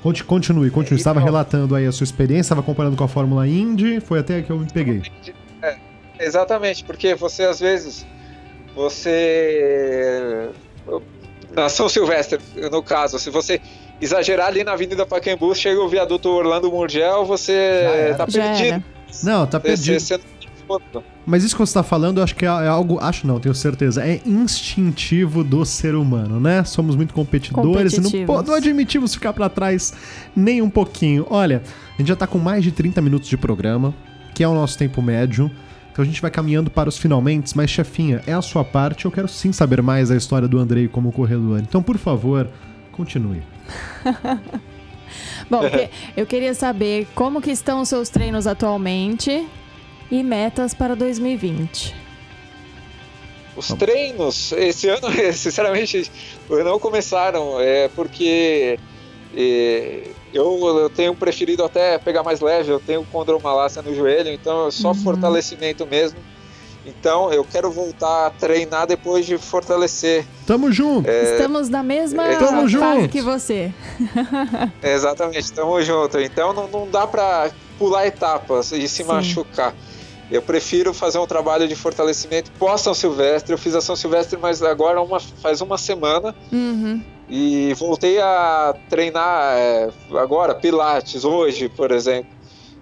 Conti- 0.00 0.22
Continue, 0.22 0.70
continue. 0.70 0.96
Estava 1.00 1.18
relatando 1.18 1.74
aí 1.74 1.86
a 1.86 1.92
sua 1.92 2.04
experiência, 2.04 2.42
estava 2.42 2.62
comparando 2.62 2.94
com 2.96 3.02
a 3.02 3.08
Fórmula 3.08 3.48
Indy, 3.48 3.98
foi 4.00 4.20
até 4.20 4.42
que 4.42 4.50
eu 4.50 4.58
me 4.60 4.72
peguei. 4.72 5.02
É, 5.60 5.76
exatamente, 6.20 6.84
porque 6.84 7.16
você 7.16 7.42
às 7.42 7.58
vezes 7.58 8.06
você 8.78 10.48
na 11.54 11.68
São 11.68 11.88
Silvestre, 11.88 12.38
no 12.70 12.82
caso, 12.82 13.18
se 13.18 13.30
você 13.30 13.60
exagerar 14.00 14.46
ali 14.46 14.62
na 14.62 14.72
Avenida 14.72 15.04
Pacaembu, 15.04 15.54
chega 15.54 15.80
o 15.80 15.88
viaduto 15.88 16.28
Orlando 16.28 16.70
Murgel, 16.70 17.24
você 17.24 18.14
tá 18.16 18.26
perdido. 18.26 18.84
Não, 19.24 19.46
tá 19.46 19.58
Você, 19.58 19.66
perdido. 19.66 20.00
você- 20.00 20.20
todo. 20.68 21.02
Mas 21.24 21.42
isso 21.44 21.54
que 21.56 21.60
você 21.60 21.70
está 21.70 21.82
falando, 21.82 22.18
eu 22.18 22.24
acho 22.24 22.36
que 22.36 22.44
é, 22.44 22.48
é 22.48 22.68
algo. 22.68 22.98
Acho 23.00 23.26
não, 23.26 23.40
tenho 23.40 23.54
certeza. 23.54 24.06
É 24.06 24.20
instintivo 24.26 25.42
do 25.42 25.64
ser 25.64 25.94
humano, 25.94 26.38
né? 26.38 26.62
Somos 26.62 26.94
muito 26.94 27.14
competidores 27.14 27.94
e 27.94 28.00
não, 28.26 28.42
não 28.42 28.54
admitimos 28.54 29.14
ficar 29.14 29.32
para 29.32 29.48
trás 29.48 29.94
nem 30.36 30.60
um 30.60 30.68
pouquinho. 30.68 31.26
Olha, 31.30 31.62
a 31.94 31.96
gente 31.98 32.08
já 32.08 32.16
tá 32.16 32.26
com 32.26 32.36
mais 32.38 32.62
de 32.62 32.70
30 32.70 33.00
minutos 33.00 33.28
de 33.30 33.36
programa, 33.38 33.94
que 34.34 34.44
é 34.44 34.48
o 34.48 34.52
nosso 34.54 34.76
tempo 34.76 35.00
médio. 35.00 35.50
Então 35.98 36.04
a 36.04 36.06
gente 36.06 36.22
vai 36.22 36.30
caminhando 36.30 36.70
para 36.70 36.88
os 36.88 36.96
finalmente, 36.96 37.56
mas 37.56 37.68
chefinha, 37.70 38.22
é 38.24 38.32
a 38.32 38.40
sua 38.40 38.62
parte. 38.62 39.04
Eu 39.04 39.10
quero 39.10 39.26
sim 39.26 39.50
saber 39.50 39.82
mais 39.82 40.12
a 40.12 40.16
história 40.16 40.46
do 40.46 40.56
Andrei 40.56 40.86
como 40.86 41.10
corredor. 41.10 41.58
Então, 41.58 41.82
por 41.82 41.98
favor, 41.98 42.48
continue. 42.92 43.42
Bom, 45.50 45.62
eu 46.16 46.24
queria 46.24 46.54
saber 46.54 47.08
como 47.16 47.42
que 47.42 47.50
estão 47.50 47.80
os 47.80 47.88
seus 47.88 48.08
treinos 48.10 48.46
atualmente 48.46 49.44
e 50.08 50.22
metas 50.22 50.72
para 50.72 50.94
2020. 50.94 51.92
Os 53.56 53.66
treinos, 53.72 54.52
esse 54.52 54.88
ano, 54.88 55.08
sinceramente, 55.34 56.08
não 56.48 56.78
começaram, 56.78 57.60
é 57.60 57.88
porque 57.88 58.78
é, 59.36 60.12
eu, 60.32 60.78
eu 60.78 60.90
tenho 60.90 61.14
preferido 61.14 61.64
até 61.64 61.98
pegar 61.98 62.22
mais 62.22 62.40
leve, 62.40 62.70
eu 62.70 62.80
tenho 62.80 63.04
condromalácia 63.04 63.80
no 63.82 63.94
joelho, 63.94 64.30
então 64.32 64.68
é 64.68 64.70
só 64.70 64.92
fortalecimento 64.94 65.86
mesmo. 65.86 66.18
Então 66.86 67.30
eu 67.32 67.44
quero 67.44 67.70
voltar 67.70 68.26
a 68.26 68.30
treinar 68.30 68.86
depois 68.86 69.26
de 69.26 69.36
fortalecer. 69.36 70.24
Tamo 70.46 70.72
junto! 70.72 71.08
Estamos 71.10 71.68
na 71.68 71.82
mesma 71.82 72.24
É, 72.26 72.36
Tamo 72.36 72.62
fase 72.62 72.68
junto. 72.68 73.08
que 73.10 73.20
você. 73.20 73.72
É, 74.82 74.94
exatamente, 74.94 75.52
tamo 75.52 75.80
junto. 75.82 76.18
Então 76.18 76.52
não, 76.54 76.66
não 76.68 76.88
dá 76.90 77.06
pra 77.06 77.50
pular 77.78 78.06
etapas 78.06 78.72
e 78.72 78.88
se 78.88 79.02
Sim. 79.02 79.04
machucar. 79.04 79.74
Eu 80.30 80.42
prefiro 80.42 80.92
fazer 80.92 81.18
um 81.18 81.26
trabalho 81.26 81.66
de 81.66 81.74
fortalecimento 81.74 82.50
pós 82.58 82.82
São 82.82 82.92
Silvestre. 82.92 83.52
Eu 83.52 83.58
fiz 83.58 83.74
a 83.74 83.80
São 83.80 83.96
Silvestre, 83.96 84.38
mas 84.40 84.62
agora 84.62 85.00
uma, 85.00 85.18
faz 85.18 85.60
uma 85.60 85.78
semana. 85.78 86.34
Uhum. 86.52 87.02
E 87.28 87.72
voltei 87.74 88.20
a 88.20 88.74
treinar 88.88 89.56
é, 89.56 89.90
agora, 90.14 90.54
Pilates, 90.54 91.24
hoje, 91.24 91.68
por 91.68 91.90
exemplo. 91.90 92.30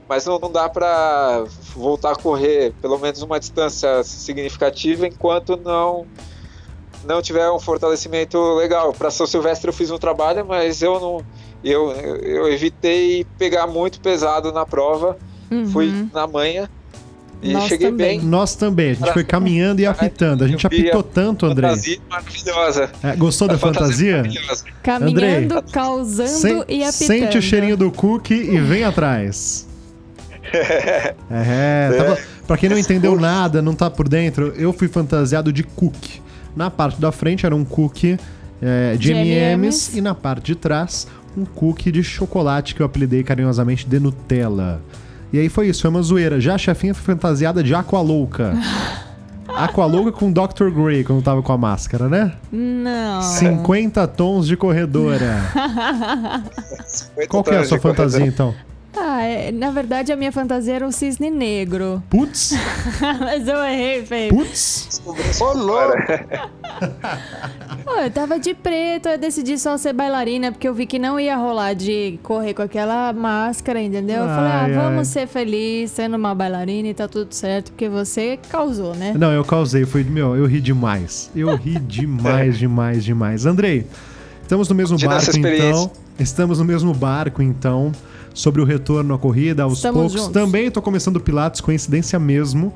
Mas 0.09 0.25
não, 0.27 0.39
não 0.39 0.51
dá 0.51 0.69
para 0.69 1.45
voltar 1.75 2.13
a 2.13 2.17
correr 2.17 2.73
pelo 2.81 2.99
menos 2.99 3.23
uma 3.23 3.41
distância 3.41 4.03
significativa 4.05 5.07
enquanto 5.07 5.57
não 5.57 6.07
não 7.05 7.23
tiver 7.23 7.49
um 7.51 7.59
fortalecimento 7.59 8.39
legal. 8.55 8.93
Para 8.93 9.11
São 9.11 9.27
Silvestre 9.27 9.69
eu 9.69 9.73
fiz 9.73 9.91
um 9.91 9.99
trabalho, 9.99 10.45
mas 10.47 10.83
eu 10.83 10.99
não 11.01 11.25
eu, 11.63 11.93
eu 11.93 12.53
evitei 12.53 13.25
pegar 13.39 13.67
muito 13.67 14.01
pesado 14.01 14.53
na 14.53 14.65
prova. 14.65 15.17
Uhum. 15.51 15.67
Fui 15.69 16.09
na 16.13 16.27
manhã 16.27 16.69
e 17.43 17.53
Nós 17.53 17.65
cheguei 17.69 17.91
também. 17.91 18.19
bem. 18.21 18.29
Nós 18.29 18.55
também, 18.57 18.91
a 18.91 18.95
gente 18.95 19.13
foi 19.13 19.23
caminhando 19.25 19.81
e 19.81 19.87
apitando. 19.87 20.43
A 20.45 20.49
gente 20.49 20.67
apitou 20.67 21.01
a 21.01 21.03
tanto, 21.03 21.47
Andrei. 21.47 21.69
Fantasia 21.71 21.99
maravilhosa. 22.09 22.91
É, 23.03 23.17
gostou 23.17 23.47
da 23.49 23.55
A 23.55 23.59
fantasia? 23.59 24.17
maravilhosa. 24.19 24.65
Caminhando, 24.83 25.63
causando 25.71 26.29
Sen- 26.29 26.65
e 26.69 26.83
apitando. 26.83 26.93
Sente 26.93 27.39
o 27.39 27.43
cheirinho 27.43 27.77
do 27.77 27.91
cookie 27.93 28.35
e 28.35 28.59
vem 28.59 28.85
atrás. 28.85 29.67
É, 31.31 31.95
tava, 31.97 32.19
pra 32.47 32.57
quem 32.57 32.69
não 32.69 32.79
entendeu 32.79 33.19
nada, 33.19 33.61
não 33.61 33.75
tá 33.75 33.91
por 33.91 34.09
dentro, 34.09 34.53
eu 34.57 34.73
fui 34.73 34.89
fantasiado 34.89 35.53
de 35.53 35.63
cookie. 35.63 36.23
Na 36.55 36.71
parte 36.71 37.01
da 37.01 37.11
frente 37.13 37.45
era 37.45 37.55
um 37.55 37.65
cookie 37.65 38.17
é, 38.63 38.93
de 38.93 38.99
De 39.09 39.13
M&M's 39.13 39.37
M&Ms. 39.53 39.99
e 39.99 40.01
na 40.01 40.15
parte 40.15 40.47
de 40.47 40.55
trás 40.55 41.07
um 41.37 41.45
cookie 41.45 41.91
de 41.93 42.03
chocolate 42.03 42.75
que 42.75 42.81
eu 42.81 42.87
apelidei 42.87 43.23
carinhosamente 43.23 43.87
de 43.87 43.99
Nutella. 44.01 44.81
E 45.37 45.39
aí 45.39 45.51
foi 45.51 45.69
isso, 45.69 45.83
foi 45.83 45.91
uma 45.91 46.01
zoeira. 46.01 46.41
Já 46.41 46.55
a 46.55 46.59
chefinha 46.59 46.95
foi 46.95 47.15
fantasiada 47.15 47.63
de 47.63 47.75
Aqualouca. 47.75 48.55
Aqualouca 49.47 50.11
com 50.11 50.33
Dr. 50.33 50.71
Grey 50.75 51.05
quando 51.05 51.23
tava 51.23 51.43
com 51.43 51.53
a 51.53 51.59
máscara, 51.59 52.09
né? 52.09 52.33
Não. 52.51 53.21
50 53.21 54.09
tons 54.09 54.47
de 54.47 54.57
corredora. 54.57 55.43
Qual 57.29 57.45
que 57.45 57.51
é 57.51 57.59
a 57.59 57.65
sua 57.67 57.79
fantasia 57.79 58.25
então? 58.25 58.55
Ah, 59.17 59.23
é- 59.23 59.51
na 59.53 59.71
verdade 59.71 60.13
a 60.13 60.17
minha 60.17 60.31
fantasia 60.33 60.75
era 60.75 60.87
o 60.87 60.93
cisne 60.93 61.31
negro. 61.31 62.03
Putz, 62.11 62.53
Mas 63.21 63.47
eu 63.49 63.57
errei, 63.65 64.05
feio. 64.05 64.35
putz. 64.35 65.01
Ô, 65.41 65.53
louco! 65.53 65.97
Eu 68.05 68.11
tava 68.11 68.39
de 68.39 68.53
preto, 68.53 69.09
eu 69.09 69.17
decidi 69.17 69.57
só 69.59 69.77
ser 69.79 69.93
bailarina, 69.93 70.53
porque 70.53 70.69
eu 70.69 70.75
vi 70.75 70.87
que 70.87 70.99
não 70.99 71.19
ia 71.19 71.37
rolar 71.37 71.73
de 71.73 72.19
correr 72.23 72.53
com 72.53 72.63
aquela 72.63 73.13
máscara, 73.13 73.81
entendeu? 73.81 74.23
Eu 74.23 74.29
falei, 74.29 74.51
ah, 74.53 74.63
Ai, 74.65 74.73
vamos 74.73 74.99
ai. 74.99 75.05
ser 75.05 75.27
felizes 75.27 75.93
sendo 75.93 76.17
uma 76.17 76.35
bailarina 76.35 76.89
e 76.89 76.95
tá 76.95 77.09
tudo 77.09 77.33
certo, 77.33 77.71
porque 77.73 77.89
você 77.89 78.39
causou, 78.51 78.95
né? 78.95 79.15
Não, 79.17 79.33
eu 79.33 79.45
causei, 79.45 79.85
foi 79.87 80.05
meu, 80.05 80.37
eu 80.37 80.47
ri 80.47 80.61
demais. 80.61 81.31
Eu 81.35 81.55
ri 81.57 81.79
demais, 81.81 82.59
demais, 82.59 83.05
demais. 83.05 83.47
Andrei, 83.47 83.87
estamos 84.43 84.69
no 84.69 84.75
mesmo 84.75 84.99
barco 84.99 85.31
então. 85.39 85.91
Estamos 86.19 86.59
no 86.59 86.65
mesmo 86.65 86.93
barco 86.95 87.43
então, 87.43 87.93
sobre 88.37 88.61
o 88.61 88.65
retorno 88.65 89.15
à 89.15 89.19
corrida 89.19 89.63
aos 89.63 89.75
Estamos 89.79 90.13
poucos. 90.13 90.13
juntos. 90.13 90.33
Também 90.33 90.71
tô 90.71 90.83
começando 90.83 91.19
Pilates, 91.19 91.61
coincidência 91.63 92.19
mesmo. 92.19 92.73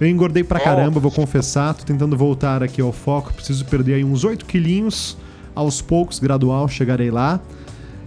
Eu 0.00 0.06
engordei 0.08 0.44
pra 0.44 0.58
Oh. 0.60 0.62
caramba, 0.62 1.00
vou 1.00 1.10
confessar, 1.10 1.74
tô 1.74 1.84
tentando 1.84 2.16
voltar 2.16 2.62
aqui 2.62 2.80
ao 2.80 2.92
foco, 2.92 3.34
preciso 3.34 3.64
perder 3.66 3.94
aí 3.94 4.04
uns 4.04 4.22
8 4.24 4.46
quilinhos, 4.46 5.16
aos 5.54 5.82
poucos, 5.82 6.18
gradual, 6.20 6.68
chegarei 6.68 7.10
lá. 7.10 7.40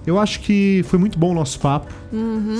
Eu 0.07 0.17
acho 0.19 0.39
que 0.39 0.83
foi 0.87 0.97
muito 0.97 1.19
bom 1.19 1.31
o 1.31 1.33
nosso 1.33 1.59
papo. 1.59 1.91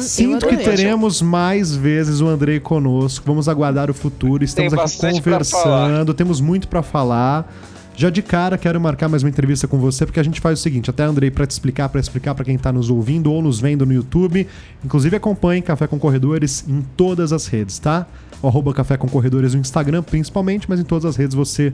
Sinto 0.02 0.48
que 0.48 0.56
Uhum, 0.56 0.64
teremos 0.64 1.22
mais 1.22 1.76
vezes 1.76 2.22
o 2.22 2.28
Andrei 2.28 2.60
conosco. 2.60 3.24
Vamos 3.26 3.50
aguardar 3.50 3.90
o 3.90 3.94
futuro. 3.94 4.44
Estamos 4.44 4.72
aqui 4.74 4.82
bastante 4.82 5.22
pra 5.22 5.34
conversando, 5.34 6.14
temos 6.14 6.40
muito 6.40 6.68
pra 6.68 6.82
falar. 6.84 7.52
Já 7.96 8.10
de 8.10 8.24
cara 8.24 8.58
quero 8.58 8.82
marcar 8.82 9.08
mais 9.08 9.22
uma 9.22 9.30
entrevista 9.30 9.68
com 9.68 9.78
você, 9.78 10.04
porque 10.04 10.20
a 10.20 10.24
gente 10.24 10.42
faz 10.42 10.60
o 10.60 10.62
seguinte, 10.62 10.90
até 10.90 11.04
Andrei 11.04 11.30
pra 11.30 11.46
te 11.46 11.52
explicar, 11.52 11.90
pra 11.90 12.02
explicar 12.02 12.34
pra 12.34 12.44
quem 12.44 12.58
tá 12.58 12.72
nos 12.72 12.90
ouvindo 12.90 13.32
ou 13.32 13.40
nos 13.40 13.60
vendo 13.60 13.86
no 13.86 13.94
YouTube. 13.94 14.48
Inclusive 14.84 15.16
acompanhe 15.16 15.62
Café 15.62 15.86
com 15.86 16.00
Corredores 16.00 16.66
em 16.68 16.82
todas 16.98 17.32
as 17.32 17.46
redes, 17.46 17.78
tá? 17.78 18.08
O 18.42 18.48
arroba 18.48 18.74
Café 18.74 18.98
com 18.98 19.08
Corredores 19.08 19.54
no 19.54 19.62
Instagram, 19.62 20.02
principalmente, 20.02 20.68
mas 20.68 20.80
em 20.80 20.84
todas 20.84 21.06
as 21.06 21.16
redes 21.16 21.36
você 21.36 21.72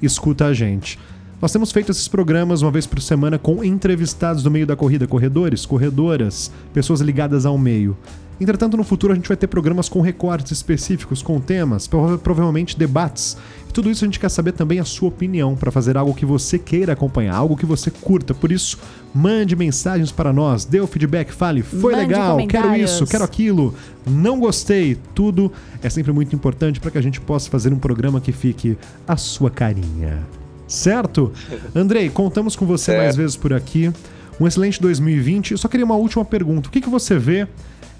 escuta 0.00 0.46
a 0.46 0.54
gente. 0.54 0.98
Nós 1.40 1.52
temos 1.52 1.70
feito 1.70 1.92
esses 1.92 2.08
programas 2.08 2.62
uma 2.62 2.70
vez 2.70 2.86
por 2.86 3.00
semana 3.00 3.38
com 3.38 3.62
entrevistados 3.62 4.42
do 4.42 4.50
meio 4.50 4.66
da 4.66 4.74
corrida, 4.74 5.06
corredores, 5.06 5.66
corredoras, 5.66 6.50
pessoas 6.72 7.00
ligadas 7.02 7.44
ao 7.44 7.58
meio. 7.58 7.96
Entretanto, 8.40 8.76
no 8.76 8.84
futuro 8.84 9.12
a 9.12 9.16
gente 9.16 9.26
vai 9.26 9.36
ter 9.36 9.46
programas 9.48 9.88
com 9.88 10.00
recortes 10.00 10.52
específicos, 10.52 11.22
com 11.22 11.40
temas, 11.40 11.86
prova- 11.88 12.16
provavelmente 12.18 12.78
debates. 12.78 13.36
E 13.68 13.72
tudo 13.72 13.90
isso 13.90 14.04
a 14.04 14.06
gente 14.06 14.20
quer 14.20 14.28
saber 14.28 14.52
também 14.52 14.78
a 14.78 14.84
sua 14.84 15.08
opinião 15.08 15.56
para 15.56 15.70
fazer 15.72 15.96
algo 15.96 16.14
que 16.14 16.24
você 16.24 16.58
queira 16.58 16.92
acompanhar, 16.92 17.34
algo 17.34 17.56
que 17.56 17.66
você 17.66 17.90
curta. 17.90 18.32
Por 18.34 18.52
isso, 18.52 18.78
mande 19.12 19.56
mensagens 19.56 20.12
para 20.12 20.32
nós, 20.32 20.64
dê 20.64 20.80
o 20.80 20.86
feedback, 20.86 21.32
fale, 21.32 21.62
foi 21.62 21.92
Mande 21.96 22.06
legal, 22.06 22.36
quero 22.46 22.76
isso, 22.76 23.04
quero 23.06 23.24
aquilo, 23.24 23.74
não 24.06 24.38
gostei. 24.38 24.96
Tudo 25.14 25.52
é 25.82 25.90
sempre 25.90 26.12
muito 26.12 26.34
importante 26.36 26.78
para 26.78 26.90
que 26.92 26.98
a 26.98 27.02
gente 27.02 27.20
possa 27.20 27.50
fazer 27.50 27.72
um 27.72 27.78
programa 27.78 28.20
que 28.20 28.30
fique 28.30 28.78
a 29.06 29.16
sua 29.16 29.50
carinha. 29.50 30.20
Certo? 30.66 31.32
Andrei, 31.74 32.08
contamos 32.08 32.54
com 32.54 32.64
você 32.66 32.86
Certo. 32.92 33.02
mais 33.02 33.16
vezes 33.16 33.36
por 33.36 33.52
aqui. 33.52 33.90
Um 34.40 34.46
excelente 34.46 34.80
2020. 34.80 35.52
Eu 35.52 35.58
só 35.58 35.66
queria 35.66 35.84
uma 35.84 35.96
última 35.96 36.24
pergunta. 36.24 36.68
O 36.68 36.70
que, 36.72 36.80
que 36.80 36.88
você 36.88 37.18
vê 37.18 37.48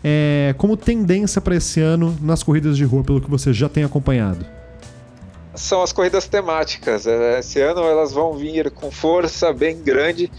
é, 0.04 0.54
como 0.58 0.76
tendência 0.76 1.40
para 1.40 1.56
esse 1.56 1.80
ano 1.80 2.16
nas 2.22 2.42
corridas 2.42 2.76
de 2.76 2.84
rua, 2.84 3.02
pelo 3.04 3.20
que 3.20 3.30
você 3.30 3.52
já 3.52 3.68
tem 3.68 3.84
acompanhado? 3.84 4.44
São 5.54 5.82
as 5.82 5.92
corridas 5.92 6.26
temáticas. 6.28 7.06
É, 7.06 7.40
Esse 7.40 7.60
ano 7.60 7.82
elas 7.82 8.12
vão 8.12 8.34
vir 8.34 8.70
com 8.70 8.90
força 8.90 9.52
bem 9.52 9.82
grande, 9.82 10.30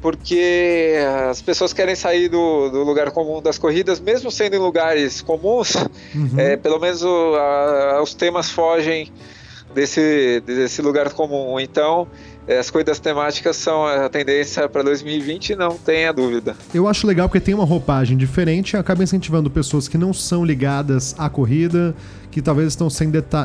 porque 0.00 0.94
as 1.30 1.42
pessoas 1.42 1.72
querem 1.72 1.94
sair 1.94 2.28
do, 2.28 2.68
do 2.70 2.84
lugar 2.84 3.10
comum 3.10 3.42
das 3.42 3.58
corridas, 3.58 3.98
mesmo 3.98 4.30
sendo 4.30 4.54
em 4.54 4.58
lugares 4.58 5.20
comuns, 5.20 5.74
Uhum. 6.14 6.30
é, 6.36 6.56
pelo 6.56 6.78
menos 6.78 7.02
o- 7.02 7.34
a- 7.34 8.00
os 8.02 8.14
temas 8.14 8.50
fogem 8.50 9.10
desse, 9.74 10.40
desse 10.46 10.80
lugar 10.80 11.12
comum. 11.12 11.58
Então, 11.58 12.06
as 12.48 12.70
corridas 12.70 12.98
temáticas 13.00 13.56
são 13.56 13.84
a 13.84 14.08
tendência 14.08 14.68
para 14.68 14.82
2020, 14.82 15.56
não 15.56 15.76
tenha 15.76 16.12
dúvida. 16.12 16.54
Eu 16.72 16.86
acho 16.86 17.06
legal 17.06 17.28
porque 17.28 17.40
tem 17.40 17.54
uma 17.54 17.64
roupagem 17.64 18.16
diferente 18.16 18.72
e 18.72 18.76
acaba 18.76 19.02
incentivando 19.02 19.50
pessoas 19.50 19.88
que 19.88 19.98
não 19.98 20.12
são 20.12 20.44
ligadas 20.44 21.14
à 21.18 21.28
corrida, 21.28 21.94
que 22.30 22.40
talvez 22.42 22.68
estão 22.68 22.88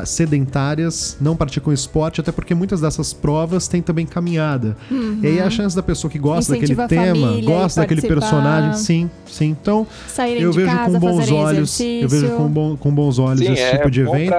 sedentárias, 0.04 1.16
não 1.20 1.34
praticam 1.34 1.72
esporte, 1.72 2.20
até 2.20 2.30
porque 2.30 2.54
muitas 2.54 2.80
dessas 2.80 3.12
provas 3.12 3.66
têm 3.66 3.80
também 3.80 4.04
caminhada. 4.06 4.76
E 5.22 5.26
aí 5.26 5.40
a 5.40 5.48
chance 5.50 5.74
da 5.74 5.82
pessoa 5.82 6.10
que 6.10 6.18
gosta 6.18 6.54
Incentiva 6.56 6.82
daquele 6.82 7.00
tema, 7.14 7.26
família 7.28 7.44
gosta 7.58 7.80
daquele 7.80 8.02
personagem, 8.02 8.74
sim, 8.74 9.10
sim. 9.26 9.46
Então, 9.48 9.86
Saírem 10.08 10.42
eu 10.42 10.52
vejo 10.52 10.66
casa, 10.66 10.92
com 10.92 10.98
bons 11.00 11.30
olhos, 11.30 11.80
eu 11.80 12.08
vejo 12.08 12.30
com, 12.36 12.48
bom- 12.48 12.76
com 12.76 12.94
bons 12.94 13.18
olhos 13.18 13.40
Sim, 13.40 13.52
esse 13.52 13.62
é 13.62 13.76
tipo 13.78 13.90
de 13.90 14.02
evento. 14.02 14.34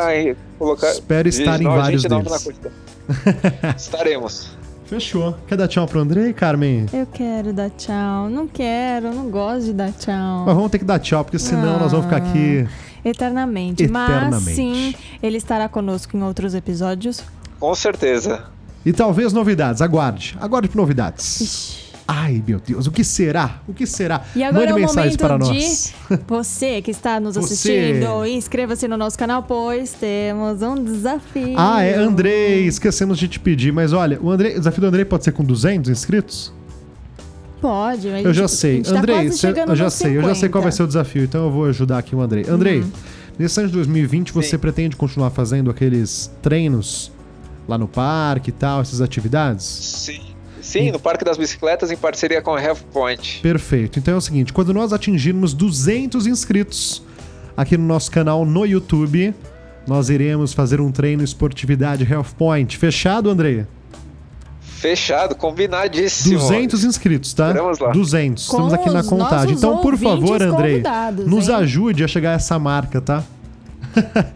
colocar 0.57 0.91
Espero 0.91 1.27
estar 1.27 1.59
em 1.59 1.65
vários 1.65 2.03
deles. 2.03 2.49
Estaremos. 3.77 4.49
Fechou. 4.85 5.35
Quer 5.47 5.57
dar 5.57 5.67
tchau 5.67 5.87
pro 5.87 5.99
Andrei, 6.01 6.33
Carmen? 6.33 6.85
Eu 6.93 7.05
quero 7.07 7.53
dar 7.53 7.69
tchau. 7.71 8.29
Não 8.29 8.47
quero, 8.47 9.13
não 9.13 9.29
gosto 9.29 9.65
de 9.67 9.73
dar 9.73 9.91
tchau. 9.91 10.43
Mas 10.45 10.55
vamos 10.55 10.69
ter 10.71 10.79
que 10.79 10.85
dar 10.85 10.99
tchau, 10.99 11.23
porque 11.23 11.39
senão 11.39 11.75
Ah. 11.75 11.79
nós 11.79 11.91
vamos 11.91 12.05
ficar 12.05 12.17
aqui 12.17 12.67
Eternamente. 13.05 13.85
Mas 13.87 14.09
Eternamente. 14.09 14.55
sim, 14.55 14.95
ele 15.21 15.37
estará 15.37 15.67
conosco 15.67 16.15
em 16.15 16.23
outros 16.23 16.53
episódios. 16.55 17.21
Com 17.59 17.73
certeza. 17.75 18.43
E 18.85 18.93
talvez 18.93 19.33
novidades. 19.33 19.81
Aguarde. 19.81 20.37
Aguarde 20.39 20.69
por 20.69 20.77
novidades. 20.77 21.41
Ixi. 21.41 21.82
Ai, 22.07 22.43
meu 22.45 22.59
Deus. 22.59 22.85
O 22.85 22.91
que 22.91 23.03
será? 23.03 23.61
O 23.67 23.73
que 23.73 23.85
será? 23.85 24.23
E 24.35 24.43
agora 24.43 24.71
Mande 24.71 24.83
é 24.83 24.87
momento 24.87 25.17
para 25.17 25.37
de 25.37 25.45
nós. 25.53 25.93
você 26.27 26.81
que 26.81 26.91
está 26.91 27.19
nos 27.19 27.35
Você. 27.35 27.53
assistindo, 27.71 28.25
inscreva-se 28.25 28.87
no 28.87 28.97
nosso 28.97 29.17
canal, 29.17 29.43
pois 29.43 29.93
temos 29.93 30.61
um 30.61 30.75
desafio. 30.83 31.53
Ah, 31.57 31.81
é, 31.81 31.95
Andrei, 31.95 32.65
esquecemos 32.67 33.17
de 33.17 33.27
te 33.29 33.39
pedir, 33.39 33.71
mas 33.71 33.93
olha, 33.93 34.19
o, 34.21 34.29
Andrei, 34.29 34.53
o 34.55 34.59
desafio 34.59 34.81
do 34.81 34.87
Andrei 34.87 35.05
pode 35.05 35.23
ser 35.23 35.31
com 35.31 35.43
200 35.45 35.89
inscritos? 35.89 36.53
Pode. 37.61 38.09
a 38.09 38.21
Eu 38.21 38.33
já 38.33 38.47
sei. 38.49 38.81
tá 38.81 38.91
Andrei, 38.99 39.31
cê- 39.31 39.53
eu 39.65 39.75
já 39.75 39.89
sei, 39.89 40.17
eu 40.17 40.21
já 40.23 40.35
sei 40.35 40.49
qual 40.49 40.61
vai 40.61 40.71
50. 40.71 40.75
ser 40.75 40.83
o 40.83 40.87
desafio, 40.87 41.23
então 41.23 41.45
eu 41.45 41.51
vou 41.51 41.65
ajudar 41.65 41.97
aqui 41.99 42.13
o 42.13 42.19
Andrei. 42.21 42.45
Andrei, 42.49 42.81
Hum. 42.81 42.91
nesse 43.39 43.57
ano 43.61 43.69
de 43.69 43.75
2020 43.75 44.33
você 44.33 44.49
Sim. 44.49 44.57
pretende 44.57 44.97
continuar 44.97 45.29
fazendo 45.29 45.71
aqueles 45.71 46.29
treinos 46.41 47.09
lá 47.65 47.77
no 47.77 47.87
parque 47.87 48.49
e 48.49 48.53
tal, 48.53 48.81
essas 48.81 48.99
atividades? 48.99 49.63
Sim. 49.65 50.19
Sim, 50.63 50.91
no 50.91 50.99
Parque 50.99 51.25
das 51.25 51.37
Bicicletas 51.37 51.91
em 51.91 51.97
parceria 51.97 52.41
com 52.41 52.55
a 52.55 52.63
Health 52.63 52.79
Point. 52.91 53.41
Perfeito. 53.41 53.99
Então 53.99 54.13
é 54.13 54.17
o 54.17 54.21
seguinte, 54.21 54.53
quando 54.53 54.73
nós 54.73 54.93
atingirmos 54.93 55.53
200 55.53 56.25
inscritos 56.25 57.03
aqui 57.55 57.77
no 57.77 57.83
nosso 57.85 58.09
canal 58.09 58.45
no 58.45 58.65
YouTube, 58.65 59.35
nós 59.85 60.09
iremos 60.09 60.53
fazer 60.53 60.79
um 60.79 60.89
treino 60.89 61.21
esportividade 61.21 62.09
Health 62.09 62.33
Point. 62.37 62.77
Fechado, 62.77 63.29
Andrei? 63.29 63.67
Fechado, 64.61 65.35
combinadíssimo. 65.35 66.39
200 66.39 66.83
inscritos, 66.85 67.33
tá? 67.33 67.47
Esperamos 67.47 67.79
lá. 67.79 67.91
200. 67.91 68.47
Com 68.47 68.57
Estamos 68.57 68.73
aqui 68.73 68.89
na 68.89 69.03
contagem. 69.03 69.55
Então, 69.55 69.77
por 69.81 69.97
favor, 69.97 70.41
Andrei, 70.41 70.81
nos 71.25 71.49
hein? 71.49 71.55
ajude 71.55 72.03
a 72.05 72.07
chegar 72.07 72.31
a 72.31 72.33
essa 72.35 72.57
marca, 72.57 73.01
tá? 73.01 73.23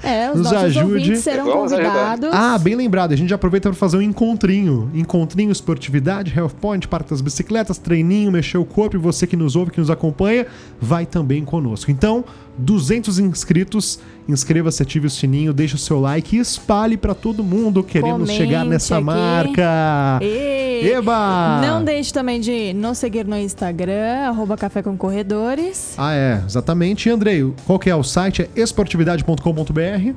É, 0.04 0.30
os 0.32 0.38
Nos 0.38 0.44
nossos 0.52 0.64
ajude. 0.78 0.80
ouvintes 0.86 1.20
serão 1.24 1.46
Vamos 1.46 1.72
ajudar. 1.74 1.90
convidados. 2.18 2.30
Ah, 2.34 2.58
bem 2.58 2.76
lembrado. 2.76 3.12
A 3.14 3.16
gente 3.16 3.30
já 3.30 3.36
aproveita 3.36 3.70
para 3.70 3.78
fazer 3.78 3.98
um 3.98 4.02
encontrinho. 4.02 4.90
Encontrinho, 4.94 5.52
esportividade, 5.52 6.34
Health 6.36 6.52
Point, 6.62 6.88
Parque 6.88 7.10
das 7.10 7.22
Bicicletas, 7.22 7.78
treininho, 7.78 8.32
mexer 8.32 8.58
o 8.58 8.66
corpo. 8.66 8.96
E 8.96 9.00
você 9.00 9.26
que 9.28 9.36
nos 9.36 9.56
ouve, 9.56 9.72
que 9.72 9.80
nos 9.80 9.90
acompanha, 9.90 10.46
vai 10.80 11.06
também 11.06 11.44
conosco. 11.44 11.92
Então, 11.92 12.24
200 12.58 13.20
inscritos. 13.20 14.00
Inscreva-se, 14.28 14.84
ative 14.84 15.08
o 15.08 15.10
sininho, 15.10 15.54
deixe 15.54 15.76
o 15.76 15.78
seu 15.78 16.00
like 16.02 16.36
e 16.36 16.40
espalhe 16.40 16.98
para 16.98 17.14
todo 17.16 17.44
mundo. 17.44 17.82
Queremos 17.84 18.22
Comente 18.30 18.34
chegar 18.38 18.66
nessa 18.66 18.96
aqui. 18.96 19.04
marca. 19.06 20.20
E 20.22 20.90
Eba! 20.92 21.62
não 21.62 21.84
deixe 21.84 22.12
também 22.12 22.40
de 22.42 22.74
nos 22.74 22.98
seguir 22.98 23.26
no 23.26 23.38
Instagram, 23.38 24.28
arroba 24.28 24.58
Café 24.58 24.82
com 24.82 24.98
Corredores. 24.98 25.94
Ah, 25.98 26.14
é, 26.14 26.42
exatamente. 26.46 27.08
E 27.08 27.12
Andrei, 27.12 27.54
qual 27.66 27.80
que 27.80 27.90
é 27.90 27.96
o 27.96 28.04
site? 28.04 28.42
É 28.54 28.62
esportividade.com.br. 28.62 30.14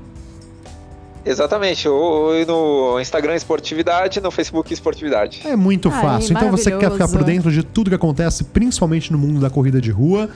Exatamente. 1.24 1.86
O, 1.88 1.92
o- 1.92 2.46
no 2.94 3.00
Instagram 3.00 3.34
Esportividade, 3.36 4.20
no 4.20 4.30
Facebook 4.30 4.72
Esportividade. 4.72 5.42
É 5.44 5.54
muito 5.54 5.90
Ai, 5.90 6.00
fácil. 6.02 6.32
Então 6.36 6.50
você 6.50 6.70
quer 6.76 6.90
ficar 6.90 7.08
por 7.08 7.22
dentro 7.22 7.52
de 7.52 7.62
tudo 7.62 7.90
que 7.90 7.96
acontece, 7.96 8.44
principalmente 8.44 9.12
no 9.12 9.18
mundo 9.18 9.38
da 9.38 9.50
corrida 9.50 9.80
de 9.80 9.90
rua. 9.90 10.30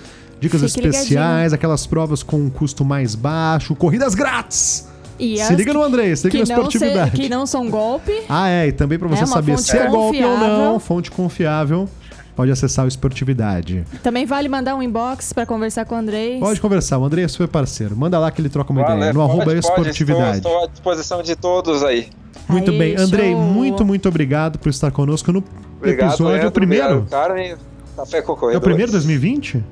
Dicas 0.45 0.73
Fique 0.75 0.87
especiais, 0.89 1.53
aquelas 1.53 1.87
provas 1.87 2.23
com 2.23 2.37
um 2.37 2.51
custo 2.51 2.85
mais 2.85 3.15
baixo, 3.15 3.75
corridas 3.75 4.15
grátis. 4.15 4.89
E 5.19 5.39
Se 5.39 5.55
liga 5.55 5.73
no 5.73 5.83
Andrei, 5.83 6.15
se 6.17 6.29
liga 6.29 6.39
na 6.39 6.41
não, 6.41 6.47
se- 6.47 6.53
esportividade. 6.77 7.11
que 7.13 7.29
não 7.29 7.47
são 7.47 7.71
golpe. 7.71 8.13
Ah, 8.29 8.49
é, 8.49 8.67
e 8.69 8.73
também 8.73 8.99
pra 8.99 9.07
você 9.09 9.23
É 9.23 9.27
saber 9.27 9.59
se 9.59 9.77
é 9.77 9.87
golpe 9.89 10.23
ou 10.25 10.37
não, 10.37 10.81
fonte 10.81 11.09
confiável, 11.11 11.89
pode 12.35 12.51
acessar 12.51 12.85
o 12.85 12.89
Esportividade. 12.89 13.85
Também 14.03 14.27
vale 14.27 14.49
mandar 14.49 14.75
um 14.75 14.83
inbox 14.83 15.33
pra 15.33 15.47
conversar 15.47 15.85
com 15.85 15.95
o 15.95 15.99
Andrei. 15.99 16.41
Pode 16.41 16.61
conversar, 16.61 16.99
o 16.99 17.05
Andrei 17.05 17.25
é 17.25 17.29
super 17.29 17.47
parceiro. 17.47 17.97
Manda 17.97 18.19
lá 18.19 18.29
que 18.33 18.41
ele 18.41 18.49
troca 18.49 18.73
uma 18.73 18.83
Valeu, 18.83 18.97
ideia, 18.97 19.13
no 19.13 19.21
pode, 19.21 19.31
arroba 19.31 19.45
pode, 19.47 19.59
esportividade. 19.61 20.37
Estou, 20.39 20.51
estou 20.53 20.65
à 20.65 20.67
disposição 20.69 21.23
de 21.23 21.37
todos 21.37 21.85
aí. 21.85 22.09
Muito 22.49 22.73
Aí, 22.73 22.79
bem. 22.79 22.97
Andrei, 22.97 23.31
show. 23.33 23.41
muito, 23.41 23.85
muito 23.85 24.09
obrigado 24.09 24.59
por 24.59 24.69
estar 24.69 24.91
conosco 24.91 25.31
no 25.33 25.45
Obrigado, 25.79 26.11
episódio. 26.11 26.43
É 26.43 26.47
o 26.47 26.51
primeiro? 26.51 26.99
obrigado, 26.99 27.09
Carmen. 27.11 27.55
Café 27.97 28.21
com 28.21 28.51
É 28.51 28.57
o 28.57 28.61
primeiro 28.61 28.91
2020? 28.91 29.63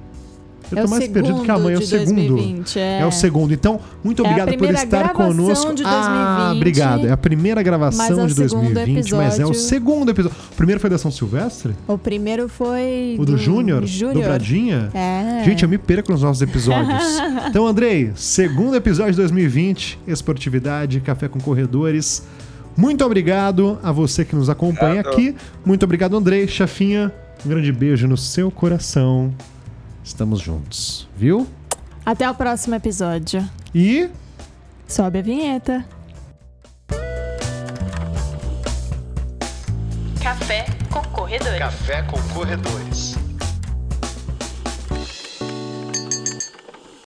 Eu 0.73 0.79
é 0.79 0.83
tô 0.83 0.87
o 0.87 0.91
mais 0.91 1.05
segundo 1.05 1.23
perdido 1.23 1.43
que 1.45 1.51
amanhã, 1.51 1.77
é 1.77 1.79
o 1.79 1.83
segundo. 1.87 2.15
2020, 2.15 2.79
é. 2.79 2.99
É 3.01 3.07
o 3.07 3.11
segundo. 3.13 3.53
Então, 3.55 3.81
muito 4.03 4.23
É 4.23 4.27
a 4.27 4.31
obrigado 4.31 4.59
por 4.59 4.71
estar 4.75 5.09
conosco. 5.13 5.75
de 5.75 5.83
Ah, 5.85 6.37
2020, 6.51 6.57
obrigado. 6.57 7.07
É 7.07 7.13
a 7.13 7.17
primeira 7.17 7.61
é 7.61 7.65
gravação 7.65 8.25
o 8.25 8.27
de 8.27 8.35
segundo 8.35 8.73
2020, 8.75 9.15
mas 9.15 9.39
é 9.39 9.45
o 9.45 9.49
episódio. 9.49 9.55
segundo 9.55 10.11
episódio. 10.11 10.37
O 10.53 10.57
primeiro 10.57 10.81
foi 10.81 10.91
da 10.91 10.99
São 10.99 11.11
Silvestre? 11.11 11.75
O 11.87 11.97
primeiro 11.99 12.49
foi. 12.49 13.17
O 13.19 13.25
do 13.25 13.37
Júnior? 13.37 13.85
Júnior. 13.87 14.15
Dobradinha? 14.15 14.91
É. 14.95 15.43
Gente, 15.45 15.63
eu 15.63 15.69
me 15.69 15.79
perco 15.79 16.13
nos 16.13 16.23
nossos 16.23 16.43
episódios. 16.43 17.03
então, 17.49 17.67
Andrei, 17.67 18.13
segundo 18.15 18.75
episódio 18.77 19.13
de 19.13 19.19
2020, 19.19 19.99
Esportividade, 20.07 21.01
Café 21.01 21.29
com 21.29 21.41
Corredores. 21.41 22.23
Muito 22.77 23.05
obrigado 23.05 23.79
a 23.83 23.93
você 23.93 24.25
que 24.25 24.35
nos 24.35 24.49
acompanha 24.49 25.01
Obrigado. 25.01 25.13
aqui. 25.13 25.35
Muito 25.65 25.85
obrigado, 25.85 26.17
Andrei. 26.17 26.49
Chafinha, 26.49 27.13
um 27.45 27.49
grande 27.51 27.71
beijo 27.71 28.09
no 28.09 28.17
seu 28.17 28.51
coração. 28.51 29.31
Estamos 30.05 30.41
juntos, 30.41 31.09
viu? 31.17 31.47
Até 32.05 32.29
o 32.29 32.35
próximo 32.35 32.75
episódio. 32.75 33.49
E 33.75 34.11
Sobe 34.93 35.21
a 35.21 35.23
vinheta. 35.23 35.85
Café 40.23 40.67
com 40.91 41.01
Corredores. 41.13 41.59
Café 41.59 42.03
com 42.03 42.21
Corredores. 42.35 43.12